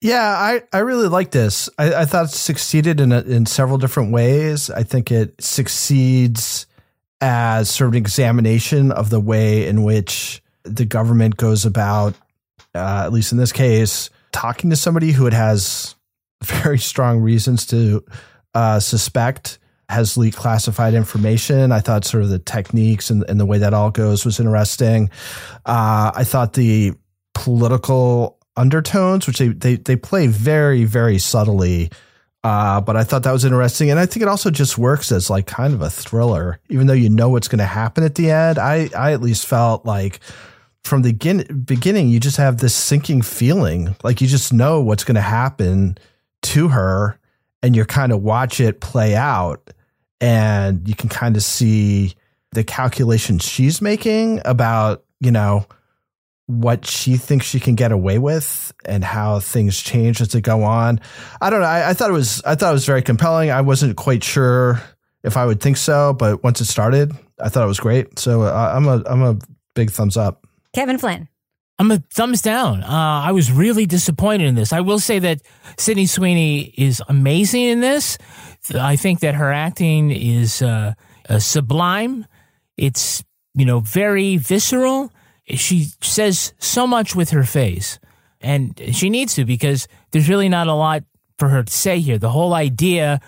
Yeah, 0.00 0.22
I, 0.22 0.62
I 0.72 0.78
really 0.78 1.08
like 1.08 1.32
this. 1.32 1.68
I, 1.78 1.92
I 1.92 2.04
thought 2.04 2.26
it 2.26 2.30
succeeded 2.30 3.00
in 3.00 3.10
a, 3.10 3.22
in 3.22 3.44
several 3.44 3.76
different 3.76 4.12
ways. 4.12 4.70
I 4.70 4.84
think 4.84 5.10
it 5.10 5.34
succeeds 5.42 6.66
as 7.20 7.70
sort 7.70 7.88
of 7.88 7.94
an 7.94 7.98
examination 7.98 8.92
of 8.92 9.10
the 9.10 9.18
way 9.18 9.66
in 9.66 9.82
which 9.82 10.42
the 10.62 10.84
government 10.84 11.36
goes 11.36 11.64
about, 11.64 12.14
uh, 12.72 13.02
at 13.04 13.12
least 13.12 13.32
in 13.32 13.38
this 13.38 13.50
case, 13.52 14.08
talking 14.36 14.68
to 14.68 14.76
somebody 14.76 15.12
who 15.12 15.26
it 15.26 15.32
has 15.32 15.94
very 16.44 16.78
strong 16.78 17.20
reasons 17.20 17.64
to 17.64 18.04
uh, 18.52 18.78
suspect 18.78 19.58
has 19.88 20.18
leaked 20.18 20.36
classified 20.36 20.92
information. 20.92 21.72
I 21.72 21.80
thought 21.80 22.04
sort 22.04 22.22
of 22.22 22.28
the 22.28 22.38
techniques 22.38 23.08
and, 23.08 23.24
and 23.30 23.40
the 23.40 23.46
way 23.46 23.56
that 23.58 23.72
all 23.72 23.90
goes 23.90 24.26
was 24.26 24.38
interesting. 24.38 25.08
Uh, 25.64 26.12
I 26.14 26.24
thought 26.24 26.52
the 26.52 26.92
political 27.32 28.38
undertones, 28.58 29.26
which 29.26 29.38
they, 29.38 29.48
they, 29.48 29.76
they 29.76 29.96
play 29.96 30.26
very, 30.26 30.84
very 30.84 31.16
subtly. 31.18 31.90
Uh, 32.44 32.82
but 32.82 32.94
I 32.94 33.04
thought 33.04 33.22
that 33.22 33.32
was 33.32 33.46
interesting. 33.46 33.90
And 33.90 33.98
I 33.98 34.04
think 34.04 34.20
it 34.20 34.28
also 34.28 34.50
just 34.50 34.76
works 34.76 35.12
as 35.12 35.30
like 35.30 35.46
kind 35.46 35.72
of 35.72 35.80
a 35.80 35.88
thriller, 35.88 36.60
even 36.68 36.88
though 36.88 36.92
you 36.92 37.08
know 37.08 37.30
what's 37.30 37.48
going 37.48 37.58
to 37.58 37.64
happen 37.64 38.04
at 38.04 38.16
the 38.16 38.30
end. 38.30 38.58
I, 38.58 38.90
I 38.94 39.12
at 39.12 39.22
least 39.22 39.46
felt 39.46 39.86
like 39.86 40.20
from 40.86 41.02
the 41.02 41.12
begin- 41.12 41.64
beginning, 41.66 42.08
you 42.08 42.20
just 42.20 42.36
have 42.36 42.58
this 42.58 42.74
sinking 42.74 43.22
feeling. 43.22 43.94
Like 44.02 44.20
you 44.20 44.26
just 44.26 44.52
know 44.52 44.80
what's 44.80 45.04
going 45.04 45.16
to 45.16 45.20
happen 45.20 45.98
to 46.42 46.68
her 46.68 47.18
and 47.62 47.74
you're 47.74 47.84
kind 47.84 48.12
of 48.12 48.22
watch 48.22 48.60
it 48.60 48.80
play 48.80 49.14
out 49.14 49.70
and 50.20 50.88
you 50.88 50.94
can 50.94 51.08
kind 51.08 51.36
of 51.36 51.42
see 51.42 52.14
the 52.52 52.64
calculations 52.64 53.44
she's 53.44 53.82
making 53.82 54.40
about, 54.44 55.04
you 55.20 55.30
know, 55.30 55.66
what 56.46 56.86
she 56.86 57.16
thinks 57.16 57.44
she 57.44 57.58
can 57.58 57.74
get 57.74 57.90
away 57.90 58.18
with 58.18 58.72
and 58.84 59.02
how 59.02 59.40
things 59.40 59.82
change 59.82 60.20
as 60.20 60.28
they 60.28 60.40
go 60.40 60.62
on. 60.62 61.00
I 61.40 61.50
don't 61.50 61.60
know. 61.60 61.66
I, 61.66 61.90
I 61.90 61.94
thought 61.94 62.08
it 62.08 62.14
was 62.14 62.40
I 62.44 62.54
thought 62.54 62.70
it 62.70 62.74
was 62.74 62.86
very 62.86 63.02
compelling. 63.02 63.50
I 63.50 63.62
wasn't 63.62 63.96
quite 63.96 64.22
sure 64.22 64.80
if 65.24 65.36
I 65.36 65.44
would 65.44 65.60
think 65.60 65.76
so, 65.76 66.12
but 66.12 66.44
once 66.44 66.60
it 66.60 66.66
started, 66.66 67.12
I 67.40 67.48
thought 67.48 67.64
it 67.64 67.68
was 67.68 67.80
great. 67.80 68.18
So 68.20 68.42
uh, 68.42 68.72
I'm 68.74 68.86
a 68.86 69.02
I'm 69.06 69.22
a 69.22 69.38
big 69.74 69.90
thumbs 69.90 70.16
up. 70.16 70.45
Kevin 70.76 70.98
Flynn. 70.98 71.26
I'm 71.78 71.90
a 71.90 72.02
thumbs 72.12 72.42
down. 72.42 72.82
Uh, 72.82 73.22
I 73.24 73.32
was 73.32 73.50
really 73.50 73.86
disappointed 73.86 74.46
in 74.46 74.56
this. 74.56 74.74
I 74.74 74.80
will 74.82 74.98
say 74.98 75.18
that 75.20 75.40
Sydney 75.78 76.04
Sweeney 76.04 76.64
is 76.76 77.02
amazing 77.08 77.62
in 77.62 77.80
this. 77.80 78.18
I 78.74 78.96
think 78.96 79.20
that 79.20 79.36
her 79.36 79.50
acting 79.50 80.10
is 80.10 80.60
uh, 80.60 80.92
uh, 81.30 81.38
sublime. 81.38 82.26
It's 82.76 83.24
you 83.54 83.64
know 83.64 83.80
very 83.80 84.36
visceral. 84.36 85.10
She 85.48 85.86
says 86.02 86.52
so 86.58 86.86
much 86.86 87.16
with 87.16 87.30
her 87.30 87.44
face, 87.44 87.98
and 88.42 88.78
she 88.92 89.08
needs 89.08 89.34
to 89.36 89.46
because 89.46 89.88
there's 90.10 90.28
really 90.28 90.50
not 90.50 90.66
a 90.66 90.74
lot 90.74 91.04
for 91.38 91.48
her 91.48 91.62
to 91.62 91.72
say 91.72 92.00
here. 92.00 92.18
The 92.18 92.28
whole 92.28 92.52
idea 92.52 93.22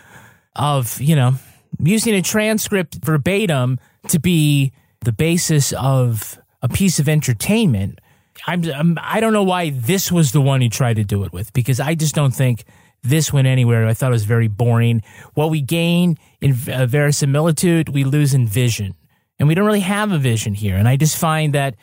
of 0.55 1.01
you 1.01 1.16
know 1.16 1.36
using 1.82 2.14
a 2.14 2.20
transcript 2.20 2.96
verbatim 3.03 3.78
to 4.09 4.20
be 4.20 4.72
the 5.01 5.12
basis 5.12 5.72
of 5.72 6.38
a 6.63 6.69
piece 6.69 6.99
of 6.99 7.09
entertainment. 7.09 8.01
I'm, 8.47 8.65
I'm 8.71 8.99
I 9.01 9.21
don't 9.21 9.33
know 9.33 9.43
why 9.43 9.71
this 9.71 10.13
was 10.13 10.33
the 10.33 10.41
one 10.41 10.61
he 10.61 10.69
tried 10.69 10.97
to 10.97 11.05
do 11.05 11.25
it 11.25 11.33
with 11.33 11.53
because 11.53 11.81
I 11.81 11.95
just 11.95 12.15
don't 12.15 12.35
think 12.35 12.65
this 13.03 13.33
went 13.33 13.47
anywhere. 13.47 13.87
I 13.87 13.95
thought 13.95 14.11
it 14.11 14.13
was 14.13 14.25
very 14.25 14.49
boring. 14.49 15.03
What 15.35 15.51
we 15.51 15.61
gain 15.61 16.19
in 16.41 16.57
uh, 16.73 16.87
verisimilitude, 16.87 17.89
we 17.89 18.05
lose 18.05 18.35
in 18.35 18.47
vision, 18.47 18.95
and 19.39 19.49
we 19.49 19.55
don't 19.55 19.67
really 19.67 19.81
have 19.81 20.13
a 20.13 20.19
vision 20.19 20.55
here. 20.55 20.77
And 20.77 20.89
I 20.89 20.97
just 20.97 21.17
find 21.17 21.55
that 21.55 21.75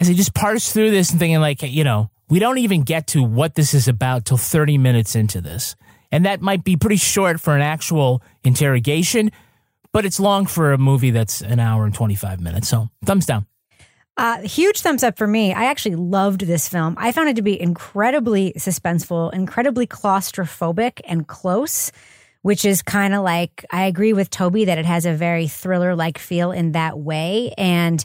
as 0.00 0.10
I 0.10 0.14
just 0.14 0.34
parse 0.34 0.72
through 0.72 0.90
this 0.90 1.10
and 1.10 1.18
thinking 1.18 1.40
like 1.40 1.62
you 1.62 1.84
know 1.84 2.10
we 2.28 2.38
don't 2.38 2.58
even 2.58 2.82
get 2.82 3.06
to 3.08 3.22
what 3.22 3.54
this 3.54 3.74
is 3.74 3.88
about 3.88 4.24
till 4.24 4.38
30 4.38 4.78
minutes 4.78 5.14
into 5.14 5.40
this, 5.40 5.76
and 6.10 6.24
that 6.26 6.40
might 6.40 6.64
be 6.64 6.76
pretty 6.76 6.96
short 6.96 7.40
for 7.40 7.54
an 7.54 7.62
actual 7.62 8.22
interrogation, 8.42 9.30
but 9.92 10.04
it's 10.04 10.20
long 10.20 10.46
for 10.46 10.72
a 10.72 10.78
movie 10.78 11.10
that's 11.10 11.40
an 11.40 11.60
hour 11.60 11.84
and 11.84 11.94
25 11.94 12.40
minutes. 12.40 12.68
So 12.68 12.88
thumbs 13.04 13.26
down. 13.26 13.46
Uh, 14.16 14.40
huge 14.42 14.80
thumbs 14.80 15.02
up 15.02 15.18
for 15.18 15.26
me. 15.26 15.52
I 15.52 15.64
actually 15.64 15.96
loved 15.96 16.42
this 16.42 16.68
film. 16.68 16.94
I 16.98 17.10
found 17.10 17.28
it 17.28 17.36
to 17.36 17.42
be 17.42 17.60
incredibly 17.60 18.52
suspenseful, 18.52 19.34
incredibly 19.34 19.88
claustrophobic 19.88 21.00
and 21.04 21.26
close, 21.26 21.90
which 22.42 22.64
is 22.64 22.80
kind 22.80 23.12
of 23.12 23.24
like, 23.24 23.64
I 23.70 23.86
agree 23.86 24.12
with 24.12 24.30
Toby 24.30 24.66
that 24.66 24.78
it 24.78 24.84
has 24.84 25.04
a 25.04 25.14
very 25.14 25.48
thriller 25.48 25.96
like 25.96 26.18
feel 26.18 26.52
in 26.52 26.72
that 26.72 26.96
way. 26.96 27.54
And, 27.58 28.04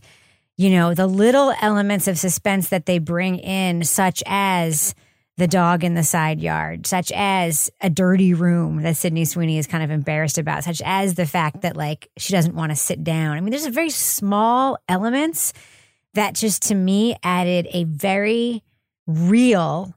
you 0.57 0.71
know, 0.71 0.95
the 0.95 1.05
little 1.05 1.53
elements 1.61 2.07
of 2.07 2.17
suspense 2.17 2.69
that 2.69 2.87
they 2.87 2.97
bring 2.97 3.37
in, 3.37 3.83
such 3.83 4.23
as 4.25 4.95
the 5.37 5.47
dog 5.47 5.83
in 5.83 5.93
the 5.93 6.03
side 6.03 6.41
yard, 6.41 6.87
such 6.87 7.11
as 7.13 7.69
a 7.81 7.89
dirty 7.89 8.33
room 8.33 8.81
that 8.81 8.97
Sydney 8.97 9.25
Sweeney 9.25 9.59
is 9.59 9.67
kind 9.67 9.83
of 9.83 9.91
embarrassed 9.91 10.39
about, 10.39 10.63
such 10.63 10.81
as 10.83 11.13
the 11.13 11.27
fact 11.27 11.61
that 11.61 11.77
like 11.77 12.09
she 12.17 12.33
doesn't 12.33 12.55
want 12.55 12.71
to 12.71 12.75
sit 12.75 13.03
down. 13.03 13.37
I 13.37 13.41
mean, 13.41 13.51
there's 13.51 13.65
a 13.65 13.71
very 13.71 13.91
small 13.91 14.79
elements 14.89 15.53
that 16.13 16.33
just 16.35 16.63
to 16.63 16.75
me 16.75 17.15
added 17.23 17.67
a 17.71 17.83
very 17.85 18.63
real, 19.07 19.93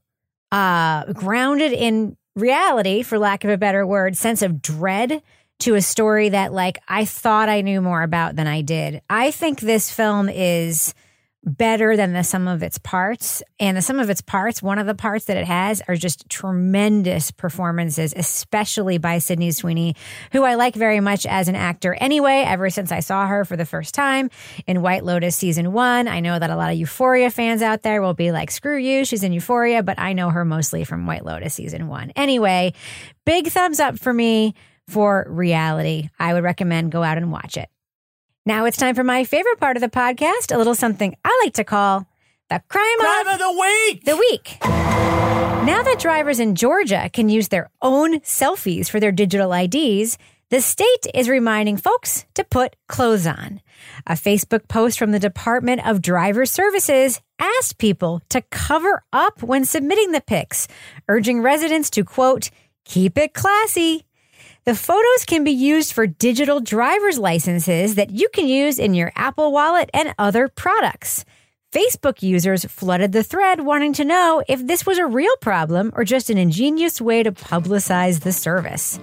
uh, 0.50 1.12
grounded 1.12 1.72
in 1.72 2.16
reality, 2.34 3.02
for 3.02 3.18
lack 3.18 3.44
of 3.44 3.50
a 3.50 3.58
better 3.58 3.86
word, 3.86 4.16
sense 4.16 4.42
of 4.42 4.62
dread 4.62 5.22
to 5.60 5.74
a 5.74 5.82
story 5.82 6.30
that 6.30 6.52
like 6.52 6.78
I 6.88 7.04
thought 7.04 7.48
I 7.48 7.60
knew 7.60 7.80
more 7.80 8.02
about 8.02 8.36
than 8.36 8.46
I 8.46 8.62
did. 8.62 9.00
I 9.08 9.30
think 9.30 9.60
this 9.60 9.90
film 9.90 10.28
is 10.28 10.94
better 11.44 11.96
than 11.96 12.12
the 12.12 12.22
sum 12.22 12.46
of 12.46 12.62
its 12.62 12.78
parts. 12.78 13.42
And 13.58 13.76
the 13.76 13.82
sum 13.82 13.98
of 13.98 14.10
its 14.10 14.20
parts, 14.20 14.62
one 14.62 14.78
of 14.78 14.86
the 14.86 14.94
parts 14.94 15.24
that 15.24 15.36
it 15.36 15.46
has 15.46 15.82
are 15.88 15.96
just 15.96 16.28
tremendous 16.28 17.30
performances, 17.30 18.14
especially 18.16 18.98
by 18.98 19.18
Sydney 19.18 19.50
Sweeney, 19.50 19.96
who 20.32 20.44
I 20.44 20.54
like 20.54 20.74
very 20.74 21.00
much 21.00 21.26
as 21.26 21.48
an 21.48 21.56
actor 21.56 21.94
anyway, 21.94 22.44
ever 22.46 22.70
since 22.70 22.92
I 22.92 23.00
saw 23.00 23.26
her 23.26 23.44
for 23.44 23.56
the 23.56 23.66
first 23.66 23.94
time 23.94 24.30
in 24.66 24.82
White 24.82 25.04
Lotus 25.04 25.36
season 25.36 25.72
one. 25.72 26.06
I 26.06 26.20
know 26.20 26.38
that 26.38 26.50
a 26.50 26.56
lot 26.56 26.70
of 26.70 26.78
Euphoria 26.78 27.30
fans 27.30 27.62
out 27.62 27.82
there 27.82 28.00
will 28.02 28.14
be 28.14 28.30
like, 28.30 28.50
screw 28.50 28.78
you, 28.78 29.04
she's 29.04 29.24
in 29.24 29.32
Euphoria, 29.32 29.82
but 29.82 29.98
I 29.98 30.12
know 30.12 30.30
her 30.30 30.44
mostly 30.44 30.84
from 30.84 31.06
White 31.06 31.24
Lotus 31.24 31.54
season 31.54 31.88
one. 31.88 32.10
Anyway, 32.14 32.72
big 33.24 33.48
thumbs 33.48 33.80
up 33.80 33.98
for 33.98 34.12
me 34.12 34.54
for 34.88 35.26
reality. 35.28 36.08
I 36.18 36.34
would 36.34 36.44
recommend 36.44 36.92
go 36.92 37.02
out 37.02 37.16
and 37.16 37.32
watch 37.32 37.56
it. 37.56 37.68
Now 38.44 38.64
it's 38.64 38.76
time 38.76 38.94
for 38.96 39.04
my 39.04 39.22
favorite 39.24 39.60
part 39.60 39.76
of 39.76 39.80
the 39.82 39.88
podcast, 39.88 40.52
a 40.52 40.58
little 40.58 40.74
something 40.74 41.14
I 41.24 41.40
like 41.44 41.54
to 41.54 41.64
call 41.64 42.06
the 42.50 42.60
crime, 42.68 42.98
Crime 42.98 43.28
of 43.28 43.38
the 43.38 43.52
week. 43.52 44.04
the 44.04 44.16
week. 44.16 44.58
Now 44.62 45.82
that 45.84 46.00
drivers 46.00 46.40
in 46.40 46.56
Georgia 46.56 47.08
can 47.12 47.28
use 47.28 47.48
their 47.48 47.70
own 47.80 48.18
selfies 48.20 48.90
for 48.90 48.98
their 48.98 49.12
digital 49.12 49.52
IDs, 49.52 50.18
the 50.50 50.60
state 50.60 51.06
is 51.14 51.28
reminding 51.28 51.76
folks 51.76 52.26
to 52.34 52.42
put 52.42 52.74
clothes 52.88 53.28
on. 53.28 53.60
A 54.08 54.14
Facebook 54.14 54.66
post 54.66 54.98
from 54.98 55.12
the 55.12 55.20
Department 55.20 55.86
of 55.86 56.02
Driver 56.02 56.44
Services 56.44 57.20
asked 57.38 57.78
people 57.78 58.22
to 58.30 58.42
cover 58.50 59.04
up 59.12 59.40
when 59.42 59.64
submitting 59.64 60.10
the 60.10 60.20
pics, 60.20 60.66
urging 61.08 61.42
residents 61.42 61.90
to 61.90 62.04
quote, 62.04 62.50
keep 62.84 63.16
it 63.16 63.34
classy. 63.34 64.04
The 64.64 64.76
photos 64.76 65.24
can 65.26 65.42
be 65.42 65.50
used 65.50 65.92
for 65.92 66.06
digital 66.06 66.60
driver's 66.60 67.18
licenses 67.18 67.96
that 67.96 68.10
you 68.10 68.28
can 68.32 68.46
use 68.46 68.78
in 68.78 68.94
your 68.94 69.10
Apple 69.16 69.50
Wallet 69.50 69.90
and 69.92 70.14
other 70.18 70.46
products. 70.46 71.24
Facebook 71.72 72.22
users 72.22 72.64
flooded 72.66 73.10
the 73.10 73.24
thread 73.24 73.62
wanting 73.62 73.92
to 73.94 74.04
know 74.04 74.40
if 74.46 74.64
this 74.64 74.86
was 74.86 74.98
a 74.98 75.06
real 75.06 75.34
problem 75.40 75.90
or 75.96 76.04
just 76.04 76.30
an 76.30 76.38
ingenious 76.38 77.00
way 77.00 77.24
to 77.24 77.32
publicize 77.32 78.20
the 78.20 78.30
service. 78.30 79.00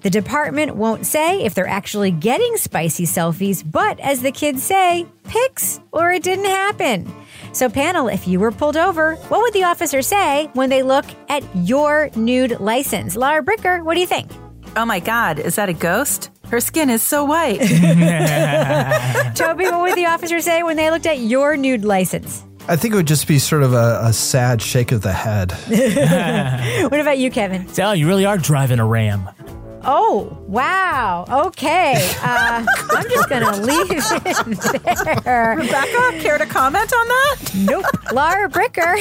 The 0.00 0.08
department 0.08 0.76
won't 0.76 1.04
say 1.04 1.44
if 1.44 1.52
they're 1.52 1.68
actually 1.68 2.10
getting 2.10 2.56
spicy 2.56 3.04
selfies, 3.04 3.62
but 3.70 4.00
as 4.00 4.22
the 4.22 4.32
kids 4.32 4.62
say, 4.62 5.04
pics 5.24 5.78
or 5.92 6.10
it 6.10 6.22
didn't 6.22 6.46
happen. 6.46 7.12
So, 7.52 7.68
panel, 7.68 8.08
if 8.08 8.26
you 8.26 8.40
were 8.40 8.52
pulled 8.52 8.78
over, 8.78 9.16
what 9.16 9.42
would 9.42 9.52
the 9.52 9.64
officer 9.64 10.00
say 10.00 10.48
when 10.54 10.70
they 10.70 10.82
look 10.82 11.04
at 11.28 11.44
your 11.54 12.08
nude 12.16 12.60
license? 12.60 13.14
Lara 13.14 13.42
Bricker, 13.42 13.84
what 13.84 13.92
do 13.92 14.00
you 14.00 14.06
think? 14.06 14.30
Oh 14.76 14.84
my 14.86 15.00
God, 15.00 15.38
is 15.38 15.56
that 15.56 15.68
a 15.68 15.72
ghost? 15.72 16.30
Her 16.48 16.60
skin 16.60 16.90
is 16.90 17.02
so 17.02 17.24
white. 17.24 17.58
Toby, 19.34 19.64
what 19.64 19.82
would 19.82 19.96
the 19.96 20.06
officer 20.06 20.40
say 20.40 20.62
when 20.62 20.76
they 20.76 20.90
looked 20.90 21.06
at 21.06 21.18
your 21.18 21.56
nude 21.56 21.84
license? 21.84 22.44
I 22.68 22.76
think 22.76 22.94
it 22.94 22.96
would 22.96 23.06
just 23.06 23.26
be 23.26 23.38
sort 23.38 23.62
of 23.62 23.72
a, 23.72 24.00
a 24.04 24.12
sad 24.12 24.62
shake 24.62 24.92
of 24.92 25.02
the 25.02 25.12
head. 25.12 25.52
What 26.90 27.00
about 27.00 27.18
you, 27.18 27.30
Kevin? 27.30 27.66
Tell 27.66 27.94
you 27.96 28.06
really 28.06 28.24
are 28.26 28.38
driving 28.38 28.78
a 28.78 28.86
ram. 28.86 29.28
Oh, 29.82 30.36
wow. 30.46 31.24
Okay. 31.46 31.94
Uh, 32.22 32.64
I'm 32.90 33.08
just 33.08 33.28
going 33.28 33.42
to 33.54 33.60
leave 33.62 33.90
it 33.90 35.24
there. 35.24 35.56
Rebecca, 35.58 36.18
care 36.20 36.38
to 36.38 36.46
comment 36.46 36.92
on 36.92 37.08
that? 37.08 37.36
Nope. 37.56 37.84
Lara 38.12 38.48
Bricker, 38.50 38.96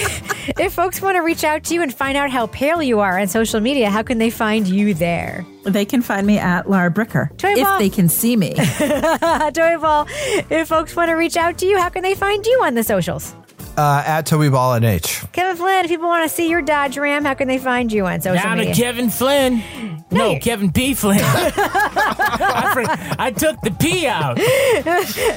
if 0.59 0.73
folks 0.73 1.01
want 1.01 1.15
to 1.15 1.21
reach 1.21 1.43
out 1.43 1.63
to 1.65 1.73
you 1.73 1.82
and 1.82 1.93
find 1.93 2.17
out 2.17 2.30
how 2.32 2.47
pale 2.47 2.82
you 2.82 2.99
are 2.99 3.19
on 3.19 3.27
social 3.27 3.59
media, 3.59 3.89
how 3.89 4.03
can 4.03 4.17
they 4.19 4.30
find 4.30 4.67
you 4.67 4.93
there? 4.93 5.45
They 5.65 5.86
can 5.86 6.01
find 6.01 6.25
me 6.25 6.38
at 6.38 6.69
Lara 6.69 6.89
Bricker 6.91 7.36
Toy 7.38 7.51
if 7.53 7.63
Ball. 7.63 7.80
they 7.80 7.89
can 7.89 8.07
see 8.07 8.36
me. 8.38 8.53
Toby 8.55 9.77
Ball, 9.82 10.07
if 10.49 10.69
folks 10.69 10.95
want 10.95 11.09
to 11.09 11.13
reach 11.15 11.36
out 11.38 11.57
to 11.59 11.65
you, 11.65 11.77
how 11.77 11.89
can 11.89 12.01
they 12.03 12.15
find 12.15 12.45
you 12.45 12.61
on 12.63 12.75
the 12.75 12.84
socials? 12.84 13.36
Uh, 13.80 14.03
at 14.05 14.25
Toby 14.25 14.49
Ball 14.49 14.73
and 14.73 14.84
H. 14.84 15.23
Kevin 15.32 15.55
Flynn, 15.55 15.86
if 15.86 15.89
people 15.89 16.07
want 16.09 16.30
to 16.30 16.36
see 16.36 16.49
your 16.49 16.61
Dodge 16.61 16.97
Ram, 16.97 17.23
how 17.23 17.34
can 17.34 17.47
they 17.47 17.57
find 17.59 17.89
you 17.93 18.05
on 18.07 18.19
social 18.19 18.43
Down 18.43 18.57
to 18.57 18.65
media? 18.65 18.75
Kevin 18.75 19.09
Flynn. 19.09 19.63
No, 20.11 20.32
you- 20.32 20.39
Kevin 20.41 20.67
B. 20.67 20.93
Flynn. 20.93 21.19
I, 21.23 22.71
for- 22.73 23.21
I 23.21 23.32
took 23.32 23.61
the 23.61 23.71
P 23.71 24.05
out. 24.05 24.38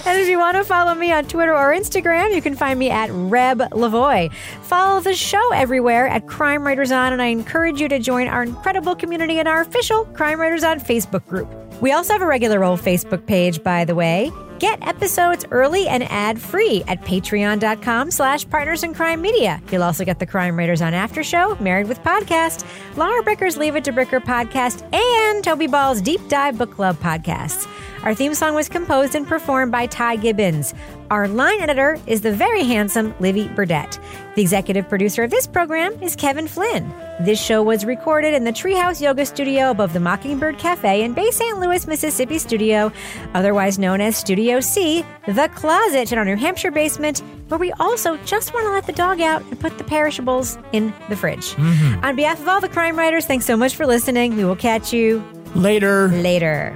And 0.05 0.21
if 0.21 0.29
you 0.29 0.39
want 0.41 0.57
to 0.57 0.65
follow 0.65 0.93
me 0.95 1.13
on 1.13 1.27
Twitter 1.27 1.55
or 1.55 1.73
Instagram, 1.73 2.35
you 2.35 2.43
can 2.43 2.57
find 2.57 2.79
me 2.81 2.91
at 2.91 3.11
Reb 3.13 3.59
Lavoie. 3.71 4.33
Follow 4.63 5.01
the 5.01 5.15
show 5.15 5.53
everywhere 5.53 6.09
at 6.09 6.27
Crime 6.27 6.65
Writers 6.67 6.91
On, 6.91 7.13
and 7.13 7.23
I 7.23 7.27
encourage 7.27 7.81
you 7.81 7.89
to 7.91 8.01
join 8.01 8.27
our 8.27 8.43
incredible 8.43 8.97
community 8.97 9.39
in 9.39 9.47
our 9.47 9.61
official 9.61 10.05
Crime 10.07 10.41
Writers 10.41 10.65
On 10.65 10.81
Facebook 10.81 11.25
group. 11.29 11.49
We 11.81 11.93
also 11.93 12.13
have 12.15 12.23
a 12.23 12.27
regular 12.27 12.65
old 12.65 12.81
Facebook 12.81 13.25
page, 13.27 13.63
by 13.63 13.85
the 13.85 13.95
way. 13.95 14.33
Get 14.63 14.87
episodes 14.87 15.45
early 15.51 15.89
and 15.89 16.05
ad-free 16.05 16.85
at 16.87 17.01
patreon.com 17.03 18.13
slash 18.13 18.49
partners 18.49 18.85
in 18.85 18.95
crime 18.95 19.21
media. 19.21 19.61
You'll 19.73 19.83
also 19.83 20.05
get 20.05 20.21
the 20.21 20.25
Crime 20.27 20.57
Writers 20.57 20.81
On 20.81 20.95
After 20.95 21.25
Show, 21.25 21.57
Married 21.59 21.89
with 21.89 21.99
Podcast, 22.05 22.65
Lara 22.97 23.25
Bricker's 23.25 23.57
Leave 23.57 23.75
It 23.75 23.83
to 23.83 23.93
Bricker 23.93 24.21
podcast, 24.21 24.85
and 24.95 25.43
Toby 25.43 25.67
Ball's 25.67 26.01
Deep 26.01 26.21
Dive 26.29 26.59
Book 26.59 26.71
Club 26.71 26.95
podcasts. 26.99 27.67
Our 28.05 28.15
theme 28.15 28.35
song 28.35 28.55
was 28.55 28.69
composed 28.69 29.17
and 29.17 29.27
performed 29.27 29.73
by 29.73 29.87
Ty 29.87 30.15
Gibbons. 30.17 30.75
Our 31.13 31.29
line 31.29 31.61
editor 31.61 31.99
is 32.07 32.23
the 32.23 32.33
very 32.33 32.65
handsome 32.65 33.15
Livy 33.21 33.47
Burdett. 33.49 33.99
The 34.35 34.41
executive 34.41 34.89
producer 34.89 35.23
of 35.23 35.31
this 35.31 35.47
program 35.47 35.93
is 36.03 36.17
Kevin 36.17 36.49
Flynn. 36.49 36.91
This 37.21 37.39
show 37.39 37.63
was 37.63 37.85
recorded 37.85 38.33
in 38.33 38.45
the 38.45 38.51
Treehouse 38.51 38.99
Yoga 38.99 39.27
Studio 39.27 39.71
above 39.71 39.93
the 39.93 40.01
Mockingbird 40.01 40.57
Cafe 40.57 41.03
in 41.03 41.13
Bay 41.13 41.31
St. 41.31 41.61
Louis, 41.61 41.87
Mississippi 41.87 42.39
studio, 42.39 42.91
otherwise 43.35 43.79
known 43.79 44.01
as 44.01 44.17
Studio 44.17 44.61
C, 44.61 45.05
the 45.27 45.51
closet 45.55 46.13
in 46.13 46.19
our 46.19 46.25
New 46.25 46.37
Hampshire 46.37 46.71
basement, 46.71 47.19
where 47.49 47.61
we 47.61 47.73
also 47.73 48.17
just 48.25 48.55
want 48.55 48.65
to 48.65 48.71
let 48.71 48.87
the 48.87 48.93
dog 48.95 49.21
out 49.21 49.43
and 49.43 49.61
put 49.61 49.77
the 49.77 49.85
perishables 49.85 50.57
in 50.73 50.95
the 51.11 51.17
fridge. 51.17 51.51
Mm-hmm. 51.57 52.07
On 52.07 52.17
behalf 52.17 52.41
of 52.41 52.49
all 52.49 52.63
the 52.63 52.71
crime 52.71 52.99
writers, 52.99 53.27
thanks 53.27 53.45
so 53.45 53.55
much 53.55 53.77
for 53.77 53.85
listening. 53.85 54.35
We 54.35 54.47
will 54.47 54.57
catch 54.57 54.95
you 54.95 55.23
Later. 55.55 56.09
later. 56.09 56.75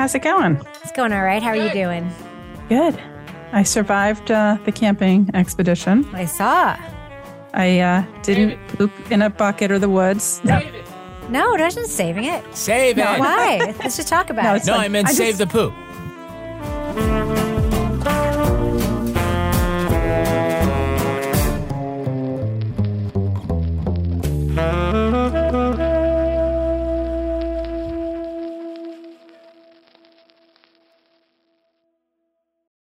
How's 0.00 0.14
it 0.14 0.20
going? 0.22 0.58
It's 0.82 0.92
going 0.92 1.12
all 1.12 1.22
right. 1.22 1.42
How 1.42 1.50
are 1.50 1.56
you 1.56 1.70
doing? 1.74 2.10
Good. 2.70 2.98
I 3.52 3.62
survived 3.62 4.30
uh, 4.30 4.56
the 4.64 4.72
camping 4.72 5.28
expedition. 5.34 6.08
I 6.14 6.24
saw. 6.24 6.74
I 7.52 7.80
uh, 7.80 8.06
didn't 8.22 8.66
poop 8.68 8.92
in 9.10 9.20
a 9.20 9.28
bucket 9.28 9.70
or 9.70 9.78
the 9.78 9.90
woods. 9.90 10.40
No, 10.42 10.58
No, 11.28 11.54
it 11.54 11.60
wasn't 11.60 11.88
saving 11.88 12.24
it. 12.24 12.42
Save 12.56 12.96
it. 12.96 13.04
Why? 13.04 13.74
Let's 13.78 13.98
just 13.98 14.08
talk 14.08 14.30
about 14.30 14.44
No, 14.44 14.54
it. 14.54 14.56
it's 14.56 14.66
No, 14.68 14.72
fine. 14.76 14.84
I 14.86 14.88
meant 14.88 15.08
I 15.08 15.12
save 15.12 15.36
just- 15.36 15.38
the 15.40 15.46
poop. 15.46 15.74